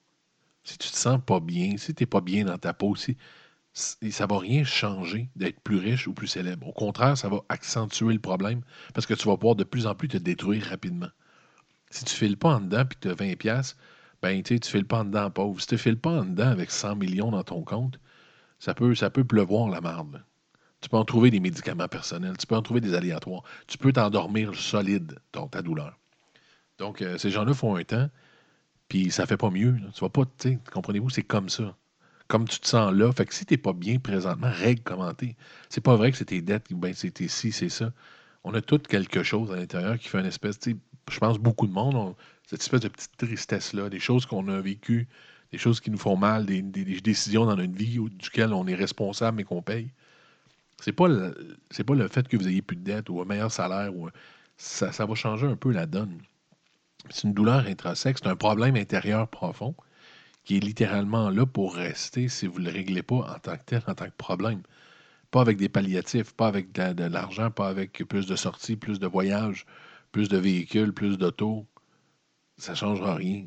si 0.64 0.78
tu 0.78 0.90
te 0.90 0.98
sens 0.98 1.20
pas 1.26 1.40
bien, 1.40 1.78
si 1.78 1.94
tu 1.94 2.04
n'es 2.04 2.08
pas 2.08 2.22
bien 2.22 2.46
dans 2.46 2.58
ta 2.58 2.74
peau, 2.74 2.96
si, 2.96 3.18
ça 3.78 3.96
ne 4.02 4.30
va 4.30 4.40
rien 4.40 4.64
changer 4.64 5.30
d'être 5.36 5.62
plus 5.62 5.78
riche 5.78 6.08
ou 6.08 6.14
plus 6.14 6.28
célèbre. 6.28 6.68
Au 6.68 6.74
contraire, 6.74 7.18
ça 7.18 7.30
va 7.30 7.42
accentuer 7.48 8.12
le 8.12 8.20
problème 8.20 8.62
parce 8.94 9.06
que 9.06 9.14
tu 9.14 9.28
vas 9.28 9.38
pouvoir 9.38 9.56
de 9.56 9.64
plus 9.64 9.86
en 9.86 9.94
plus 9.94 10.08
te 10.08 10.18
détruire 10.18 10.66
rapidement. 10.66 11.10
Si 11.92 12.04
tu 12.04 12.14
ne 12.14 12.18
files 12.18 12.38
pas 12.38 12.56
en 12.56 12.62
dedans 12.62 12.82
et 12.82 12.88
que 12.88 13.00
tu 13.00 13.10
as 13.10 13.14
20$, 13.14 13.76
ben, 14.22 14.42
tu 14.44 14.56
ne 14.56 14.60
files 14.64 14.86
pas 14.86 15.00
en 15.00 15.06
dedans 15.06 15.30
pauvre. 15.30 15.60
Si 15.62 15.68
tu 15.68 15.76
ne 15.76 15.80
files 15.80 16.00
pas 16.00 16.22
en 16.22 16.26
dedans 16.26 16.50
avec 16.50 16.72
100 16.72 16.96
millions 16.96 17.32
dans 17.32 17.44
ton 17.44 17.64
compte, 17.64 18.00
ça 18.60 18.74
peut, 18.74 18.96
ça 18.96 19.10
peut 19.10 19.24
pleuvoir 19.24 19.70
la 19.70 19.82
marde. 19.82 20.24
Tu 20.82 20.90
peux 20.90 20.98
en 20.98 21.06
trouver 21.06 21.32
des 21.32 21.40
médicaments 21.40 21.88
personnels, 21.88 22.38
tu 22.38 22.46
peux 22.46 22.56
en 22.56 22.62
trouver 22.62 22.82
des 22.82 22.94
aléatoires, 22.94 23.44
tu 23.68 23.78
peux 23.78 23.92
t'endormir 23.92 24.54
solide, 24.56 25.18
dans 25.34 25.48
ta 25.48 25.62
douleur. 25.62 25.98
Donc, 26.78 27.02
euh, 27.02 27.18
ces 27.18 27.32
gens-là 27.32 27.54
font 27.54 27.76
un 27.76 27.84
temps, 27.84 28.10
puis 28.88 29.10
ça 29.12 29.26
fait 29.26 29.38
pas 29.38 29.50
mieux. 29.50 29.76
Tu 29.94 30.02
vas 30.02 30.10
pas, 30.10 30.24
comprenez-vous, 30.72 31.10
c'est 31.10 31.24
comme 31.24 31.50
ça. 31.50 31.76
Comme 32.28 32.48
tu 32.48 32.60
te 32.60 32.68
sens 32.68 32.94
là, 32.94 33.12
fait 33.12 33.26
que 33.26 33.34
si 33.34 33.46
tu 33.46 33.54
n'es 33.54 33.58
pas 33.58 33.74
bien 33.74 34.00
présentement, 34.00 34.50
règle 34.52 34.82
comment 34.84 35.14
t'es. 35.14 35.36
C'est 35.70 35.82
pas 35.82 35.96
vrai 35.96 36.12
que 36.12 36.18
c'est 36.18 36.26
tes 36.26 36.42
dettes, 36.42 36.72
ben 36.72 36.94
c'est 36.94 37.12
tes 37.12 37.28
ci, 37.28 37.52
c'est 37.52 37.70
ça. 37.70 37.92
On 38.44 38.54
a 38.54 38.62
tout 38.62 38.80
quelque 38.80 39.24
chose 39.24 39.52
à 39.52 39.56
l'intérieur 39.56 39.98
qui 39.98 40.10
fait 40.10 40.20
une 40.20 40.26
espèce, 40.26 40.60
je 40.66 41.20
pense 41.20 41.40
beaucoup 41.40 41.68
de 41.68 41.72
monde, 41.72 42.16
cette 42.48 42.62
espèce 42.62 42.80
de 42.82 42.88
petite 42.88 43.18
tristesse-là, 43.18 43.90
des 43.90 44.00
choses 44.00 44.26
qu'on 44.26 44.48
a 44.48 44.62
vécues, 44.62 45.08
des 45.52 45.58
choses 45.58 45.82
qui 45.82 45.92
nous 45.92 45.98
font 45.98 46.16
mal, 46.16 46.46
des, 46.46 46.62
décisions 46.62 47.46
dans 47.46 47.58
notre 47.58 47.74
vie 47.74 48.00
duquel 48.12 48.54
on 48.54 48.66
est 48.68 48.76
responsable 48.76 49.42
et 49.42 49.44
qu'on 49.44 49.62
paye. 49.62 49.92
C'est 50.82 50.94
pas 50.94 51.08
c'est 51.72 51.84
pas 51.84 51.96
le 51.96 52.08
fait 52.08 52.28
que 52.28 52.38
vous 52.38 52.48
ayez 52.48 52.62
plus 52.62 52.78
de 52.78 52.84
dettes 52.84 53.10
ou 53.10 53.22
un 53.22 53.26
meilleur 53.26 53.52
salaire 53.52 53.96
ou 53.96 54.10
ça, 54.58 54.92
ça 54.92 55.06
va 55.06 55.16
changer 55.16 55.48
un 55.48 55.56
peu 55.56 55.72
la 55.72 55.86
donne. 55.86 56.22
C'est 57.10 57.24
une 57.28 57.34
douleur 57.34 57.66
intrinsèque, 57.68 58.18
c'est 58.20 58.28
un 58.28 58.36
problème 58.36 58.76
intérieur 58.76 59.28
profond 59.28 59.76
qui 60.46 60.58
est 60.58 60.62
littéralement 60.62 61.30
là 61.30 61.46
pour 61.46 61.76
rester 61.76 62.30
si 62.30 62.48
vous 62.48 62.60
ne 62.60 62.66
le 62.66 62.72
réglez 62.72 63.04
pas 63.04 63.16
en 63.36 63.40
tant 63.40 63.58
que 63.58 63.64
tel, 63.66 63.84
en 63.88 63.96
tant 63.96 64.06
que 64.06 64.18
problème. 64.18 64.62
Pas 65.32 65.42
avec 65.42 65.58
des 65.58 65.70
palliatifs, 65.70 66.34
pas 66.34 66.48
avec 66.48 66.72
de, 66.72 66.94
de 66.94 67.04
l'argent, 67.04 67.52
pas 67.52 67.68
avec 67.68 68.04
plus 68.08 68.28
de 68.28 68.36
sorties, 68.38 68.78
plus 68.78 69.00
de 69.00 69.08
voyages, 69.08 69.66
plus 70.14 70.30
de 70.30 70.38
véhicules, 70.38 70.94
plus 70.94 71.18
d'autos 71.18 71.68
ça 72.58 72.72
ne 72.72 72.78
changera 72.78 73.16
rien. 73.16 73.46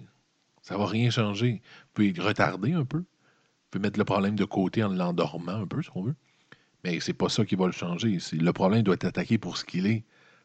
Ça 0.63 0.75
ne 0.75 0.81
va 0.81 0.87
rien 0.87 1.11
changer. 1.11 1.63
Vous 1.63 1.89
pouvez 1.95 2.15
retarder 2.19 2.73
un 2.73 2.85
peu. 2.85 2.99
Vous 2.99 3.07
pouvez 3.71 3.83
mettre 3.83 3.99
le 3.99 4.05
problème 4.05 4.37
de 4.37 4.45
côté 4.45 4.83
en 4.83 4.89
l'endormant 4.89 5.63
un 5.63 5.67
peu, 5.67 5.83
si 5.83 5.91
on 5.95 6.03
veut. 6.03 6.15
Mais 6.85 6.99
c'est 7.01 7.13
pas 7.13 7.29
ça 7.29 7.45
qui 7.45 7.57
va 7.57 7.67
le 7.67 7.73
changer. 7.73 8.19
Le 8.33 8.53
problème 8.53 8.83
doit 8.83 8.95
être 8.95 9.05
attaqué 9.05 9.39
pour 9.39 9.57
ce 9.57 9.65
qu'il 9.65 9.87
est. 9.87 10.05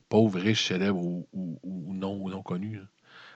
Pauvre, 0.10 0.40
riche, 0.40 0.68
célèbre 0.68 1.02
ou, 1.02 1.28
non, 1.64 2.18
ou 2.22 2.30
non 2.30 2.44
connu. 2.44 2.80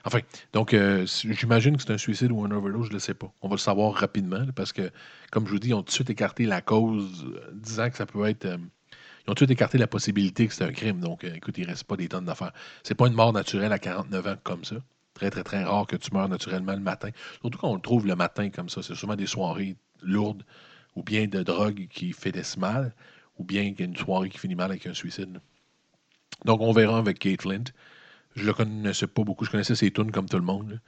Enfin, 0.04 0.20
donc, 0.52 0.72
euh, 0.72 1.04
j'imagine 1.06 1.76
que 1.76 1.82
c'est 1.82 1.92
un 1.92 1.98
suicide 1.98 2.30
ou 2.32 2.44
un 2.44 2.50
overdose, 2.50 2.86
je 2.86 2.90
ne 2.90 2.94
le 2.94 3.00
sais 3.00 3.14
pas. 3.14 3.32
On 3.42 3.48
va 3.48 3.54
le 3.54 3.60
savoir 3.60 3.92
rapidement 3.92 4.46
parce 4.54 4.72
que, 4.72 4.90
comme 5.30 5.46
je 5.46 5.50
vous 5.50 5.58
dis, 5.58 5.68
ils 5.68 5.74
ont 5.74 5.82
tout 5.82 5.86
de 5.86 5.90
suite 5.90 6.10
écarté 6.10 6.46
la 6.46 6.62
cause, 6.62 7.26
euh, 7.26 7.50
disant 7.52 7.90
que 7.90 7.96
ça 7.96 8.06
peut 8.06 8.24
être. 8.26 8.46
Euh, 8.46 8.56
ils 9.26 9.30
ont 9.30 9.34
tout 9.34 9.44
de 9.44 9.48
suite 9.48 9.50
écarté 9.50 9.78
la 9.78 9.86
possibilité 9.86 10.46
que 10.46 10.54
c'est 10.54 10.64
un 10.64 10.72
crime. 10.72 11.00
Donc, 11.00 11.24
écoute, 11.24 11.58
il 11.58 11.64
ne 11.64 11.68
reste 11.68 11.84
pas 11.84 11.96
des 11.96 12.08
tonnes 12.08 12.24
d'affaires. 12.24 12.52
C'est 12.82 12.94
pas 12.94 13.06
une 13.08 13.14
mort 13.14 13.32
naturelle 13.32 13.72
à 13.72 13.78
49 13.78 14.26
ans 14.26 14.36
comme 14.42 14.64
ça 14.64 14.76
très, 15.20 15.30
très, 15.30 15.44
très 15.44 15.64
rare 15.64 15.86
que 15.86 15.96
tu 15.96 16.12
meurs 16.14 16.28
naturellement 16.28 16.72
le 16.72 16.80
matin. 16.80 17.10
Surtout 17.40 17.58
quand 17.58 17.70
on 17.70 17.74
le 17.74 17.80
trouve 17.80 18.06
le 18.06 18.16
matin 18.16 18.48
comme 18.48 18.70
ça. 18.70 18.82
C'est 18.82 18.94
souvent 18.94 19.16
des 19.16 19.26
soirées 19.26 19.76
lourdes 20.02 20.44
ou 20.96 21.02
bien 21.02 21.26
de 21.26 21.42
drogue 21.42 21.88
qui 21.90 22.14
des 22.24 22.42
mal 22.56 22.94
ou 23.38 23.44
bien 23.44 23.72
une 23.78 23.96
soirée 23.96 24.30
qui 24.30 24.38
finit 24.38 24.54
mal 24.54 24.70
avec 24.70 24.86
un 24.86 24.94
suicide. 24.94 25.40
Donc, 26.46 26.62
on 26.62 26.72
verra 26.72 26.98
avec 26.98 27.18
Kate 27.18 27.42
Flint. 27.42 27.64
Je 28.34 28.46
le 28.46 28.54
connaissais 28.54 29.06
pas 29.06 29.22
beaucoup. 29.22 29.44
Je 29.44 29.50
connaissais 29.50 29.74
ses 29.74 29.90
tunes 29.90 30.10
comme 30.10 30.28
tout 30.28 30.38
le 30.38 30.44
monde. 30.44 30.80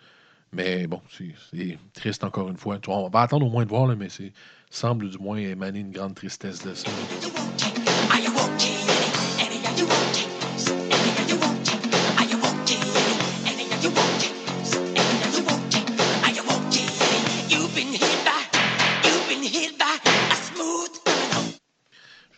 Mais 0.55 0.87
bon, 0.87 1.03
c'est 1.51 1.79
triste 1.93 2.25
encore 2.25 2.49
une 2.49 2.57
fois. 2.57 2.79
On 2.89 3.09
va 3.09 3.21
attendre 3.21 3.47
au 3.47 3.51
moins 3.51 3.65
de 3.65 3.71
voir, 3.71 3.95
mais 3.97 4.09
c'est 4.09 4.33
semble 4.71 5.11
du 5.11 5.19
moins 5.19 5.37
émaner 5.37 5.81
une 5.81 5.93
grande 5.93 6.15
tristesse 6.15 6.65
de 6.65 6.73
ça. 6.73 6.91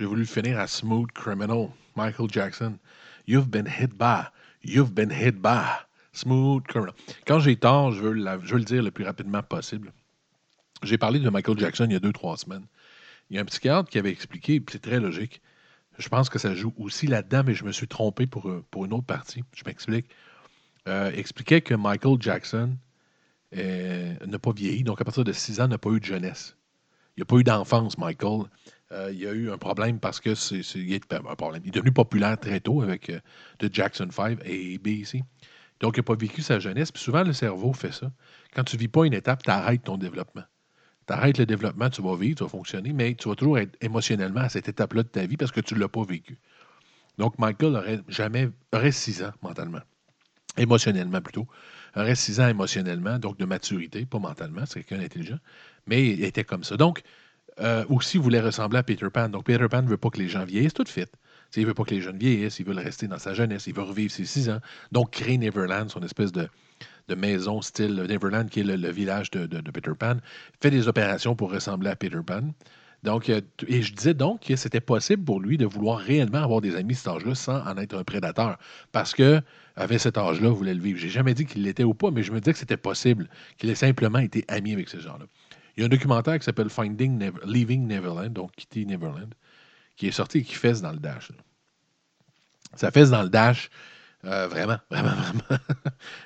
Voulu 0.04 0.26
finir 0.26 0.58
à 0.58 0.66
Smooth 0.66 1.10
Criminal, 1.12 1.70
Michael 1.96 2.28
Jackson. 2.30 2.78
You've 3.26 3.50
been 3.50 3.66
hit 3.66 3.96
by. 3.96 4.28
You've 4.62 4.94
been 4.94 5.10
hit 5.10 5.40
by. 5.40 5.64
Smooth 6.12 6.64
Criminal. 6.64 6.94
Quand 7.26 7.40
j'ai 7.40 7.56
tort, 7.56 7.92
je 7.92 8.02
veux, 8.02 8.12
le 8.12 8.64
dire 8.64 8.82
le 8.82 8.90
plus 8.90 9.04
rapidement 9.04 9.42
possible. 9.42 9.92
J'ai 10.82 10.98
parlé 10.98 11.18
de 11.18 11.30
Michael 11.30 11.58
Jackson 11.58 11.86
il 11.86 11.92
y 11.94 11.96
a 11.96 12.00
deux, 12.00 12.12
trois 12.12 12.36
semaines. 12.36 12.66
Il 13.30 13.36
y 13.36 13.38
a 13.38 13.42
un 13.42 13.46
psychiatre 13.46 13.88
qui 13.88 13.98
avait 13.98 14.10
expliqué, 14.10 14.62
c'est 14.70 14.82
très 14.82 15.00
logique. 15.00 15.40
Je 15.98 16.08
pense 16.08 16.28
que 16.28 16.38
ça 16.38 16.54
joue 16.54 16.74
aussi 16.78 17.06
là-dedans, 17.06 17.42
mais 17.46 17.54
je 17.54 17.64
me 17.64 17.72
suis 17.72 17.88
trompé 17.88 18.26
pour, 18.26 18.50
pour 18.70 18.84
une 18.84 18.92
autre 18.92 19.06
partie. 19.06 19.42
Je 19.54 19.62
m'explique. 19.64 20.06
Euh, 20.86 21.10
expliquait 21.12 21.62
que 21.62 21.74
Michael 21.74 22.16
Jackson 22.20 22.76
euh, 23.56 24.14
n'a 24.26 24.38
pas 24.38 24.52
vieilli, 24.52 24.84
donc 24.84 25.00
à 25.00 25.04
partir 25.04 25.24
de 25.24 25.32
6 25.32 25.60
ans, 25.60 25.68
n'a 25.68 25.78
pas 25.78 25.90
eu 25.90 26.00
de 26.00 26.04
jeunesse. 26.04 26.56
Il 27.16 27.20
n'a 27.20 27.24
pas 27.24 27.36
eu 27.36 27.44
d'enfance, 27.44 27.96
Michael. 27.96 28.42
Euh, 28.92 29.10
il 29.12 29.26
a 29.26 29.32
eu 29.32 29.50
un 29.50 29.58
problème 29.58 29.98
parce 29.98 30.20
que 30.20 30.34
c'est, 30.34 30.60
est, 30.76 31.12
un 31.12 31.34
problème. 31.36 31.62
il 31.64 31.68
est 31.68 31.72
devenu 31.72 31.92
populaire 31.92 32.38
très 32.38 32.60
tôt 32.60 32.82
avec 32.82 33.10
euh, 33.10 33.20
The 33.58 33.72
Jackson 33.72 34.08
5 34.10 34.40
et 34.44 34.74
ABC. 34.74 35.22
Donc, 35.80 35.96
il 35.96 36.00
n'a 36.00 36.04
pas 36.04 36.14
vécu 36.14 36.42
sa 36.42 36.58
jeunesse. 36.58 36.92
Puis 36.92 37.02
souvent, 37.02 37.24
le 37.24 37.32
cerveau 37.32 37.72
fait 37.72 37.92
ça. 37.92 38.12
Quand 38.54 38.64
tu 38.64 38.76
ne 38.76 38.80
vis 38.80 38.88
pas 38.88 39.04
une 39.04 39.14
étape, 39.14 39.42
tu 39.42 39.50
arrêtes 39.50 39.84
ton 39.84 39.96
développement. 39.96 40.44
Tu 41.06 41.12
arrêtes 41.12 41.38
le 41.38 41.46
développement, 41.46 41.90
tu 41.90 42.02
vas 42.02 42.16
vivre, 42.16 42.36
tu 42.36 42.44
vas 42.44 42.48
fonctionner, 42.48 42.92
mais 42.92 43.14
tu 43.14 43.28
vas 43.28 43.34
toujours 43.34 43.58
être 43.58 43.76
émotionnellement 43.80 44.40
à 44.40 44.48
cette 44.48 44.68
étape-là 44.68 45.02
de 45.02 45.08
ta 45.08 45.26
vie 45.26 45.36
parce 45.36 45.50
que 45.50 45.60
tu 45.60 45.74
ne 45.74 45.80
l'as 45.80 45.88
pas 45.88 46.04
vécu. 46.04 46.38
Donc, 47.18 47.38
Michael 47.38 47.76
aurait 47.76 48.00
jamais 48.08 48.50
aurait 48.72 48.92
6 48.92 49.24
ans 49.24 49.32
mentalement. 49.42 49.82
Émotionnellement 50.56 51.20
plutôt. 51.20 51.46
Aurait 51.96 52.14
6 52.14 52.40
ans 52.40 52.48
émotionnellement, 52.48 53.18
donc 53.18 53.38
de 53.38 53.44
maturité, 53.44 54.06
pas 54.06 54.18
mentalement, 54.18 54.64
c'est 54.66 54.82
quelqu'un 54.82 55.02
d'intelligent, 55.02 55.38
mais 55.86 56.08
il 56.10 56.24
était 56.24 56.44
comme 56.44 56.64
ça. 56.64 56.76
Donc, 56.76 57.02
euh, 57.60 57.84
aussi 57.88 58.18
voulait 58.18 58.40
ressembler 58.40 58.78
à 58.78 58.82
Peter 58.82 59.06
Pan. 59.12 59.28
Donc, 59.28 59.44
Peter 59.44 59.68
Pan 59.68 59.82
ne 59.82 59.88
veut 59.88 59.96
pas 59.96 60.10
que 60.10 60.18
les 60.18 60.28
gens 60.28 60.44
vieillissent 60.44 60.74
tout 60.74 60.84
de 60.84 60.88
suite. 60.88 61.12
Il 61.56 61.62
ne 61.62 61.68
veut 61.68 61.74
pas 61.74 61.84
que 61.84 61.94
les 61.94 62.00
jeunes 62.00 62.18
vieillissent, 62.18 62.58
il 62.58 62.66
veut 62.66 62.74
rester 62.74 63.06
dans 63.06 63.18
sa 63.18 63.32
jeunesse, 63.32 63.68
il 63.68 63.74
veut 63.74 63.82
revivre 63.82 64.12
ses 64.12 64.24
six 64.24 64.50
ans. 64.50 64.58
Donc, 64.90 65.10
créer 65.12 65.38
Neverland, 65.38 65.88
son 65.88 66.02
espèce 66.02 66.32
de, 66.32 66.48
maison 67.14 67.62
style 67.62 67.94
Neverland, 67.94 68.48
qui 68.48 68.60
est 68.60 68.64
le, 68.64 68.90
village 68.90 69.30
de, 69.30 69.46
Peter 69.70 69.92
Pan, 69.96 70.16
fait 70.60 70.70
des 70.70 70.88
opérations 70.88 71.36
pour 71.36 71.52
ressembler 71.52 71.90
à 71.90 71.96
Peter 71.96 72.18
Pan. 72.26 72.42
Donc, 73.04 73.28
euh, 73.28 73.42
et 73.68 73.82
je 73.82 73.94
disais 73.94 74.14
donc 74.14 74.40
que 74.40 74.56
c'était 74.56 74.80
possible 74.80 75.22
pour 75.22 75.38
lui 75.38 75.58
de 75.58 75.66
vouloir 75.66 75.98
réellement 75.98 76.42
avoir 76.42 76.62
des 76.62 76.74
amis 76.74 76.94
à 76.94 76.96
cet 76.96 77.08
âge-là 77.08 77.34
sans 77.34 77.60
en 77.60 77.76
être 77.76 77.94
un 77.94 78.02
prédateur. 78.02 78.56
Parce 78.92 79.12
que, 79.12 79.42
avec 79.76 80.00
cet 80.00 80.16
âge-là, 80.16 80.48
il 80.48 80.54
voulait 80.54 80.74
le 80.74 80.80
vivre. 80.80 80.98
J'ai 80.98 81.10
jamais 81.10 81.34
dit 81.34 81.44
qu'il 81.44 81.62
l'était 81.62 81.84
ou 81.84 81.92
pas, 81.92 82.10
mais 82.10 82.22
je 82.22 82.32
me 82.32 82.40
disais 82.40 82.54
que 82.54 82.58
c'était 82.58 82.78
possible, 82.78 83.28
qu'il 83.58 83.68
ait 83.68 83.74
simplement 83.74 84.20
été 84.20 84.44
ami 84.48 84.72
avec 84.72 84.88
ces 84.88 85.00
gens-là. 85.00 85.26
Il 85.76 85.80
y 85.80 85.82
a 85.82 85.86
un 85.86 85.88
documentaire 85.88 86.38
qui 86.38 86.44
s'appelle 86.44 86.70
Finding 86.70 87.18
Never- 87.18 87.40
Leaving 87.46 87.86
Neverland, 87.86 88.30
donc 88.32 88.52
Quitter 88.56 88.84
Neverland, 88.84 89.34
qui 89.96 90.06
est 90.08 90.12
sorti 90.12 90.38
et 90.38 90.42
qui 90.44 90.54
fesse 90.54 90.80
dans 90.82 90.92
le 90.92 90.98
dash. 90.98 91.30
là. 91.30 91.36
Ça 92.76 92.90
fesse 92.90 93.10
dans 93.10 93.22
le 93.22 93.28
dash, 93.28 93.70
euh, 94.24 94.48
vraiment, 94.48 94.78
vraiment, 94.90 95.10
vraiment. 95.10 95.60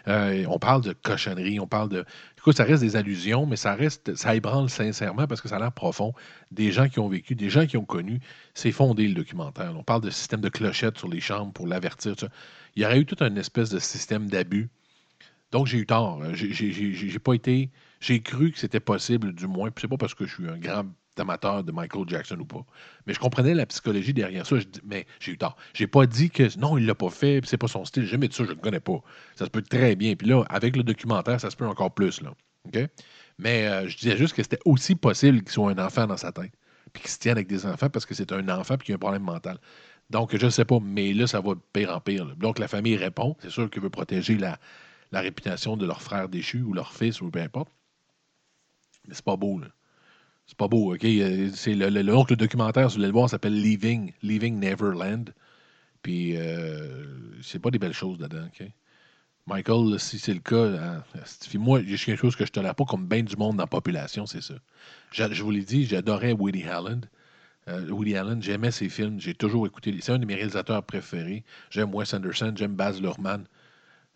Euh, 0.07 0.45
on 0.49 0.59
parle 0.59 0.83
de 0.83 0.93
cochonnerie, 0.93 1.61
on 1.61 1.67
parle 1.67 1.89
de. 1.89 2.05
Écoute, 2.39 2.57
ça 2.57 2.65
reste 2.65 2.83
des 2.83 2.97
allusions, 2.97 3.45
mais 3.47 3.57
ça 3.57 3.75
reste, 3.75 4.15
ça 4.15 4.35
ébranle 4.35 4.71
sincèrement 4.71 5.27
parce 5.27 5.41
que 5.41 5.49
ça 5.49 5.57
a 5.57 5.59
l'air 5.59 5.73
profond. 5.73 6.15
Des 6.51 6.71
gens 6.73 6.89
qui 6.89 7.01
ont 7.01 7.09
vécu, 7.09 7.35
des 7.35 7.51
gens 7.51 7.67
qui 7.67 7.77
ont 7.77 7.85
connu, 7.85 8.21
c'est 8.55 8.73
fondé 8.73 9.07
le 9.09 9.15
documentaire. 9.15 9.75
On 9.77 9.83
parle 9.83 10.03
de 10.03 10.11
système 10.11 10.41
de 10.41 10.49
clochettes 10.49 10.99
sur 10.99 11.09
les 11.09 11.21
chambres 11.21 11.53
pour 11.53 11.67
l'avertir. 11.67 12.15
Il 12.77 12.83
y 12.83 12.87
aurait 12.87 13.01
eu 13.01 13.07
tout 13.07 13.17
un 13.21 13.35
espèce 13.37 13.71
de 13.71 13.79
système 13.79 14.29
d'abus. 14.31 14.71
Donc, 15.53 15.67
j'ai 15.67 15.79
eu 15.79 15.87
tort. 15.87 16.23
J'ai 16.35 17.19
pas 17.19 17.35
été. 17.35 17.71
J'ai 18.01 18.21
cru 18.21 18.53
que 18.53 18.59
c'était 18.59 18.81
possible, 18.81 19.35
du 19.35 19.47
moins. 19.47 19.71
Puis 19.71 19.83
c'est 19.83 19.89
pas 19.89 19.97
parce 19.97 20.15
que 20.15 20.27
je 20.27 20.35
suis 20.35 20.49
un 20.49 20.59
grand 20.59 20.85
amateur 21.19 21.65
de 21.65 21.73
Michael 21.73 22.05
Jackson 22.07 22.39
ou 22.39 22.45
pas. 22.45 22.65
Mais 23.07 23.15
je 23.15 23.19
comprenais 23.19 23.55
la 23.55 23.67
psychologie 23.67 24.15
derrière 24.15 24.47
ça. 24.47 24.59
Je 24.59 24.67
mais 24.85 25.07
j'ai 25.21 25.33
eu 25.33 25.39
tort. 25.39 25.57
J'ai 25.75 25.87
pas 25.87 26.07
dit 26.07 26.31
que 26.31 26.59
non, 26.59 26.79
il 26.79 26.87
l'a 26.87 26.95
pas 26.95 27.11
fait, 27.11 27.41
c'est 27.45 27.57
pas 27.57 27.69
son 27.69 27.85
style. 27.85 28.05
J'ai 28.05 28.11
jamais 28.11 28.29
dit 28.29 28.37
ça, 28.37 28.45
je 28.45 28.51
ne 28.51 28.55
connais 28.55 28.81
pas. 28.81 29.01
Ça 29.37 29.45
se 29.45 29.51
peut 29.51 29.63
très 29.63 29.97
bien. 29.97 30.15
Puis 30.15 30.29
là, 30.29 30.45
avec 30.49 30.77
le 30.77 30.83
documentaire, 30.83 31.41
ça 31.41 31.51
se 31.51 31.57
peut 31.57 31.67
encore 31.67 31.93
plus. 31.93 32.21
Là. 32.23 32.33
Mais 33.39 33.67
euh, 33.67 33.89
je 33.89 33.97
disais 33.97 34.17
juste 34.17 34.35
que 34.35 34.43
c'était 34.43 34.59
aussi 34.65 34.95
possible 34.95 35.41
qu'il 35.41 35.51
soit 35.51 35.71
un 35.71 35.79
enfant 35.79 36.07
dans 36.07 36.17
sa 36.17 36.33
tête. 36.33 36.53
Puis 36.93 37.03
qu'il 37.03 37.11
se 37.11 37.19
tienne 37.19 37.37
avec 37.37 37.47
des 37.49 37.67
enfants 37.67 37.91
parce 37.91 38.07
que 38.07 38.15
c'est 38.15 38.33
un 38.33 38.49
enfant 38.49 38.77
puis 38.77 38.87
qu'il 38.87 38.95
a 38.95 38.97
un 38.97 38.99
problème 38.99 39.23
mental. 39.23 39.59
Donc, 40.11 40.35
je 40.35 40.45
ne 40.45 40.51
sais 40.51 40.65
pas, 40.65 40.79
mais 40.81 41.13
là, 41.13 41.27
ça 41.27 41.41
va 41.41 41.55
de 41.55 41.61
pire 41.73 41.95
en 41.95 42.01
pire. 42.01 42.35
Donc, 42.37 42.59
la 42.59 42.69
famille 42.69 42.97
répond. 42.97 43.37
C'est 43.41 43.51
sûr 43.51 43.69
qu'il 43.69 43.83
veut 43.83 43.91
protéger 43.91 44.37
la, 44.39 44.59
la 45.13 45.21
réputation 45.21 45.77
de 45.77 45.87
leur 45.87 46.01
frère 46.01 46.29
déchu 46.29 46.63
ou 46.63 46.73
leur 46.73 46.93
fils 46.93 47.21
ou 47.21 47.31
peu 47.31 47.41
importe. 47.41 47.71
Mais 49.09 49.15
c'est 49.15 49.25
pas 49.27 49.37
beau, 49.37 49.61
là. 49.61 49.69
C'est 50.47 50.59
pas 50.59 50.69
beau, 50.69 50.95
OK? 50.95 51.05
Euh, 51.05 51.51
C'est 51.55 51.75
le, 51.75 51.91
le- 51.91 52.37
documentaire, 52.37 52.91
si 52.91 52.97
vous 52.97 53.01
voulez 53.01 53.09
le 53.09 53.15
voir, 53.15 53.31
s'appelle 53.31 53.61
Leaving, 53.61 54.13
Leaving 54.23 54.59
Neverland. 54.61 55.35
Puis, 56.03 56.37
euh, 56.37 57.07
c'est 57.43 57.61
pas 57.61 57.71
des 57.71 57.79
belles 57.81 57.95
choses 57.95 58.19
dedans, 58.19 58.47
OK? 58.47 58.69
Michael, 59.47 59.99
si 59.99 60.19
c'est 60.19 60.35
le 60.35 60.41
cas, 60.41 60.67
hein, 60.79 61.05
moi, 61.55 61.81
j'ai 61.85 61.97
quelque 61.97 62.21
chose 62.21 62.37
que 62.37 62.47
je 62.47 62.53
tolère 62.53 62.75
pas 62.75 62.85
comme 62.85 63.07
bien 63.09 63.23
du 63.23 63.37
monde 63.37 63.57
dans 63.57 63.63
la 63.65 63.67
population, 63.67 64.27
c'est 64.27 64.43
ça. 64.43 64.55
Je 65.13 65.43
vous 65.43 65.51
l'ai 65.51 65.63
dit, 65.65 65.87
j'adorais 65.87 66.33
Woody 66.33 66.65
Allen. 66.65 67.01
Euh, 67.69 67.89
Woody 67.91 68.17
Allen, 68.17 68.43
j'aimais 68.43 68.71
ses 68.73 68.89
films, 68.91 69.21
j'ai 69.21 69.35
toujours 69.35 69.67
écouté. 69.67 69.97
C'est 70.03 70.13
un 70.13 70.19
de 70.21 70.27
mes 70.27 70.35
réalisateurs 70.37 70.85
préférés. 70.85 71.45
J'aime 71.71 71.95
Wes 71.95 72.13
Anderson, 72.15 72.53
j'aime 72.57 72.75
Baz 72.77 73.01
Luhrmann. 73.03 73.47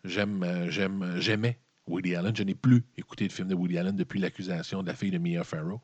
J'aime, 0.05 0.67
j'aime, 0.71 1.17
j'aimais 1.19 1.59
Woody 1.87 2.15
Allen. 2.15 2.35
Je 2.37 2.43
n'ai 2.43 2.55
plus 2.55 2.85
écouté 2.97 3.27
de 3.29 3.33
film 3.33 3.49
de 3.49 3.55
Woody 3.55 3.79
Allen 3.79 3.97
depuis 3.97 4.21
l'accusation 4.21 4.83
de 4.83 4.89
la 4.89 4.95
fille 4.95 5.11
de 5.11 5.19
Mia 5.19 5.45
Farrow, 5.45 5.81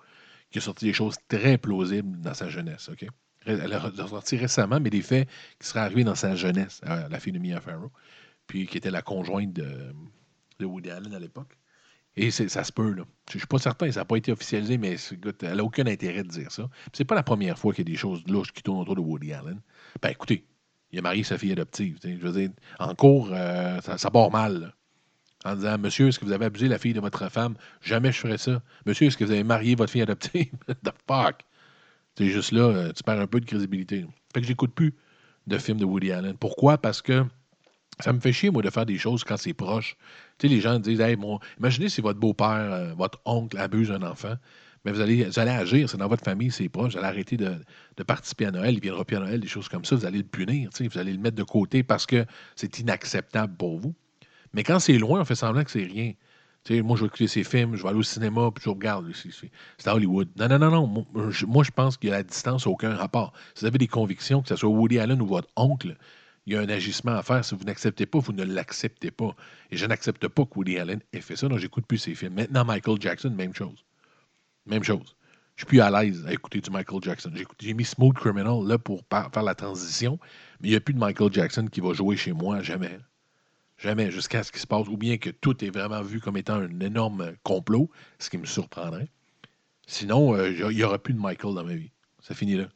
qui 0.51 0.59
a 0.59 0.61
sorti 0.61 0.84
des 0.86 0.92
choses 0.92 1.16
très 1.28 1.59
plausibles 1.59 2.20
dans 2.20 2.34
sa 2.34 2.49
jeunesse. 2.49 2.88
OK? 2.88 3.07
Ré- 3.44 3.59
Elle 3.62 3.72
a 3.72 3.90
sorti 4.09 4.36
récemment, 4.36 4.80
mais 4.80 4.90
des 4.90 5.03
faits 5.03 5.28
qui 5.61 5.66
seraient 5.68 5.80
arrivés 5.80 6.05
dans 6.05 6.14
sa 6.14 6.34
jeunesse, 6.34 6.80
euh, 6.86 7.09
la 7.09 7.20
fille 7.20 7.32
de 7.32 7.38
Mia 7.38 7.61
Farrow, 7.61 7.90
puis 8.46 8.66
qui 8.66 8.78
était 8.78 8.90
la 8.90 9.03
conjointe 9.03 9.53
de, 9.53 9.92
Woody 10.64 10.90
Allen 10.90 11.14
à 11.14 11.18
l'époque. 11.18 11.57
Et 12.16 12.32
ça 12.32 12.64
se 12.64 12.72
peut, 12.72 12.90
là. 12.92 13.05
Je 13.30 13.36
ne 13.36 13.38
suis 13.38 13.46
pas 13.46 13.59
certain, 13.59 13.92
ça 13.92 14.01
n'a 14.01 14.05
pas 14.05 14.16
été 14.16 14.32
officialisé, 14.32 14.76
mais 14.76 14.96
elle 15.42 15.57
n'a 15.57 15.62
aucun 15.62 15.86
intérêt 15.86 16.24
de 16.24 16.28
dire 16.28 16.51
ça. 16.51 16.68
C'est 16.92 17.05
pas 17.05 17.14
la 17.14 17.22
première 17.22 17.57
fois 17.59 17.72
qu'il 17.72 17.86
y 17.86 17.90
a 17.90 17.92
des 17.92 17.99
choses 17.99 18.24
louches 18.26 18.53
qui 18.53 18.62
tournent 18.64 18.80
autour 18.80 18.96
de 18.96 19.01
Woody 19.01 19.32
Allen. 19.32 19.61
Ben 20.03 20.09
écoutez, 20.09 20.44
il 20.90 20.99
a 20.99 21.03
marié 21.03 21.22
sa 21.22 21.38
fille 21.38 21.53
adoptive. 21.53 21.99
Je 22.03 22.09
veux 22.16 22.32
dire, 22.32 22.51
en 22.80 22.92
cours, 22.96 23.28
euh, 23.32 23.80
ça, 23.82 23.99
ça 23.99 24.11
part 24.11 24.32
mal. 24.32 24.61
là. 24.61 24.74
En 25.45 25.55
disant, 25.55 25.78
Monsieur, 25.78 26.09
est-ce 26.09 26.18
que 26.18 26.24
vous 26.24 26.32
avez 26.32 26.47
abusé 26.47 26.68
la 26.68 26.78
fille 26.78 26.95
de 26.95 27.01
votre 27.01 27.30
femme? 27.30 27.55
Jamais 27.80 28.12
je 28.12 28.18
ferais 28.18 28.39
ça. 28.39 28.61
Monsieur, 28.86 29.07
est-ce 29.07 29.16
que 29.16 29.24
vous 29.24 29.30
avez 29.30 29.45
marié 29.45 29.74
votre 29.74 29.93
fille 29.93 30.03
adoptive? 30.03 30.53
The 30.84 30.93
fuck? 31.07 31.45
C'est 32.16 32.28
juste 32.28 32.51
là, 32.51 32.62
euh, 32.62 32.93
tu 32.93 33.05
perds 33.05 33.20
un 33.20 33.26
peu 33.28 33.41
de 33.41 33.47
crédibilité. 33.47 34.05
Fait 34.34 34.41
que 34.41 34.47
j'écoute 34.47 34.74
plus 34.74 34.95
de 35.47 35.57
films 35.59 35.78
de 35.78 35.84
Woody 35.84 36.11
Allen. 36.11 36.36
Pourquoi? 36.36 36.78
Parce 36.78 37.01
que 37.01 37.24
ça 38.01 38.12
me 38.12 38.18
fait 38.18 38.32
chier, 38.32 38.51
moi, 38.51 38.62
de 38.62 38.70
faire 38.70 38.86
des 38.86 38.99
choses 38.99 39.22
quand 39.22 39.36
c'est 39.36 39.55
proche. 39.55 39.97
Tu 40.39 40.49
les 40.49 40.61
gens 40.61 40.78
disent, 40.78 41.01
hey, 41.01 41.16
mon... 41.16 41.39
imaginez 41.59 41.89
si 41.89 42.01
votre 42.01 42.18
beau-père, 42.18 42.72
euh, 42.72 42.95
votre 42.95 43.20
oncle 43.24 43.57
abuse 43.59 43.93
un 43.93 44.03
enfant. 44.03 44.34
Mais 44.84 44.93
vous 44.93 45.01
allez, 45.01 45.24
agir, 45.51 45.91
c'est 45.91 45.97
dans 45.97 46.09
votre 46.09 46.24
famille, 46.24 46.51
c'est 46.51 46.68
proche. 46.68 46.93
Vous 46.93 46.99
allez 46.99 47.09
arrêter 47.09 47.36
de, 47.36 47.55
participer 48.07 48.47
à 48.47 48.51
Noël, 48.51 48.74
il 48.74 48.80
viendra 48.80 49.05
plus 49.05 49.16
à 49.16 49.20
Noël, 49.20 49.41
des 49.41 49.49
choses 49.49 49.68
comme 49.68 49.84
ça. 49.84 49.97
Vous 49.97 50.07
allez 50.07 50.18
le 50.18 50.24
punir, 50.24 50.70
vous 50.78 50.99
allez 50.99 51.12
le 51.12 51.18
mettre 51.18 51.36
de 51.36 51.43
côté 51.43 51.82
parce 51.82 52.07
que 52.07 52.24
c'est 52.55 52.78
inacceptable 52.78 53.57
pour 53.57 53.78
vous. 53.78 53.95
Mais 54.53 54.62
quand 54.64 54.78
c'est 54.78 54.99
loin, 54.99 55.20
on 55.20 55.24
fait 55.24 55.34
semblant 55.34 55.64
que 55.64 55.70
c'est 55.70 55.84
rien. 55.84 56.12
Moi, 56.82 56.96
je 56.96 57.03
vais 57.03 57.07
écouter 57.07 57.28
ces 57.28 57.44
films, 57.44 57.76
je 57.76 57.82
vais 57.82 57.88
aller 57.88 57.99
au 57.99 58.03
cinéma, 58.03 58.51
puis 58.55 58.62
je 58.64 58.68
regarde. 58.68 59.11
C'est- 59.14 59.88
à 59.88 59.94
Hollywood. 59.94 60.28
Non, 60.36 60.49
non, 60.49 60.59
non, 60.59 60.70
non. 60.70 60.86
Moi, 60.86 61.30
je, 61.30 61.46
moi, 61.46 61.64
je 61.64 61.70
pense 61.70 61.96
qu'il 61.96 62.11
y 62.11 62.12
a 62.12 62.16
la 62.16 62.22
distance, 62.22 62.66
aucun 62.66 62.94
rapport. 62.94 63.32
Si 63.55 63.62
vous 63.62 63.66
avez 63.68 63.78
des 63.78 63.86
convictions, 63.86 64.42
que 64.42 64.49
ce 64.49 64.57
soit 64.57 64.68
Woody 64.68 64.99
Allen 64.99 65.22
ou 65.22 65.26
votre 65.26 65.49
oncle, 65.57 65.96
il 66.46 66.53
y 66.53 66.57
a 66.57 66.61
un 66.61 66.68
agissement 66.68 67.12
à 67.12 67.22
faire. 67.22 67.44
Si 67.44 67.55
vous 67.55 67.64
n'acceptez 67.64 68.05
pas, 68.07 68.18
vous 68.18 68.32
ne 68.32 68.44
l'acceptez 68.44 69.11
pas. 69.11 69.34
Et 69.70 69.76
je 69.78 69.86
n'accepte 69.86 70.28
pas 70.28 70.44
que 70.44 70.55
Woody 70.57 70.78
Allen 70.78 71.01
ait 71.12 71.20
fait 71.20 71.36
ça, 71.36 71.49
donc 71.49 71.59
j'écoute 71.59 71.86
plus 71.86 71.99
ses 71.99 72.14
films. 72.14 72.34
Maintenant, 72.34 72.64
Michael 72.66 73.01
Jackson, 73.01 73.30
même 73.30 73.55
chose. 73.55 73.84
Même 74.66 74.84
chose. 74.84 75.16
Je 75.57 75.62
suis 75.62 75.66
plus 75.66 75.80
à 75.80 75.90
l'aise 75.90 76.24
à 76.26 76.32
écouter 76.32 76.61
du 76.61 76.70
Michael 76.70 77.01
Jackson. 77.03 77.32
J'ai 77.61 77.74
mis 77.74 77.84
Smooth 77.84 78.14
Criminal 78.14 78.62
là 78.66 78.78
pour 78.78 79.03
faire 79.11 79.42
la 79.42 79.55
transition, 79.55 80.18
mais 80.61 80.68
il 80.68 80.70
n'y 80.72 80.76
a 80.76 80.80
plus 80.80 80.94
de 80.94 80.99
Michael 81.01 81.32
Jackson 81.32 81.66
qui 81.70 81.80
va 81.80 81.94
jouer 81.94 82.16
chez 82.16 82.32
moi, 82.32 82.62
jamais. 82.62 82.99
Jamais, 83.78 84.10
jusqu'à 84.10 84.42
ce 84.42 84.50
qui 84.50 84.58
se 84.58 84.66
passe, 84.66 84.88
ou 84.88 84.96
bien 84.96 85.18
que 85.18 85.30
tout 85.30 85.64
est 85.64 85.70
vraiment 85.70 86.02
vu 86.02 86.20
comme 86.20 86.36
étant 86.36 86.54
un 86.54 86.80
énorme 86.80 87.32
complot, 87.44 87.90
ce 88.18 88.28
qui 88.28 88.38
me 88.38 88.46
surprendrait. 88.46 89.08
Sinon, 89.86 90.34
euh, 90.34 90.50
il 90.50 90.76
n'y 90.76 90.82
aura 90.82 90.98
plus 90.98 91.14
de 91.14 91.20
Michael 91.20 91.54
dans 91.54 91.64
ma 91.64 91.74
vie. 91.74 91.92
Ça 92.20 92.34
finit 92.34 92.56
là. 92.56 92.68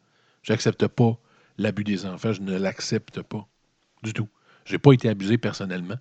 Je 0.43 0.53
n'accepte 0.53 0.87
pas 0.87 1.19
l'abus 1.59 1.85
des 1.85 2.07
enfants, 2.07 2.33
je 2.33 2.41
ne 2.41 2.57
l'accepte 2.57 3.21
pas. 3.23 3.47
Du 4.03 4.13
tout. 4.13 4.29
Je 4.65 4.73
n'ai 4.73 4.79
pas 4.79 4.93
été 4.93 5.09
abusé 5.09 5.39
personnellement. 5.39 5.97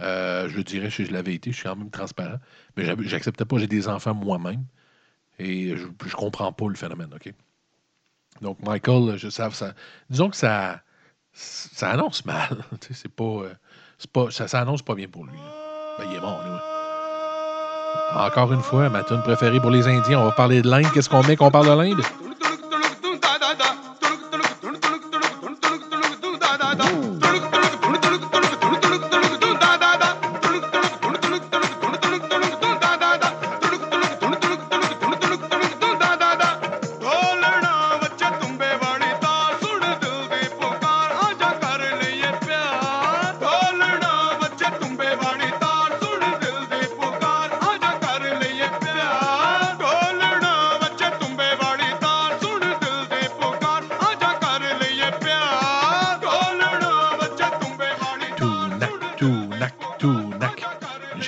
Euh, 0.00 0.48
je 0.48 0.60
dirais 0.60 0.90
si 0.90 1.04
je 1.04 1.12
l'avais 1.12 1.34
été, 1.34 1.50
je 1.52 1.56
suis 1.56 1.64
quand 1.64 1.76
même 1.76 1.90
transparent. 1.90 2.38
Mais 2.76 2.84
j'acceptais 3.06 3.44
pas, 3.44 3.58
j'ai 3.58 3.66
des 3.66 3.88
enfants 3.88 4.14
moi-même. 4.14 4.64
Et 5.38 5.76
je 5.76 5.86
ne 5.86 6.12
comprends 6.12 6.52
pas 6.52 6.68
le 6.68 6.74
phénomène, 6.74 7.12
OK? 7.14 7.32
Donc, 8.40 8.58
Michael, 8.62 9.16
je 9.16 9.28
sais, 9.28 9.50
ça, 9.50 9.74
disons 10.10 10.30
que 10.30 10.36
ça, 10.36 10.82
ça 11.32 11.90
annonce 11.90 12.24
mal. 12.24 12.64
c'est 12.90 13.08
pas, 13.08 13.24
euh, 13.24 13.54
pas, 14.06 14.30
ça, 14.30 14.46
ça 14.46 14.60
annonce 14.60 14.82
pas 14.82 14.94
bien 14.94 15.08
pour 15.08 15.24
lui. 15.24 15.38
Ben, 15.98 16.04
il 16.08 16.16
est 16.16 16.20
mort, 16.20 16.40
lui. 16.44 16.54
Encore 18.14 18.52
une 18.52 18.60
fois, 18.60 18.88
ma 18.88 19.02
tune 19.02 19.22
préférée 19.22 19.60
pour 19.60 19.70
les 19.70 19.88
Indiens. 19.88 20.20
On 20.20 20.24
va 20.24 20.30
parler 20.30 20.62
de 20.62 20.70
l'Inde. 20.70 20.86
Qu'est-ce 20.94 21.08
qu'on 21.08 21.22
met 21.24 21.36
qu'on 21.36 21.50
parle 21.50 21.66
de 21.66 21.82
l'Inde? 21.82 22.02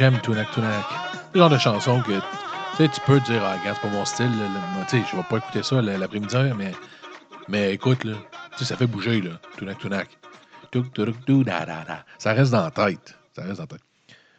J'aime 0.00 0.18
Tunak 0.22 0.50
Tunak. 0.52 0.86
Le 1.34 1.40
genre 1.40 1.50
de 1.50 1.58
chanson 1.58 2.00
que 2.00 2.12
tu 2.78 3.00
peux 3.04 3.20
dire, 3.20 3.44
ah, 3.44 3.58
regarde, 3.58 3.76
c'est 3.82 3.86
pas 3.86 3.94
mon 3.94 4.06
style. 4.06 4.30
Je 4.32 4.96
ne 4.96 5.04
je 5.04 5.14
vais 5.14 5.22
pas 5.28 5.36
écouter 5.36 5.62
ça 5.62 5.82
l'après-midi, 5.82 6.36
mais, 6.56 6.72
mais 7.48 7.74
écoute, 7.74 8.04
là, 8.04 8.14
ça 8.56 8.78
fait 8.78 8.86
bouger, 8.86 9.20
là. 9.20 9.32
Tunak 9.58 9.78
Tunak. 9.78 10.08
Ça 12.18 12.32
reste 12.32 12.50
dans 12.50 12.62
la 12.62 12.70
tête. 12.70 13.14
Ça 13.36 13.42
reste 13.42 13.58
dans 13.58 13.64
la 13.64 13.66
tête. 13.66 13.82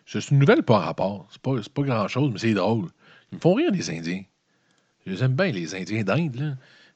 C'est 0.07 0.31
une 0.31 0.39
nouvelle 0.39 0.63
par 0.63 0.81
rapport. 0.81 1.27
C'est 1.31 1.41
pas, 1.43 1.51
pas 1.75 1.83
grand-chose, 1.83 2.31
mais 2.33 2.39
c'est 2.39 2.55
drôle. 2.55 2.87
Ils 3.31 3.35
me 3.35 3.39
font 3.39 3.53
rire, 3.53 3.69
les 3.71 3.87
Indiens. 3.91 4.23
Je 5.05 5.11
les 5.11 5.23
aime 5.23 5.35
bien, 5.35 5.51
les 5.51 5.75
Indiens 5.75 6.01
d'Inde, 6.01 6.35
là. 6.37 6.53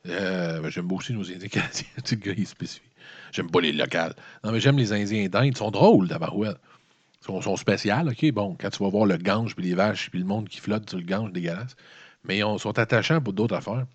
Euh, 0.07 0.61
ben, 0.61 0.69
j'aime 0.69 0.91
aussi 0.91 1.13
nos 1.13 1.31
Indiens 1.31 1.49
canadiens. 1.49 1.85
le 2.11 2.15
gars, 2.15 2.33
il. 2.35 2.47
J'aime 3.31 3.51
pas 3.51 3.61
les 3.61 3.73
locales. 3.73 4.15
Non, 4.43 4.51
mais 4.51 4.59
j'aime 4.59 4.79
les 4.79 4.91
Indiens 4.91 5.27
d'Inde. 5.27 5.45
Ils 5.53 5.57
sont 5.57 5.69
drôles, 5.69 6.07
d'abord 6.07 6.35
sont, 7.25 7.41
sont 7.41 7.55
spéciales, 7.55 8.09
OK? 8.09 8.31
Bon, 8.31 8.55
quand 8.59 8.69
tu 8.69 8.83
vas 8.83 8.89
voir 8.89 9.05
le 9.05 9.17
gange, 9.17 9.55
puis 9.55 9.65
les 9.65 9.75
vaches, 9.75 10.09
puis 10.09 10.19
le 10.19 10.25
monde 10.25 10.47
qui 10.47 10.59
flotte 10.59 10.89
sur 10.89 10.99
le 10.99 11.05
gange, 11.05 11.31
dégueulasse. 11.31 11.75
Mais 12.23 12.37
ils 12.39 12.59
sont 12.59 12.77
attachants 12.77 13.21
pour 13.21 13.33
d'autres 13.33 13.55
affaires. 13.55 13.85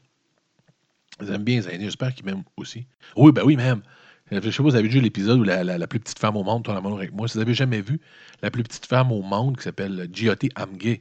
Ils 1.21 1.31
aiment 1.31 1.45
bien 1.45 1.57
les 1.57 1.67
Indiens. 1.69 1.81
J'espère 1.81 2.15
qu'ils 2.15 2.25
m'aiment 2.25 2.45
aussi. 2.57 2.87
Oui, 3.17 3.33
ben 3.33 3.43
oui, 3.45 3.57
même. 3.57 3.83
Je 4.31 4.39
sais 4.51 4.57
pas 4.59 4.63
vous 4.63 4.77
avez 4.77 4.89
vu 4.89 5.01
l'épisode 5.01 5.41
où 5.41 5.43
la, 5.43 5.87
plus 5.89 5.99
petite 5.99 6.19
femme 6.19 6.37
au 6.37 6.45
monde 6.45 6.65
tombe 6.65 6.87
en 6.87 6.97
avec 6.97 7.13
moi. 7.13 7.27
Si 7.27 7.35
vous 7.35 7.41
n'avez 7.41 7.55
jamais 7.55 7.81
vu 7.81 8.01
la 8.43 8.51
plus 8.51 8.63
petite 8.63 8.87
femme 8.87 9.11
au 9.11 9.23
monde 9.23 9.57
qui 9.57 9.65
s'appelle 9.65 10.09
Gioti 10.13 10.51
Amge, 10.55 11.01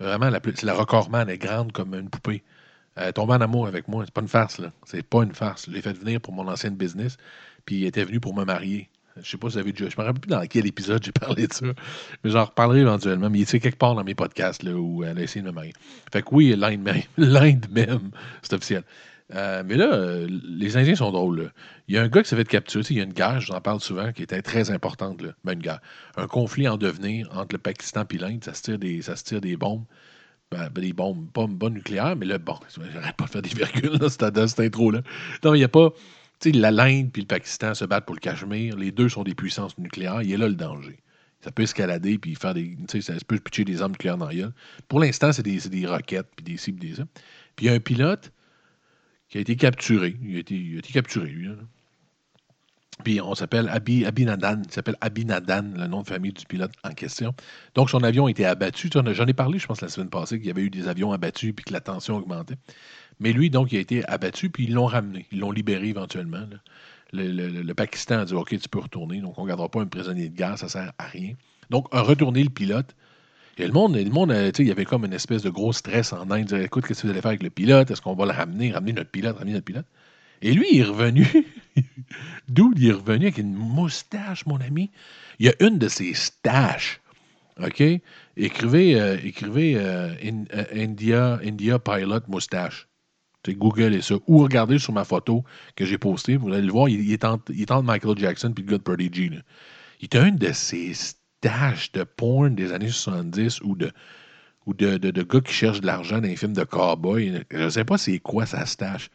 vraiment, 0.00 0.28
la 0.28 0.40
c'est 0.42 0.64
la 0.64 0.74
recordman, 0.74 1.28
elle 1.28 1.34
est 1.34 1.38
grande 1.38 1.70
comme 1.70 1.94
une 1.94 2.10
poupée. 2.10 2.42
Elle 2.96 3.12
tombe 3.12 3.30
en 3.30 3.40
amour 3.40 3.68
avec 3.68 3.86
moi. 3.86 4.04
C'est 4.04 4.14
pas 4.14 4.22
une 4.22 4.28
farce, 4.28 4.58
là. 4.58 4.72
C'est 4.84 5.06
pas 5.06 5.22
une 5.22 5.34
farce. 5.34 5.66
Je 5.66 5.72
l'ai 5.72 5.82
fait 5.82 5.92
venir 5.92 6.20
pour 6.20 6.32
mon 6.32 6.48
ancienne 6.48 6.76
business, 6.76 7.16
puis 7.64 7.82
elle 7.82 7.88
était 7.88 8.04
venue 8.04 8.20
pour 8.20 8.34
me 8.34 8.44
marier. 8.44 8.88
Je 9.22 9.30
sais 9.30 9.36
pas 9.36 9.48
si 9.48 9.54
vous 9.54 9.58
avez 9.60 9.72
déjà. 9.72 9.88
Je 9.88 9.96
me 9.96 10.04
rappelle 10.04 10.20
plus 10.20 10.30
dans 10.30 10.44
quel 10.46 10.66
épisode 10.66 11.02
j'ai 11.04 11.12
parlé 11.12 11.46
de 11.46 11.52
ça. 11.52 11.66
Mais 12.24 12.30
j'en 12.30 12.44
reparlerai 12.44 12.80
éventuellement. 12.80 13.30
Mais 13.30 13.40
il 13.40 13.42
est 13.42 13.60
quelque 13.60 13.78
part 13.78 13.94
dans 13.94 14.04
mes 14.04 14.14
podcasts 14.14 14.62
là, 14.62 14.72
où 14.72 15.04
elle 15.04 15.18
a 15.18 15.22
essayé 15.22 15.42
de 15.42 15.46
me 15.46 15.52
marier. 15.52 15.72
Fait 16.12 16.22
que 16.22 16.28
oui, 16.32 16.54
l'Inde 16.56 16.82
même. 16.82 17.02
L'Inde 17.16 17.66
même. 17.70 18.10
C'est 18.42 18.54
officiel. 18.54 18.82
Euh, 19.34 19.62
mais 19.64 19.76
là, 19.76 20.26
les 20.28 20.76
Indiens 20.76 20.96
sont 20.96 21.10
drôles. 21.10 21.52
Il 21.88 21.94
y 21.94 21.98
a 21.98 22.02
un 22.02 22.08
gars 22.08 22.22
qui 22.22 22.28
s'est 22.28 22.36
fait 22.36 22.44
capturer. 22.44 22.84
Il 22.90 22.96
y 22.96 23.00
a 23.00 23.04
une 23.04 23.12
guerre, 23.12 23.40
j'en 23.40 23.60
parle 23.60 23.80
souvent, 23.80 24.12
qui 24.12 24.22
était 24.22 24.42
très 24.42 24.70
importante. 24.70 25.22
Là. 25.22 25.30
Ben, 25.44 25.52
une 25.52 25.60
guerre. 25.60 25.80
Un 26.16 26.26
conflit 26.26 26.68
en 26.68 26.76
devenir 26.76 27.28
entre 27.32 27.54
le 27.54 27.58
Pakistan 27.58 28.04
et 28.10 28.18
l'Inde. 28.18 28.44
Ça 28.44 28.54
se 28.54 28.62
tire 28.62 28.78
des, 28.78 29.02
ça 29.02 29.16
se 29.16 29.24
tire 29.24 29.40
des 29.40 29.56
bombes. 29.56 29.84
Ben, 30.50 30.68
ben 30.68 30.82
des 30.82 30.92
bombes, 30.92 31.26
pas, 31.32 31.68
nucléaires, 31.68 32.16
mais 32.16 32.26
là, 32.26 32.38
bon, 32.38 32.56
j'arrête 32.92 33.16
pas 33.16 33.24
de 33.24 33.30
faire 33.30 33.42
des 33.42 33.48
virgules 33.48 33.98
dans 33.98 34.08
cette, 34.08 34.60
intro-là. 34.60 35.00
Non, 35.42 35.54
il 35.54 35.58
n'y 35.58 35.64
a 35.64 35.68
pas 35.68 35.90
la 36.44 36.70
l'Inde 36.70 37.10
et 37.16 37.20
le 37.20 37.26
Pakistan 37.26 37.74
se 37.74 37.84
battent 37.84 38.04
pour 38.04 38.14
le 38.14 38.20
Cachemire. 38.20 38.76
Les 38.76 38.92
deux 38.92 39.08
sont 39.08 39.22
des 39.24 39.34
puissances 39.34 39.76
nucléaires. 39.78 40.22
Il 40.22 40.30
y 40.30 40.34
a 40.34 40.38
là 40.38 40.48
le 40.48 40.54
danger. 40.54 40.98
Ça 41.44 41.52
peut 41.52 41.62
escalader 41.62 42.16
puis 42.18 42.34
faire 42.34 42.54
des. 42.54 42.76
Ça 43.00 43.12
peut 43.26 43.38
pitcher 43.38 43.64
des 43.64 43.82
armes 43.82 43.92
nucléaires 43.92 44.16
dans 44.16 44.28
la 44.28 44.48
Pour 44.88 44.98
l'instant, 44.98 45.30
c'est 45.32 45.42
des, 45.42 45.86
roquettes 45.86 46.28
puis 46.36 46.44
des 46.44 46.56
cibles, 46.56 46.80
des. 46.80 46.94
Puis 47.54 47.66
il 47.66 47.66
y 47.66 47.68
a 47.68 47.74
un 47.74 47.80
pilote 47.80 48.32
qui 49.28 49.38
a 49.38 49.40
été 49.42 49.54
capturé. 49.54 50.16
Il 50.22 50.36
a 50.36 50.38
été, 50.38 50.80
capturé, 50.92 51.28
lui. 51.28 51.50
Puis 53.02 53.20
on 53.20 53.34
s'appelle 53.34 53.68
Abi, 53.68 54.06
Abinadan. 54.06 54.62
Il 54.64 54.72
s'appelle 54.72 54.96
Abinadan, 55.02 55.74
le 55.76 55.86
nom 55.86 56.00
de 56.02 56.06
famille 56.06 56.32
du 56.32 56.46
pilote 56.46 56.72
en 56.82 56.92
question. 56.92 57.34
Donc 57.74 57.90
son 57.90 58.02
avion 58.04 58.26
a 58.26 58.30
été 58.30 58.46
abattu. 58.46 58.88
J'en 58.92 59.26
ai 59.26 59.34
parlé, 59.34 59.58
je 59.58 59.66
pense, 59.66 59.82
la 59.82 59.88
semaine 59.88 60.10
passée, 60.10 60.38
qu'il 60.38 60.46
y 60.46 60.50
avait 60.50 60.62
eu 60.62 60.70
des 60.70 60.88
avions 60.88 61.12
abattus 61.12 61.52
puis 61.54 61.64
que 61.64 61.72
la 61.72 61.80
tension 61.80 62.16
augmentait. 62.16 62.56
Mais 63.20 63.32
lui, 63.32 63.50
donc, 63.50 63.72
il 63.72 63.78
a 63.78 63.80
été 63.80 64.04
abattu, 64.08 64.50
puis 64.50 64.64
ils 64.64 64.74
l'ont 64.74 64.86
ramené. 64.86 65.26
Ils 65.32 65.40
l'ont 65.40 65.52
libéré 65.52 65.88
éventuellement. 65.88 66.46
Le, 67.12 67.72
Pakistan 67.72 68.20
a 68.20 68.24
dit 68.24 68.34
OK, 68.34 68.58
tu 68.58 68.68
peux 68.68 68.80
retourner. 68.80 69.20
Donc, 69.20 69.38
on 69.38 69.44
ne 69.44 69.48
gardera 69.48 69.68
pas 69.68 69.80
un 69.80 69.86
prisonnier 69.86 70.28
de 70.28 70.36
guerre, 70.36 70.58
ça 70.58 70.66
ne 70.66 70.70
sert 70.70 70.92
à 70.98 71.04
rien. 71.04 71.34
Donc, 71.70 71.86
a 71.92 72.00
retourné 72.02 72.42
le 72.42 72.50
pilote. 72.50 72.94
Et 73.56 73.66
le 73.66 73.72
monde, 73.72 73.94
le 73.94 74.10
monde 74.10 74.32
euh, 74.32 74.50
il 74.58 74.66
y 74.66 74.72
avait 74.72 74.84
comme 74.84 75.04
une 75.04 75.12
espèce 75.12 75.42
de 75.42 75.50
gros 75.50 75.72
stress 75.72 76.12
en 76.12 76.28
Inde. 76.30 76.46
Disait, 76.46 76.64
Écoute, 76.64 76.86
qu'est-ce 76.86 77.02
que 77.02 77.06
vous 77.06 77.12
allez 77.12 77.20
faire 77.20 77.30
avec 77.30 77.42
le 77.42 77.50
pilote? 77.50 77.90
Est-ce 77.90 78.02
qu'on 78.02 78.14
va 78.14 78.26
le 78.26 78.32
ramener? 78.32 78.72
Ramener 78.72 78.92
notre 78.92 79.10
pilote 79.10 79.36
Ramener 79.36 79.52
notre 79.52 79.64
pilote 79.64 79.86
Et 80.42 80.52
lui, 80.52 80.66
il 80.72 80.80
est 80.80 80.84
revenu. 80.84 81.26
D'où 82.48 82.72
il 82.76 82.88
est 82.88 82.92
revenu 82.92 83.26
avec 83.26 83.38
une 83.38 83.54
moustache, 83.54 84.44
mon 84.46 84.60
ami. 84.60 84.90
Il 85.38 85.46
y 85.46 85.48
a 85.48 85.54
une 85.60 85.78
de 85.78 85.86
ses 85.86 86.14
staches. 86.14 87.00
OK? 87.62 87.82
Écrivez, 88.36 89.00
euh, 89.00 89.16
écrivez 89.22 89.76
euh, 89.76 90.12
India, 90.74 91.38
India 91.44 91.78
Pilot 91.78 92.20
Moustache. 92.26 92.88
Google 93.52 93.94
et 93.94 94.02
ça. 94.02 94.14
Ou 94.26 94.38
regardez 94.38 94.78
sur 94.78 94.92
ma 94.92 95.04
photo 95.04 95.44
que 95.76 95.84
j'ai 95.84 95.98
postée. 95.98 96.36
Vous 96.36 96.52
allez 96.52 96.66
le 96.66 96.72
voir, 96.72 96.88
il, 96.88 97.12
est, 97.12 97.24
entre, 97.24 97.82
Michael 97.82 98.18
Jackson 98.18 98.52
et 98.56 98.60
le 98.60 98.66
gars 98.66 98.78
de 98.78 98.82
Prodigy. 98.82 99.30
Il 100.00 100.04
est 100.04 100.16
un 100.16 100.30
de 100.30 100.52
ces 100.52 100.94
stages 100.94 101.92
de 101.92 102.04
porn 102.04 102.54
des 102.54 102.72
années 102.72 102.88
70 102.88 103.60
ou 103.62 103.76
de, 103.76 103.92
de, 104.66 104.96
de, 104.96 105.22
gars 105.22 105.40
qui 105.40 105.52
cherchent 105.52 105.80
de 105.80 105.86
l'argent 105.86 106.16
dans 106.16 106.28
les 106.28 106.36
films 106.36 106.54
de 106.54 106.64
cowboy. 106.64 107.44
Je 107.50 107.58
ne 107.58 107.70
sais 107.70 107.84
pas 107.84 107.98
c'est 107.98 108.18
quoi 108.18 108.46
sa 108.46 108.66
stache. 108.66 109.10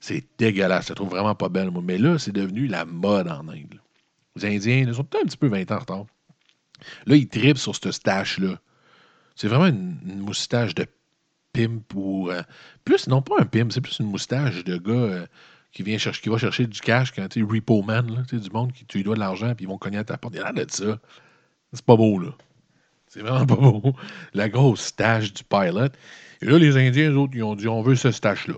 C'est 0.00 0.24
dégueulasse. 0.38 0.86
Je 0.86 0.90
la 0.90 0.94
trouve 0.96 1.10
vraiment 1.10 1.34
pas 1.34 1.48
belle, 1.48 1.70
moi. 1.70 1.82
Mais 1.84 1.98
là, 1.98 2.18
c'est 2.18 2.32
devenu 2.32 2.66
la 2.66 2.84
mode 2.84 3.28
en 3.28 3.48
Inde. 3.48 3.80
Les 4.36 4.56
Indiens 4.56 4.84
ils 4.88 4.94
sont 4.94 5.04
peut-être 5.04 5.24
un 5.24 5.26
petit 5.26 5.36
peu 5.36 5.48
20 5.48 5.70
ans 5.70 5.76
en 5.76 5.78
retard. 5.78 6.04
Là, 7.06 7.16
ils 7.16 7.28
tripent 7.28 7.58
sur 7.58 7.74
cette 7.74 7.92
stache-là. 7.92 8.58
C'est 9.36 9.48
vraiment 9.48 9.66
une, 9.66 9.98
une, 10.04 10.20
moustache 10.20 10.74
de 10.74 10.86
pimp 11.52 11.94
ou. 11.94 12.30
Euh, 12.30 12.42
plus, 12.84 13.08
non 13.08 13.22
pas 13.22 13.36
un 13.40 13.44
pimp, 13.44 13.72
c'est 13.72 13.80
plus 13.80 13.98
une 14.00 14.06
moustache 14.06 14.64
de 14.64 14.76
gars 14.76 14.92
euh, 14.92 15.26
qui, 15.72 15.82
vient 15.82 15.98
chercher, 15.98 16.20
qui 16.20 16.28
va 16.28 16.38
chercher 16.38 16.66
du 16.66 16.80
cash 16.80 17.12
quand 17.12 17.28
tu 17.28 17.44
repo 17.44 17.82
man, 17.82 18.12
là, 18.14 18.38
du 18.38 18.50
monde 18.50 18.72
qui 18.72 18.84
tu 18.84 18.98
lui 18.98 19.04
dois 19.04 19.14
de 19.14 19.20
l'argent 19.20 19.54
puis 19.54 19.64
ils 19.64 19.68
vont 19.68 19.78
cogner 19.78 19.98
à 19.98 20.04
ta 20.04 20.16
porte. 20.16 20.34
Il 20.34 20.40
y 20.40 20.42
a 20.42 20.52
de 20.52 20.70
ça. 20.70 20.98
C'est 21.72 21.84
pas 21.84 21.96
beau, 21.96 22.18
là. 22.18 22.30
C'est 23.08 23.20
vraiment 23.20 23.46
pas 23.46 23.56
beau. 23.56 23.94
La 24.34 24.48
grosse 24.48 24.80
stache 24.80 25.32
du 25.32 25.44
pilot. 25.44 25.88
Et 26.40 26.46
là, 26.46 26.58
les 26.58 26.76
Indiens, 26.76 27.10
eux 27.10 27.18
autres, 27.18 27.34
ils 27.34 27.42
ont 27.42 27.54
dit 27.54 27.68
on 27.68 27.82
veut 27.82 27.94
ce 27.94 28.10
stache-là. 28.10 28.54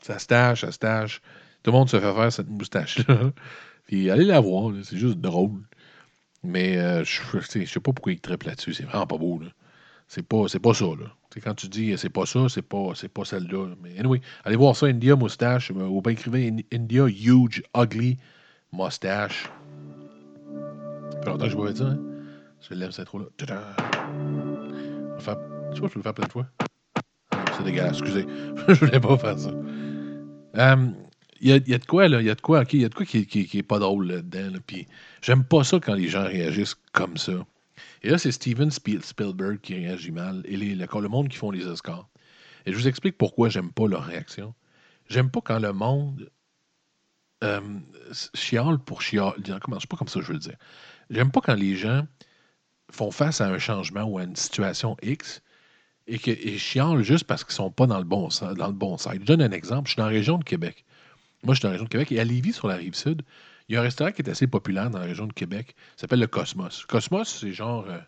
Ça 0.00 0.18
stache, 0.18 0.62
ça 0.62 0.72
stache. 0.72 1.22
Tout 1.62 1.70
le 1.70 1.78
monde 1.78 1.88
se 1.88 1.98
fait 1.98 2.12
faire 2.12 2.32
cette 2.32 2.48
moustache-là. 2.48 3.32
Puis 3.86 4.10
allez 4.10 4.24
la 4.24 4.40
voir, 4.40 4.72
c'est 4.82 4.98
juste 4.98 5.18
drôle. 5.18 5.60
Mais 6.42 6.76
euh, 6.76 7.04
je 7.04 7.64
sais 7.64 7.80
pas 7.80 7.92
pourquoi 7.92 8.12
ils 8.12 8.20
trippent 8.20 8.42
là-dessus. 8.42 8.74
C'est 8.74 8.84
vraiment 8.84 9.06
pas 9.06 9.16
beau. 9.16 9.38
Là. 9.38 9.48
C'est 10.06 10.22
pas, 10.22 10.48
c'est 10.48 10.60
pas 10.60 10.74
ça, 10.74 10.84
là. 10.84 11.06
quand 11.42 11.54
tu 11.54 11.68
dis 11.68 11.96
c'est 11.96 12.10
pas 12.10 12.26
ça, 12.26 12.48
c'est 12.48 12.62
pas, 12.62 12.92
c'est 12.94 13.08
pas 13.08 13.24
celle-là. 13.24 13.74
Mais 13.82 13.98
anyway, 13.98 14.20
allez 14.44 14.56
voir 14.56 14.76
ça, 14.76 14.86
India 14.86 15.16
Moustache, 15.16 15.70
ou 15.70 16.00
bien 16.00 16.12
écrivez 16.12 16.52
India 16.72 17.06
Huge 17.06 17.62
Ugly 17.76 18.18
Moustache. 18.72 19.50
Ça 21.12 21.20
fait 21.20 21.30
longtemps 21.30 21.44
que 21.44 21.50
je 21.50 21.56
vois 21.56 21.74
ça, 21.74 21.84
hein? 21.84 21.98
Je 22.68 22.74
lève 22.74 22.90
cette 22.92 23.06
trop-là. 23.06 23.26
Tu 23.36 23.46
vois, 23.46 25.36
je 25.74 25.80
peux 25.80 25.98
le 25.98 26.02
faire 26.02 26.14
plein 26.14 26.26
de 26.26 26.32
fois. 26.32 26.46
Ah, 27.30 27.44
c'est 27.56 27.64
dégueulasse, 27.64 27.98
excusez. 27.98 28.26
je 28.68 28.84
voulais 28.84 29.00
pas 29.00 29.18
faire 29.18 29.38
ça. 29.38 29.50
Il 30.54 30.60
um, 30.60 30.94
y, 31.40 31.52
a, 31.52 31.56
y, 31.56 31.74
a, 31.74 31.78
de 31.78 31.84
quoi, 31.84 32.08
là? 32.08 32.20
Il 32.20 32.26
y 32.26 32.30
a 32.30 32.34
de 32.34 32.40
quoi, 32.40 32.60
OK? 32.60 32.72
Il 32.72 32.80
y 32.80 32.84
a 32.84 32.88
de 32.88 32.94
quoi 32.94 33.04
qui, 33.04 33.26
qui, 33.26 33.46
qui 33.46 33.58
est 33.58 33.62
pas 33.62 33.78
drôle 33.78 34.06
là-dedans. 34.06 34.52
Là? 34.52 34.58
Puis 34.66 34.86
j'aime 35.20 35.44
pas 35.44 35.64
ça 35.64 35.78
quand 35.78 35.94
les 35.94 36.08
gens 36.08 36.24
réagissent 36.24 36.76
comme 36.92 37.16
ça. 37.16 37.32
Et 38.02 38.10
là, 38.10 38.18
c'est 38.18 38.32
Steven 38.32 38.70
Spielberg 38.70 39.60
qui 39.60 39.74
réagit 39.74 40.12
mal 40.12 40.42
et 40.46 40.56
les, 40.56 40.74
le, 40.74 41.08
monde 41.08 41.28
qui 41.28 41.36
font 41.36 41.50
les 41.50 41.66
Oscars. 41.66 42.08
Et 42.66 42.72
je 42.72 42.76
vous 42.76 42.88
explique 42.88 43.18
pourquoi 43.18 43.48
j'aime 43.48 43.72
pas 43.72 43.86
leur 43.88 44.04
réaction. 44.04 44.54
J'aime 45.08 45.30
pas 45.30 45.40
quand 45.40 45.58
le 45.58 45.72
monde 45.72 46.30
euh, 47.42 47.60
chiale 48.34 48.78
pour 48.78 49.02
chiale. 49.02 49.34
Comment, 49.60 49.78
c'est 49.80 49.88
pas 49.88 49.96
comme 49.96 50.08
ça 50.08 50.20
que 50.20 50.26
je 50.26 50.28
veux 50.28 50.34
le 50.34 50.40
dire. 50.40 50.56
J'aime 51.10 51.30
pas 51.30 51.40
quand 51.40 51.54
les 51.54 51.76
gens 51.76 52.06
font 52.90 53.10
face 53.10 53.40
à 53.40 53.48
un 53.48 53.58
changement 53.58 54.04
ou 54.04 54.18
à 54.18 54.24
une 54.24 54.36
situation 54.36 54.96
X 55.02 55.42
et 56.06 56.18
qu'ils 56.18 56.58
chialent 56.58 57.02
juste 57.02 57.24
parce 57.24 57.44
qu'ils 57.44 57.54
sont 57.54 57.70
pas 57.70 57.86
dans 57.86 57.98
le 57.98 58.04
bon 58.04 58.28
dans 58.56 58.66
le 58.66 58.72
bon. 58.72 58.96
Je 58.96 59.18
donne 59.18 59.42
un 59.42 59.52
exemple. 59.52 59.88
Je 59.88 59.92
suis 59.92 59.98
dans 59.98 60.06
la 60.06 60.12
région 60.12 60.38
de 60.38 60.44
Québec. 60.44 60.84
Moi, 61.42 61.54
je 61.54 61.58
suis 61.58 61.62
dans 61.62 61.68
la 61.68 61.72
région 61.72 61.84
de 61.84 61.90
Québec 61.90 62.12
et 62.12 62.20
à 62.20 62.24
Lévis, 62.24 62.52
sur 62.52 62.68
la 62.68 62.76
rive 62.76 62.94
sud, 62.94 63.22
il 63.68 63.74
y 63.74 63.78
a 63.78 63.80
un 63.80 63.84
restaurant 63.84 64.12
qui 64.12 64.22
est 64.22 64.28
assez 64.28 64.46
populaire 64.46 64.90
dans 64.90 64.98
la 64.98 65.06
région 65.06 65.26
de 65.26 65.32
Québec. 65.32 65.74
Il 65.96 66.00
s'appelle 66.00 66.20
le 66.20 66.26
Cosmos. 66.26 66.84
Cosmos, 66.86 67.38
c'est 67.40 67.52
genre, 67.52 67.86
euh, 67.88 67.98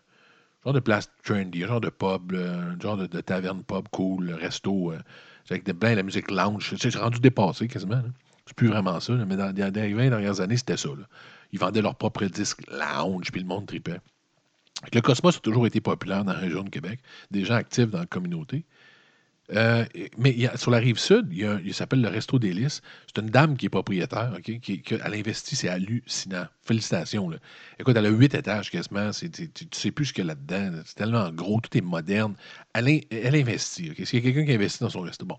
genre 0.63 0.73
de 0.73 0.79
place 0.79 1.09
trendy, 1.23 1.61
genre 1.61 1.81
de 1.81 1.89
pub, 1.89 2.33
un 2.33 2.79
genre 2.79 2.97
de, 2.97 3.07
taverne 3.21 3.63
pub 3.63 3.87
cool, 3.89 4.31
resto, 4.31 4.91
euh, 4.91 4.99
avec 5.49 5.65
de, 5.65 5.71
plein 5.71 5.95
la 5.95 6.03
musique 6.03 6.29
lounge. 6.29 6.75
C'est 6.77 6.95
rendu 6.95 7.19
dépassé 7.19 7.67
quasiment. 7.67 8.03
C'est 8.45 8.55
plus 8.55 8.67
vraiment 8.67 8.99
ça, 8.99 9.13
mais 9.13 9.35
dans, 9.35 9.53
les 9.55 9.93
20 9.93 10.09
dernières 10.09 10.39
années, 10.41 10.57
c'était 10.57 10.77
ça. 10.77 10.89
Ils 11.51 11.59
vendaient 11.59 11.81
leur 11.81 11.95
propre 11.95 12.25
disque 12.25 12.61
lounge, 12.69 13.31
puis 13.31 13.41
le 13.41 13.47
monde 13.47 13.65
tripait. 13.65 13.99
Le 14.93 15.01
Cosmos 15.01 15.37
a 15.37 15.39
toujours 15.39 15.65
été 15.65 15.81
populaire 15.81 16.23
dans 16.23 16.33
la 16.33 16.39
région 16.39 16.63
de 16.63 16.69
Québec, 16.69 16.99
des 17.31 17.43
gens 17.43 17.55
actifs 17.55 17.89
dans 17.89 17.99
la 17.99 18.05
communauté. 18.05 18.63
Euh, 19.55 19.85
mais 20.17 20.35
sur 20.57 20.71
la 20.71 20.77
rive 20.77 20.99
sud, 20.99 21.27
il, 21.31 21.73
s'appelle 21.73 22.01
le 22.01 22.09
Resto 22.09 22.37
d'Hélice. 22.37 22.81
C'est 23.07 23.21
une 23.21 23.29
dame 23.29 23.55
qui 23.55 23.67
est 23.67 23.69
propriétaire, 23.69 24.37
qui, 24.43 24.83
elle 24.89 25.13
investit, 25.13 25.55
c'est 25.55 25.69
hallucinant. 25.69 26.47
Félicitations. 26.63 27.31
Écoute, 27.79 27.95
elle 27.95 28.05
a 28.05 28.09
huit 28.09 28.33
étages 28.33 28.69
quasiment. 28.69 29.11
tu 29.11 29.27
ne 29.27 29.67
sais 29.71 29.91
plus 29.91 30.05
ce 30.05 30.13
qu'il 30.13 30.25
y 30.25 30.27
a 30.27 30.33
là-dedans. 30.33 30.81
C'est 30.85 30.95
tellement 30.95 31.31
gros, 31.31 31.61
tout 31.61 31.77
est 31.77 31.81
moderne. 31.81 32.35
Elle, 32.73 33.01
elle 33.09 33.35
investit. 33.35 33.91
OK? 33.91 34.01
C'est 34.05 34.21
quelqu'un 34.21 34.45
qui 34.45 34.53
investit 34.53 34.79
dans 34.81 34.89
son 34.89 35.01
resto. 35.01 35.25
Bon. 35.25 35.37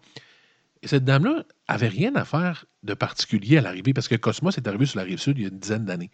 Et 0.82 0.88
cette 0.88 1.04
dame-là 1.04 1.44
avait 1.66 1.88
rien 1.88 2.14
à 2.14 2.24
faire 2.24 2.64
de 2.84 2.94
particulier 2.94 3.58
à 3.58 3.60
l'arrivée 3.60 3.92
parce 3.92 4.08
que 4.08 4.14
Cosmos 4.14 4.56
est 4.56 4.68
arrivé 4.68 4.86
sur 4.86 4.98
la 4.98 5.04
rive 5.04 5.18
sud 5.18 5.36
il 5.38 5.42
y 5.42 5.46
a 5.46 5.48
une 5.48 5.58
dizaine 5.58 5.84
d'années. 5.84 6.10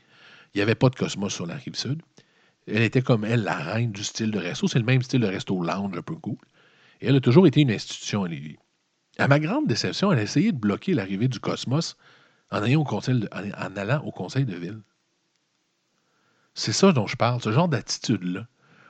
Il 0.55 0.59
n'y 0.59 0.63
avait 0.63 0.75
pas 0.75 0.89
de 0.89 0.95
Cosmos 0.97 1.33
sur 1.33 1.47
la 1.47 1.57
rive 1.57 1.75
sud. 1.75 2.01
Elle 2.67 2.83
était 2.83 3.03
comme 3.03 3.25
elle, 3.25 3.43
la 3.43 3.57
reine 3.57 3.93
du 3.93 4.03
style 4.03 4.31
de 4.31 4.39
resto. 4.39 4.67
C'est 4.67 4.79
le 4.79 4.85
même 4.85 5.03
style 5.03 5.21
de 5.21 5.27
resto 5.27 5.63
lounge 5.63 5.97
un 5.97 6.03
peu 6.03 6.15
cool. 6.15 6.39
Elle 7.07 7.17
a 7.17 7.21
toujours 7.21 7.47
été 7.47 7.61
une 7.61 7.71
institution 7.71 8.25
à 8.25 8.29
Lévis. 8.29 8.57
À 9.19 9.29
ma 9.29 9.39
grande 9.39 9.67
déception, 9.67 10.11
elle 10.11 10.19
a 10.19 10.23
essayé 10.23 10.53
de 10.53 10.59
bloquer 10.59 10.95
l'arrivée 10.95 11.29
du 11.29 11.39
Cosmos 11.39 11.97
en, 12.51 12.63
allant 12.63 12.81
au 14.05 14.11
conseil 14.11 14.45
de, 14.45 14.55
ville. 14.55 14.81
C'est 16.55 16.73
ça 16.73 16.93
dont 16.93 17.07
je 17.07 17.17
parle, 17.17 17.41
ce 17.41 17.53
genre 17.53 17.69
d'attitude-là. 17.69 18.47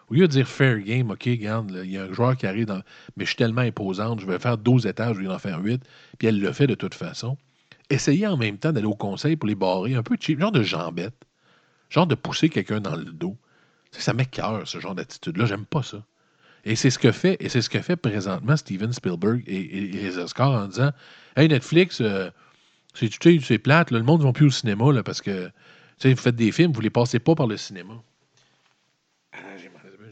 Au 0.09 0.15
lieu 0.15 0.27
de 0.27 0.33
dire 0.33 0.49
fair 0.49 0.79
game, 0.81 1.11
OK, 1.11 1.25
regarde, 1.25 1.81
il 1.85 1.91
y 1.91 1.99
a 1.99 2.05
un 2.05 2.13
joueur 2.13 2.37
qui 2.37 2.47
arrive. 2.47 2.69
Mais 3.17 3.25
je 3.25 3.31
suis 3.31 3.37
tellement 3.37 3.63
imposante, 3.63 4.21
je 4.21 4.27
vais 4.27 4.39
faire 4.39 4.59
12 4.59 4.87
étages, 4.87 5.17
je 5.17 5.23
vais 5.23 5.29
en 5.29 5.39
faire 5.39 5.61
8, 5.61 5.83
puis 6.19 6.29
elle 6.29 6.41
le 6.41 6.53
fait 6.53 6.67
de 6.67 6.75
toute 6.75 6.95
façon. 6.95 7.39
Essayez 7.91 8.27
en 8.27 8.37
même 8.37 8.59
temps 8.59 8.73
d'aller 8.73 8.87
au 8.87 8.95
conseil 8.95 9.37
pour 9.37 9.49
les 9.49 9.55
barrer, 9.55 9.95
un 9.95 10.03
peu 10.03 10.17
cheap, 10.19 10.41
genre 10.41 10.53
de 10.53 10.63
jambette, 10.63 11.25
genre 11.91 12.07
de 12.07 12.15
pousser 12.15 12.49
quelqu'un 12.49 12.81
dans 12.81 12.97
le 12.97 13.05
dos. 13.05 13.37
Ça 13.93 14.13
m'écœure, 14.13 14.67
ce 14.67 14.79
genre 14.81 14.95
d'attitude-là. 14.95 15.47
J'aime 15.47 15.67
pas 15.67 15.83
ça. 15.83 16.03
Et 16.65 16.77
c'est 16.77 16.91
ce 16.91 16.99
que 16.99 17.13
fait, 17.13 17.37
et 17.41 17.49
c'est 17.49 17.61
ce 17.61 17.69
que 17.69 17.81
fait 17.81 17.97
présentement 17.97 18.57
Steven 18.57 18.93
Spielberg 18.93 19.43
et, 19.47 19.63
les 19.93 20.19
Oscars 20.19 20.51
en 20.51 20.69
disant 20.69 20.91
Hey 21.37 21.49
Netflix, 21.49 22.01
euh, 22.01 22.31
c'est 22.95 23.59
plate, 23.59 23.91
le 23.91 24.03
monde 24.03 24.21
ne 24.21 24.27
va 24.27 24.33
plus 24.33 24.47
au 24.47 24.51
cinéma 24.51 24.93
là, 24.93 25.03
parce 25.03 25.21
que 25.21 25.51
vous 26.03 26.17
faites 26.17 26.37
des 26.37 26.53
films, 26.53 26.73
vous 26.73 26.81
ne 26.81 26.85
les 26.85 26.91
passez 26.91 27.19
pas 27.19 27.35
par 27.35 27.47
le 27.47 27.57
cinéma. 27.57 27.95
Ah, 29.33 29.39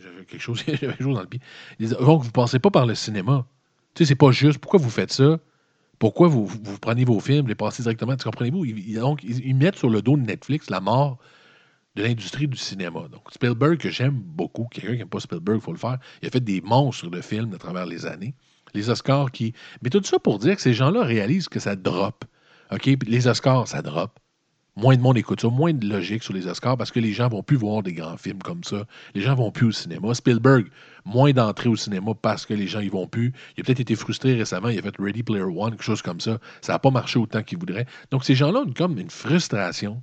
j'avais 0.02 0.24
quelque 0.24 0.40
chose, 0.40 0.62
quelque 0.64 1.02
chose 1.02 1.14
dans 1.14 1.22
le 1.22 1.26
pied. 1.26 1.40
Donc, 1.80 2.20
vous 2.22 2.26
ne 2.26 2.32
passez 2.32 2.58
pas 2.58 2.70
par 2.70 2.86
le 2.86 2.94
cinéma. 2.94 3.46
Tu 3.94 4.04
sais, 4.04 4.08
c'est 4.08 4.16
pas 4.16 4.30
juste. 4.30 4.58
Pourquoi 4.58 4.80
vous 4.80 4.90
faites 4.90 5.12
ça? 5.12 5.38
Pourquoi 5.98 6.28
vous, 6.28 6.46
vous, 6.46 6.78
prenez 6.80 7.04
vos 7.04 7.20
films, 7.20 7.46
les 7.46 7.54
passez 7.54 7.82
directement? 7.82 8.16
Comprenez-vous? 8.16 8.66
donc, 8.98 9.22
ils, 9.22 9.54
mettent 9.54 9.76
sur 9.76 9.90
le 9.90 10.02
dos 10.02 10.16
de 10.16 10.22
Netflix 10.22 10.68
la 10.70 10.80
mort 10.80 11.18
de 11.96 12.02
l'industrie 12.02 12.48
du 12.48 12.56
cinéma. 12.56 13.08
Donc, 13.10 13.30
Spielberg, 13.30 13.78
que 13.78 13.90
j'aime 13.90 14.18
beaucoup, 14.18 14.66
quelqu'un 14.70 14.92
qui 14.92 14.98
n'aime 14.98 15.08
pas 15.08 15.20
Spielberg, 15.20 15.58
il 15.58 15.64
faut 15.64 15.72
le 15.72 15.78
faire, 15.78 15.98
il 16.22 16.28
a 16.28 16.30
fait 16.30 16.40
des 16.40 16.60
monstres 16.60 17.08
de 17.08 17.20
films 17.20 17.52
à 17.54 17.58
travers 17.58 17.86
les 17.86 18.06
années. 18.06 18.34
Les 18.74 18.88
Oscars 18.88 19.30
qui. 19.30 19.52
Mais 19.82 19.90
tout 19.90 20.02
ça 20.02 20.18
pour 20.18 20.38
dire 20.38 20.56
que 20.56 20.62
ces 20.62 20.72
gens-là 20.72 21.04
réalisent 21.04 21.48
que 21.48 21.60
ça 21.60 21.76
drop. 21.76 22.24
OK? 22.70 22.86
les 23.06 23.26
Oscars, 23.26 23.68
ça 23.68 23.82
drop. 23.82 24.18
Moins 24.74 24.96
de 24.96 25.02
monde 25.02 25.18
écoute 25.18 25.42
ça, 25.42 25.48
moins 25.48 25.74
de 25.74 25.86
logique 25.86 26.22
sur 26.22 26.32
les 26.32 26.46
Oscars 26.46 26.78
parce 26.78 26.90
que 26.90 26.98
les 26.98 27.12
gens 27.12 27.28
vont 27.28 27.42
plus 27.42 27.58
voir 27.58 27.82
des 27.82 27.92
grands 27.92 28.16
films 28.16 28.38
comme 28.38 28.64
ça. 28.64 28.86
Les 29.14 29.20
gens 29.20 29.34
vont 29.34 29.50
plus 29.50 29.66
au 29.66 29.70
cinéma. 29.70 30.14
Spielberg, 30.14 30.68
moins 31.04 31.32
d'entrées 31.32 31.68
au 31.68 31.76
cinéma 31.76 32.12
parce 32.14 32.46
que 32.46 32.54
les 32.54 32.66
gens 32.66 32.80
y 32.80 32.88
vont 32.88 33.06
plus. 33.06 33.34
Il 33.54 33.60
a 33.60 33.64
peut-être 33.64 33.80
été 33.80 33.94
frustré 33.94 34.32
récemment, 34.32 34.70
il 34.70 34.78
a 34.78 34.82
fait 34.82 34.94
Ready 34.98 35.24
Player 35.24 35.42
One, 35.42 35.72
quelque 35.72 35.82
chose 35.82 36.00
comme 36.00 36.20
ça. 36.20 36.38
Ça 36.62 36.72
n'a 36.72 36.78
pas 36.78 36.90
marché 36.90 37.18
autant 37.18 37.42
qu'il 37.42 37.58
voudrait. 37.58 37.84
Donc 38.10 38.24
ces 38.24 38.34
gens-là 38.34 38.60
ont 38.60 38.72
comme 38.72 38.98
une 38.98 39.10
frustration 39.10 40.00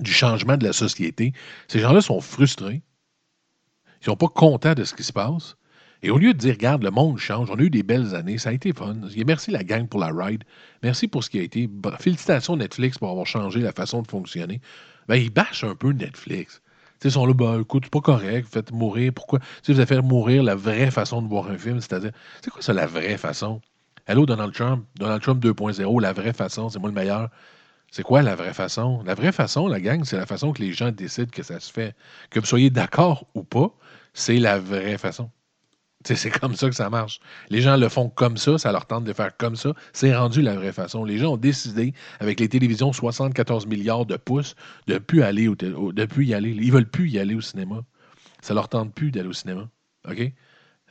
du 0.00 0.12
changement 0.12 0.56
de 0.56 0.64
la 0.64 0.72
société. 0.72 1.32
Ces 1.68 1.80
gens-là 1.80 2.00
sont 2.00 2.20
frustrés. 2.20 2.82
Ils 4.02 4.04
sont 4.04 4.16
pas 4.16 4.28
contents 4.28 4.74
de 4.74 4.84
ce 4.84 4.94
qui 4.94 5.02
se 5.02 5.12
passe. 5.12 5.56
Et 6.02 6.10
au 6.10 6.18
lieu 6.18 6.34
de 6.34 6.38
dire, 6.38 6.54
regarde, 6.54 6.82
le 6.82 6.90
monde 6.90 7.18
change, 7.18 7.50
on 7.50 7.56
a 7.56 7.62
eu 7.62 7.70
des 7.70 7.82
belles 7.82 8.14
années, 8.14 8.38
ça 8.38 8.50
a 8.50 8.52
été 8.52 8.72
fun. 8.72 8.96
Merci 9.26 9.50
la 9.50 9.64
gang 9.64 9.88
pour 9.88 9.98
la 9.98 10.12
ride. 10.12 10.44
Merci 10.82 11.08
pour 11.08 11.24
ce 11.24 11.30
qui 11.30 11.38
a 11.38 11.42
été. 11.42 11.68
Félicitations 11.98 12.56
Netflix 12.56 12.98
pour 12.98 13.10
avoir 13.10 13.26
changé 13.26 13.60
la 13.60 13.72
façon 13.72 14.02
de 14.02 14.08
fonctionner. 14.08 14.60
Ben, 15.08 15.16
ils 15.16 15.30
bâchent 15.30 15.64
un 15.64 15.74
peu 15.74 15.90
Netflix. 15.90 16.60
ils 17.02 17.10
sont 17.10 17.26
là, 17.26 17.32
ben, 17.32 17.60
écoute, 17.60 17.84
c'est 17.84 17.92
pas 17.92 18.00
correct, 18.00 18.44
vous 18.44 18.52
faites 18.52 18.72
mourir. 18.72 19.12
Pourquoi? 19.14 19.40
vous 19.66 19.74
avez 19.74 19.86
fait 19.86 20.02
mourir 20.02 20.42
la 20.42 20.54
vraie 20.54 20.90
façon 20.90 21.22
de 21.22 21.28
voir 21.28 21.48
un 21.48 21.58
film, 21.58 21.80
c'est-à-dire, 21.80 22.12
c'est 22.42 22.50
quoi 22.50 22.62
ça, 22.62 22.72
la 22.72 22.86
vraie 22.86 23.16
façon? 23.16 23.60
Allô, 24.06 24.26
Donald 24.26 24.52
Trump, 24.52 24.84
Donald 24.96 25.22
Trump 25.22 25.42
2.0, 25.42 26.00
la 26.00 26.12
vraie 26.12 26.32
façon, 26.32 26.68
c'est 26.68 26.78
moi 26.78 26.90
le 26.90 26.94
meilleur. 26.94 27.30
C'est 27.90 28.02
quoi 28.02 28.22
la 28.22 28.34
vraie 28.34 28.54
façon? 28.54 29.02
La 29.04 29.14
vraie 29.14 29.32
façon, 29.32 29.68
la 29.68 29.80
gang, 29.80 30.04
c'est 30.04 30.16
la 30.16 30.26
façon 30.26 30.52
que 30.52 30.60
les 30.60 30.72
gens 30.72 30.90
décident 30.90 31.30
que 31.30 31.42
ça 31.42 31.60
se 31.60 31.72
fait. 31.72 31.94
Que 32.30 32.40
vous 32.40 32.46
soyez 32.46 32.70
d'accord 32.70 33.26
ou 33.34 33.42
pas, 33.42 33.74
c'est 34.12 34.38
la 34.38 34.58
vraie 34.58 34.98
façon. 34.98 35.30
C'est 36.04 36.30
comme 36.30 36.54
ça 36.54 36.68
que 36.68 36.74
ça 36.74 36.88
marche. 36.88 37.20
Les 37.50 37.60
gens 37.60 37.76
le 37.76 37.88
font 37.88 38.08
comme 38.08 38.36
ça, 38.36 38.58
ça 38.58 38.70
leur 38.70 38.86
tente 38.86 39.04
de 39.04 39.12
faire 39.12 39.36
comme 39.36 39.56
ça. 39.56 39.72
C'est 39.92 40.14
rendu 40.14 40.40
la 40.40 40.54
vraie 40.54 40.72
façon. 40.72 41.04
Les 41.04 41.18
gens 41.18 41.32
ont 41.32 41.36
décidé, 41.36 41.94
avec 42.20 42.38
les 42.38 42.48
télévisions 42.48 42.92
74 42.92 43.66
milliards 43.66 44.06
de 44.06 44.16
pouces, 44.16 44.54
de 44.86 44.98
plus 44.98 45.22
aller 45.22 45.48
au, 45.48 45.56
de 45.56 46.04
plus 46.04 46.26
y 46.26 46.34
aller. 46.34 46.50
Ils 46.50 46.70
veulent 46.70 46.88
plus 46.88 47.10
y 47.10 47.18
aller 47.18 47.34
au 47.34 47.40
cinéma. 47.40 47.82
Ça 48.40 48.54
leur 48.54 48.68
tente 48.68 48.94
plus 48.94 49.10
d'aller 49.10 49.28
au 49.28 49.32
cinéma. 49.32 49.68
OK? 50.08 50.32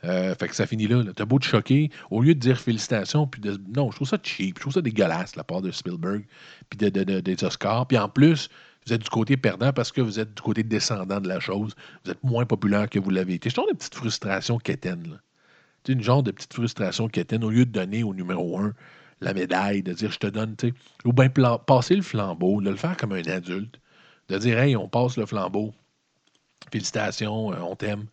Euh, 0.06 0.34
fait 0.34 0.48
que 0.48 0.54
ça 0.54 0.66
finit 0.66 0.86
là. 0.86 1.02
T'as 1.14 1.24
beau 1.24 1.38
te 1.38 1.44
choquer, 1.44 1.90
au 2.10 2.22
lieu 2.22 2.34
de 2.34 2.40
dire 2.40 2.58
félicitations, 2.58 3.26
puis 3.26 3.40
de. 3.40 3.58
Non, 3.74 3.90
je 3.90 3.96
trouve 3.96 4.08
ça 4.08 4.18
cheap, 4.22 4.56
je 4.56 4.60
trouve 4.60 4.72
ça 4.72 4.82
dégueulasse 4.82 5.36
la 5.36 5.44
part 5.44 5.62
de 5.62 5.70
Spielberg, 5.70 6.24
puis 6.70 6.78
de, 6.78 7.20
des 7.20 7.44
Oscars. 7.44 7.86
Puis 7.86 7.98
en 7.98 8.08
plus, 8.08 8.48
vous 8.86 8.92
êtes 8.92 9.02
du 9.02 9.10
côté 9.10 9.36
perdant 9.36 9.72
parce 9.72 9.90
que 9.90 10.00
vous 10.00 10.20
êtes 10.20 10.34
du 10.34 10.42
côté 10.42 10.62
descendant 10.62 11.20
de 11.20 11.28
la 11.28 11.40
chose. 11.40 11.74
Vous 12.04 12.10
êtes 12.10 12.22
moins 12.22 12.46
populaire 12.46 12.88
que 12.88 12.98
vous 12.98 13.10
l'avez 13.10 13.34
été. 13.34 13.50
Je 13.50 13.54
trouve 13.54 13.68
une 13.70 13.76
petite 13.76 13.94
frustration 13.94 14.58
quétaine. 14.58 15.02
Là. 15.10 15.16
une 15.88 16.02
genre 16.02 16.22
de 16.22 16.30
petite 16.30 16.54
frustration 16.54 17.08
quétaine, 17.08 17.42
au 17.42 17.50
lieu 17.50 17.66
de 17.66 17.72
donner 17.72 18.02
au 18.02 18.14
numéro 18.14 18.58
un 18.58 18.74
la 19.20 19.34
médaille, 19.34 19.82
de 19.82 19.92
dire 19.92 20.12
je 20.12 20.18
te 20.18 20.26
donne, 20.26 20.56
tu 20.56 20.74
ou 21.04 21.12
bien 21.12 21.28
passer 21.30 21.96
le 21.96 22.02
flambeau, 22.02 22.60
de 22.60 22.70
le 22.70 22.76
faire 22.76 22.96
comme 22.96 23.12
un 23.12 23.22
adulte, 23.22 23.80
de 24.28 24.38
dire 24.38 24.58
hey, 24.58 24.76
on 24.76 24.88
passe 24.88 25.16
le 25.16 25.26
flambeau, 25.26 25.72
félicitations, 26.70 27.52
euh, 27.52 27.56
on 27.60 27.76
t'aime. 27.76 28.06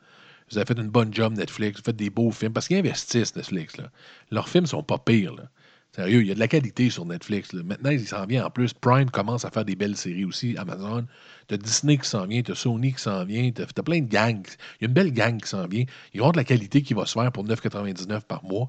Vous 0.54 0.60
avez 0.60 0.68
fait 0.68 0.80
une 0.80 0.89
bonne 0.89 1.12
job, 1.12 1.34
Netflix. 1.36 1.80
Vous 1.80 1.84
faites 1.84 1.95
des 1.95 2.12
beaux 2.12 2.30
films. 2.30 2.54
Parce 2.54 2.68
qu'ils 2.68 2.78
investissent, 2.78 3.36
Netflix. 3.36 3.76
Là. 3.78 3.89
Leurs 4.30 4.47
films 4.47 4.68
sont 4.68 4.84
pas 4.84 4.99
pires. 4.99 5.34
Là. 5.34 5.49
Sérieux, 5.95 6.22
il 6.22 6.28
y 6.28 6.32
a 6.32 6.36
de 6.36 6.39
la 6.39 6.47
qualité 6.47 6.91
sur 6.91 7.06
Netflix. 7.06 7.54
Là. 7.54 7.64
Maintenant, 7.64 7.89
il 7.89 8.08
s'en 8.08 8.24
vient 8.28 8.45
en 8.45 8.51
plus. 8.51 8.72
Prime 8.72 9.10
commence 9.10 9.45
à 9.45 9.49
faire 9.49 9.66
des 9.66 9.76
belles 9.76 9.97
séries 9.97 10.26
aussi. 10.26 10.56
Amazon. 10.58 11.08
T'as 11.47 11.58
Disney 11.58 11.97
qui 11.97 12.08
s'en 12.08 12.28
vient, 12.28 12.43
t'as 12.43 12.54
Sony 12.54 12.93
qui 12.93 13.01
s'en 13.01 13.26
vient, 13.26 13.51
t'as 13.51 13.64
as 13.64 13.84
plein 13.84 14.01
de 14.01 14.08
gangs. 14.08 14.45
Il 14.80 14.84
y 14.84 14.86
a 14.86 14.88
une 14.88 14.93
belle 14.93 15.12
gang 15.12 15.41
qui 15.41 15.49
s'en 15.49 15.66
vient. 15.66 15.86
Ils 16.14 16.22
vont 16.22 16.32
de 16.32 16.38
la 16.38 16.43
qualité 16.43 16.84
qui 16.84 16.93
va 16.93 17.08
se 17.08 17.14
faire 17.14 17.32
pour 17.32 17.45
9,99 17.45 18.22
par 18.22 18.43
mois. 18.43 18.68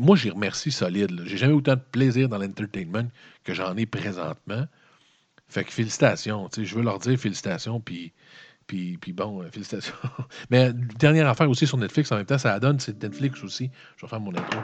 moi, 0.00 0.16
j'y 0.16 0.30
remercie 0.30 0.70
solide. 0.70 1.24
J'ai 1.26 1.36
jamais 1.36 1.52
autant 1.52 1.74
de 1.74 1.82
plaisir 1.92 2.30
dans 2.30 2.38
l'entertainment 2.38 3.08
que 3.44 3.52
j'en 3.52 3.76
ai 3.76 3.84
présentement. 3.84 4.64
Fait 5.50 5.64
que 5.64 5.72
félicitations. 5.72 6.48
Je 6.56 6.74
veux 6.74 6.82
leur 6.82 6.98
dire 6.98 7.18
félicitations. 7.18 7.80
Puis 7.80 8.12
puis, 8.68 9.12
bon, 9.14 9.42
euh, 9.42 9.48
félicitations. 9.50 9.94
Mais 10.50 10.72
dernière 10.98 11.26
affaire 11.26 11.48
aussi 11.48 11.66
sur 11.66 11.78
Netflix, 11.78 12.12
en 12.12 12.16
même 12.16 12.26
temps, 12.26 12.38
ça 12.38 12.60
donne, 12.60 12.78
c'est 12.78 13.02
Netflix 13.02 13.42
aussi. 13.42 13.70
Je 13.96 14.02
vais 14.02 14.08
faire 14.10 14.20
mon 14.20 14.30
intro. 14.30 14.60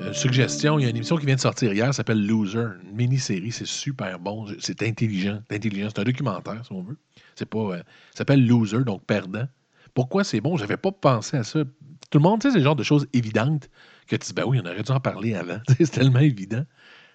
Euh, 0.00 0.12
suggestion, 0.12 0.78
il 0.78 0.82
y 0.82 0.86
a 0.86 0.90
une 0.90 0.96
émission 0.96 1.16
qui 1.16 1.26
vient 1.26 1.34
de 1.34 1.40
sortir 1.40 1.72
hier, 1.72 1.92
s'appelle 1.94 2.24
Loser, 2.24 2.66
une 2.84 2.96
mini-série, 2.96 3.50
c'est 3.50 3.66
super 3.66 4.18
bon, 4.18 4.46
c'est 4.58 4.82
intelligent, 4.82 5.40
intelligent, 5.50 5.88
c'est 5.88 6.00
un 6.00 6.04
documentaire 6.04 6.64
si 6.64 6.72
on 6.72 6.82
veut. 6.82 6.96
C'est 7.34 7.48
pas, 7.48 7.58
euh, 7.58 7.78
ça 8.10 8.18
s'appelle 8.18 8.46
Loser, 8.46 8.84
donc 8.84 9.04
perdant. 9.06 9.46
Pourquoi 9.94 10.22
c'est 10.22 10.40
bon? 10.40 10.56
J'avais 10.56 10.76
pas 10.76 10.92
pensé 10.92 11.38
à 11.38 11.44
ça. 11.44 11.64
Tout 12.10 12.18
le 12.18 12.22
monde, 12.22 12.40
tu 12.40 12.48
sais, 12.48 12.52
c'est 12.52 12.58
le 12.58 12.64
genre 12.64 12.76
de 12.76 12.82
choses 12.82 13.06
évidentes 13.14 13.70
que 14.06 14.16
tu 14.16 14.26
dis, 14.26 14.32
ben 14.34 14.44
oui, 14.46 14.60
on 14.62 14.66
aurait 14.66 14.82
dû 14.82 14.92
en 14.92 15.00
parler 15.00 15.34
avant. 15.34 15.60
c'est 15.68 15.90
tellement 15.90 16.20
évident. 16.20 16.64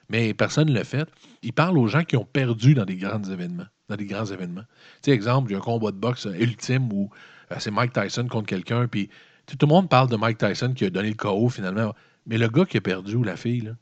Mais 0.10 0.34
personne 0.34 0.70
ne 0.70 0.78
le 0.78 0.84
fait. 0.84 1.08
Il 1.44 1.54
parle 1.54 1.78
aux 1.78 1.88
gens 1.88 2.04
qui 2.04 2.18
ont 2.18 2.26
perdu 2.26 2.74
dans 2.74 2.86
des 2.86 2.98
grands 2.98 3.24
événements 3.24 3.66
dans 3.90 3.96
des 3.96 4.06
grands 4.06 4.26
événements. 4.26 4.66
Tu 5.02 5.10
sais, 5.10 5.12
exemple, 5.12 5.54
a 5.54 5.58
un 5.58 5.62
combat 5.62 5.92
de 5.92 5.98
boxe 5.98 6.26
ultime 6.26 6.92
où 6.92 7.10
euh, 7.52 7.56
c'est 7.60 7.72
Mike 7.72 7.94
Tyson 7.94 8.28
contre 8.28 8.48
quelqu'un, 8.48 8.88
puis 8.88 9.10
tout 9.46 9.58
le 9.62 9.68
monde 9.68 9.90
parle 9.90 10.10
de 10.10 10.16
Mike 10.16 10.40
Tyson 10.40 10.74
qui 10.74 10.86
a 10.86 10.90
donné 10.90 11.10
le 11.10 11.16
KO 11.16 11.50
finalement. 11.50 11.94
Mais 12.26 12.38
le 12.38 12.48
gars 12.48 12.66
qui 12.66 12.78
a 12.78 12.82
perdu 12.82 13.16
ou 13.16 13.24
la 13.24 13.38
fille, 13.38 13.76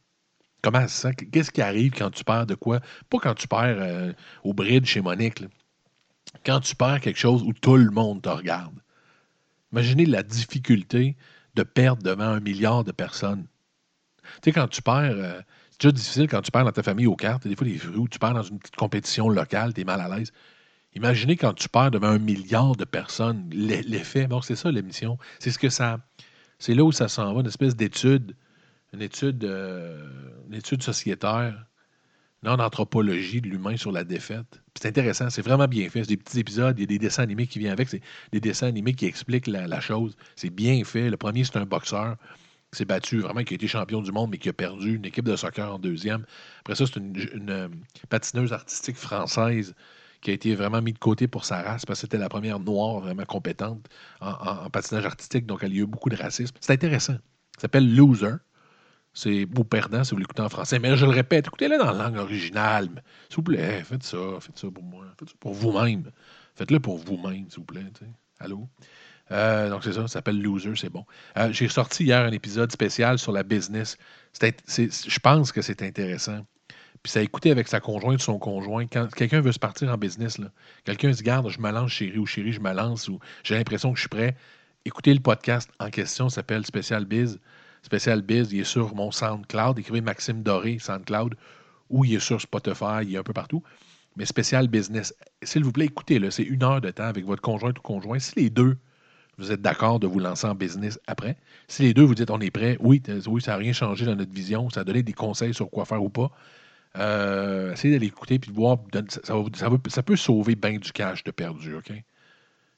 Comment 0.63 0.87
ça 0.87 1.11
se? 1.11 1.25
Qu'est-ce 1.25 1.51
qui 1.51 1.61
arrive 1.61 1.91
quand 1.91 2.09
tu 2.09 2.23
perds 2.23 2.45
de 2.47 2.55
quoi? 2.55 2.79
Pas 3.09 3.19
quand 3.19 3.35
tu 3.35 3.47
perds 3.49 3.77
euh, 3.79 4.13
au 4.45 4.53
bridge 4.53 4.87
chez 4.87 5.01
Monique. 5.01 5.43
Quand 6.45 6.61
tu 6.61 6.73
perds 6.75 7.01
quelque 7.01 7.19
chose 7.19 7.43
où 7.43 7.51
tout 7.51 7.75
le 7.75 7.91
monde 7.91 8.21
te 8.21 8.29
regarde. 8.29 8.73
Imaginez 9.73 10.05
la 10.05 10.23
difficulté 10.23 11.17
de 11.55 11.63
perdre 11.63 12.01
devant 12.01 12.29
un 12.29 12.39
milliard 12.39 12.85
de 12.85 12.93
personnes. 12.93 13.45
Tu 14.41 14.45
sais, 14.45 14.51
quand 14.51 14.67
tu 14.67 14.81
perds, 14.81 15.15
euh, 15.15 15.41
c'est 15.71 15.81
déjà 15.81 15.91
difficile 15.91 16.27
quand 16.27 16.41
tu 16.41 16.51
perds 16.51 16.65
dans 16.65 16.71
ta 16.71 16.83
famille 16.83 17.07
aux 17.07 17.15
cartes. 17.15 17.47
Des 17.47 17.55
fois, 17.55 17.67
des 17.67 17.79
où 17.87 18.07
tu 18.07 18.19
perds 18.19 18.33
dans 18.33 18.43
une 18.43 18.59
petite 18.59 18.75
compétition 18.75 19.29
locale, 19.29 19.73
tu 19.73 19.81
es 19.81 19.83
mal 19.83 20.01
à 20.01 20.15
l'aise. 20.17 20.31
Imaginez 20.95 21.35
quand 21.37 21.53
tu 21.53 21.69
perds 21.69 21.91
devant 21.91 22.09
un 22.09 22.19
milliard 22.19 22.75
de 22.75 22.85
personnes, 22.85 23.49
l'e- 23.51 23.81
l'effet. 23.87 24.27
Bon, 24.27 24.41
c'est 24.41 24.55
ça 24.55 24.71
l'émission. 24.71 25.17
C'est 25.39 25.51
ce 25.51 25.57
que 25.59 25.69
ça. 25.69 25.99
C'est 26.59 26.75
là 26.75 26.83
où 26.83 26.91
ça 26.91 27.07
s'en 27.07 27.33
va, 27.33 27.41
une 27.41 27.47
espèce 27.47 27.75
d'étude, 27.75 28.35
une 28.93 29.01
étude, 29.01 29.43
euh, 29.43 30.07
une 30.47 30.53
étude 30.53 30.83
sociétaire, 30.83 31.65
non 32.43 32.57
d'anthropologie 32.57 33.41
de 33.41 33.47
l'humain 33.47 33.75
sur 33.77 33.91
la 33.91 34.03
défaite. 34.03 34.61
C'est 34.75 34.87
intéressant, 34.87 35.29
c'est 35.29 35.41
vraiment 35.41 35.67
bien 35.67 35.89
fait. 35.89 36.01
C'est 36.03 36.09
des 36.09 36.17
petits 36.17 36.39
épisodes, 36.39 36.77
il 36.77 36.81
y 36.81 36.83
a 36.83 36.87
des 36.87 36.99
dessins 36.99 37.23
animés 37.23 37.47
qui 37.47 37.57
viennent 37.57 37.71
avec, 37.71 37.89
c'est 37.89 38.01
des 38.31 38.39
dessins 38.39 38.67
animés 38.67 38.93
qui 38.93 39.05
expliquent 39.05 39.47
la 39.47 39.79
chose. 39.79 40.15
C'est 40.35 40.49
bien 40.49 40.83
fait. 40.83 41.09
Le 41.09 41.17
premier, 41.17 41.43
c'est 41.43 41.57
un 41.57 41.65
boxeur 41.65 42.17
qui 42.73 42.77
s'est 42.79 42.85
battu, 42.85 43.19
vraiment, 43.19 43.43
qui 43.43 43.53
a 43.53 43.55
été 43.55 43.67
champion 43.67 44.01
du 44.01 44.11
monde, 44.11 44.31
mais 44.31 44.37
qui 44.37 44.49
a 44.49 44.53
perdu 44.53 44.95
une 44.95 45.05
équipe 45.05 45.25
de 45.25 45.35
soccer 45.35 45.73
en 45.73 45.79
deuxième. 45.79 46.25
Après 46.59 46.75
ça, 46.75 46.85
c'est 46.85 46.97
une, 46.97 47.49
euh, 47.49 47.69
patineuse 48.09 48.51
artistique 48.51 48.97
française 48.97 49.75
qui 50.21 50.31
a 50.31 50.33
été 50.33 50.55
vraiment 50.55 50.81
mise 50.81 50.95
de 50.95 50.99
côté 50.99 51.27
pour 51.27 51.45
sa 51.45 51.61
race 51.61 51.85
parce 51.85 51.99
que 51.99 52.07
c'était 52.07 52.17
la 52.17 52.29
première 52.29 52.59
noire 52.59 52.99
vraiment 52.99 53.25
compétente 53.25 53.87
en, 54.21 54.69
patinage 54.69 55.05
artistique. 55.05 55.45
Donc, 55.45 55.59
il 55.63 55.73
y 55.73 55.79
a 55.79 55.83
eu 55.83 55.85
beaucoup 55.85 56.09
de 56.09 56.15
racisme. 56.15 56.55
C'est 56.59 56.73
intéressant. 56.73 57.17
Ça 57.55 57.61
s'appelle 57.61 57.95
Loser. 57.95 58.35
C'est 59.13 59.45
beau 59.45 59.63
perdant 59.63 60.03
si 60.03 60.15
vous 60.15 60.19
l'écoutez 60.19 60.41
en 60.41 60.49
français. 60.49 60.79
Mais 60.79 60.97
je 60.97 61.05
le 61.05 61.11
répète, 61.11 61.45
écoutez-le 61.47 61.77
dans 61.77 61.91
la 61.91 62.05
langue 62.05 62.17
originale. 62.17 63.03
S'il 63.29 63.35
vous 63.35 63.43
plaît, 63.43 63.83
faites 63.83 64.03
ça. 64.03 64.17
Faites 64.39 64.57
ça 64.57 64.71
pour 64.71 64.83
moi. 64.83 65.05
Faites 65.19 65.29
ça 65.29 65.35
pour 65.39 65.53
vous-même. 65.53 66.09
Faites-le 66.55 66.79
pour 66.79 66.97
vous-même, 66.97 67.49
s'il 67.49 67.59
vous 67.59 67.65
plaît. 67.65 67.85
Allô? 68.39 68.67
Euh, 69.31 69.69
donc, 69.69 69.83
c'est 69.83 69.93
ça. 69.93 70.01
Ça 70.01 70.07
s'appelle 70.07 70.41
Loser, 70.41 70.73
c'est 70.75 70.89
bon. 70.89 71.05
Euh, 71.37 71.51
J'ai 71.51 71.69
sorti 71.69 72.03
hier 72.03 72.23
un 72.23 72.31
épisode 72.31 72.71
spécial 72.71 73.17
sur 73.17 73.31
la 73.31 73.43
business. 73.43 73.97
Je 74.41 75.19
pense 75.19 75.51
que 75.51 75.61
c'est 75.61 75.81
intéressant. 75.81 76.45
Puis 77.01 77.11
ça 77.11 77.19
a 77.19 77.23
écouté 77.23 77.51
avec 77.51 77.67
sa 77.67 77.81
conjointe, 77.81 78.21
son 78.21 78.39
conjoint. 78.39 78.87
Quand 78.87 79.13
quelqu'un 79.13 79.41
veut 79.41 79.51
se 79.51 79.59
partir 79.59 79.91
en 79.91 79.97
business, 79.97 80.39
quelqu'un 80.85 81.11
se 81.11 81.21
garde, 81.21 81.49
je 81.49 81.59
me 81.59 81.69
lance 81.69 81.91
chérie 81.91 82.17
ou 82.17 82.25
chérie, 82.25 82.53
je 82.53 82.61
me 82.61 82.71
lance 82.71 83.09
ou 83.09 83.19
j'ai 83.43 83.55
l'impression 83.55 83.91
que 83.91 83.97
je 83.97 84.03
suis 84.03 84.09
prêt. 84.09 84.37
Écoutez 84.85 85.13
le 85.13 85.19
podcast 85.19 85.69
en 85.79 85.89
question, 85.89 86.29
s'appelle 86.29 86.65
Spécial 86.65 87.03
Biz. 87.03 87.39
Spécial 87.81 88.21
Biz, 88.21 88.53
il 88.53 88.61
est 88.61 88.63
sur 88.63 88.95
mon 88.95 89.11
SoundCloud. 89.11 89.79
Écrivez 89.79 89.99
Maxime 89.99 90.43
Doré, 90.43 90.79
SoundCloud, 90.79 91.35
ou 91.89 92.05
il 92.05 92.15
est 92.15 92.19
sur 92.19 92.39
Spotify, 92.39 93.03
il 93.03 93.15
est 93.15 93.17
un 93.17 93.23
peu 93.23 93.33
partout. 93.33 93.63
Mais 94.15 94.25
Spécial 94.25 94.69
Business, 94.69 95.13
s'il 95.41 95.65
vous 95.65 95.73
plaît, 95.73 95.85
écoutez-le. 95.85 96.31
C'est 96.31 96.43
une 96.43 96.63
heure 96.63 96.79
de 96.79 96.91
temps 96.91 97.03
avec 97.03 97.25
votre 97.25 97.41
conjoint 97.41 97.71
ou 97.71 97.81
conjoint. 97.81 98.19
Si 98.19 98.33
les 98.37 98.49
deux, 98.49 98.77
vous 99.37 99.51
êtes 99.51 99.61
d'accord 99.61 99.99
de 99.99 100.07
vous 100.07 100.19
lancer 100.19 100.47
en 100.47 100.55
business 100.55 100.99
après, 101.07 101.37
si 101.67 101.83
les 101.83 101.93
deux 101.93 102.03
vous 102.03 102.15
dites 102.15 102.29
on 102.29 102.39
est 102.39 102.51
prêt, 102.51 102.77
oui, 102.79 103.01
oui 103.27 103.41
ça 103.41 103.51
n'a 103.51 103.57
rien 103.57 103.73
changé 103.73 104.05
dans 104.05 104.15
notre 104.15 104.33
vision, 104.33 104.69
ça 104.69 104.81
a 104.81 104.83
donné 104.83 105.03
des 105.03 105.13
conseils 105.13 105.53
sur 105.53 105.69
quoi 105.69 105.85
faire 105.85 106.03
ou 106.03 106.09
pas, 106.09 106.31
euh, 106.97 107.73
essayez 107.73 107.93
d'aller 107.93 108.07
écouter 108.07 108.39
puis 108.39 108.51
de 108.51 108.55
voir. 108.55 108.77
Ça, 109.23 110.03
peut 110.03 110.15
sauver 110.15 110.55
bien 110.55 110.77
du 110.77 110.91
cash 110.91 111.23
de 111.23 111.31
perdu, 111.31 111.75
OK? 111.75 111.91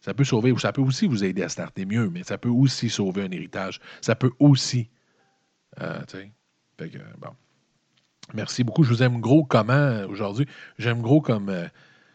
Ça 0.01 0.13
peut 0.13 0.23
sauver, 0.23 0.51
ou 0.51 0.59
ça 0.59 0.71
peut 0.71 0.81
aussi 0.81 1.07
vous 1.07 1.23
aider 1.23 1.41
à 1.41 1.49
starter 1.49 1.85
mieux, 1.85 2.09
mais 2.09 2.23
ça 2.23 2.37
peut 2.37 2.49
aussi 2.49 2.89
sauver 2.89 3.23
un 3.23 3.31
héritage. 3.31 3.79
Ça 4.01 4.15
peut 4.15 4.31
aussi. 4.39 4.89
euh, 6.95 6.99
bon. 7.17 7.29
Merci 8.33 8.63
beaucoup. 8.63 8.83
Je 8.83 8.89
vous 8.89 9.03
aime 9.03 9.19
gros 9.19 9.43
comment 9.43 9.73
euh, 9.73 10.07
aujourd'hui? 10.07 10.47
J'aime 10.77 11.01
gros 11.01 11.21
comme, 11.21 11.53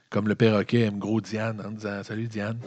comme 0.08 0.28
le 0.28 0.34
perroquet 0.34 0.82
aime 0.82 0.98
gros 0.98 1.20
Diane 1.20 1.60
en 1.64 1.72
disant 1.72 2.02
Salut 2.02 2.28
Diane. 2.28 2.58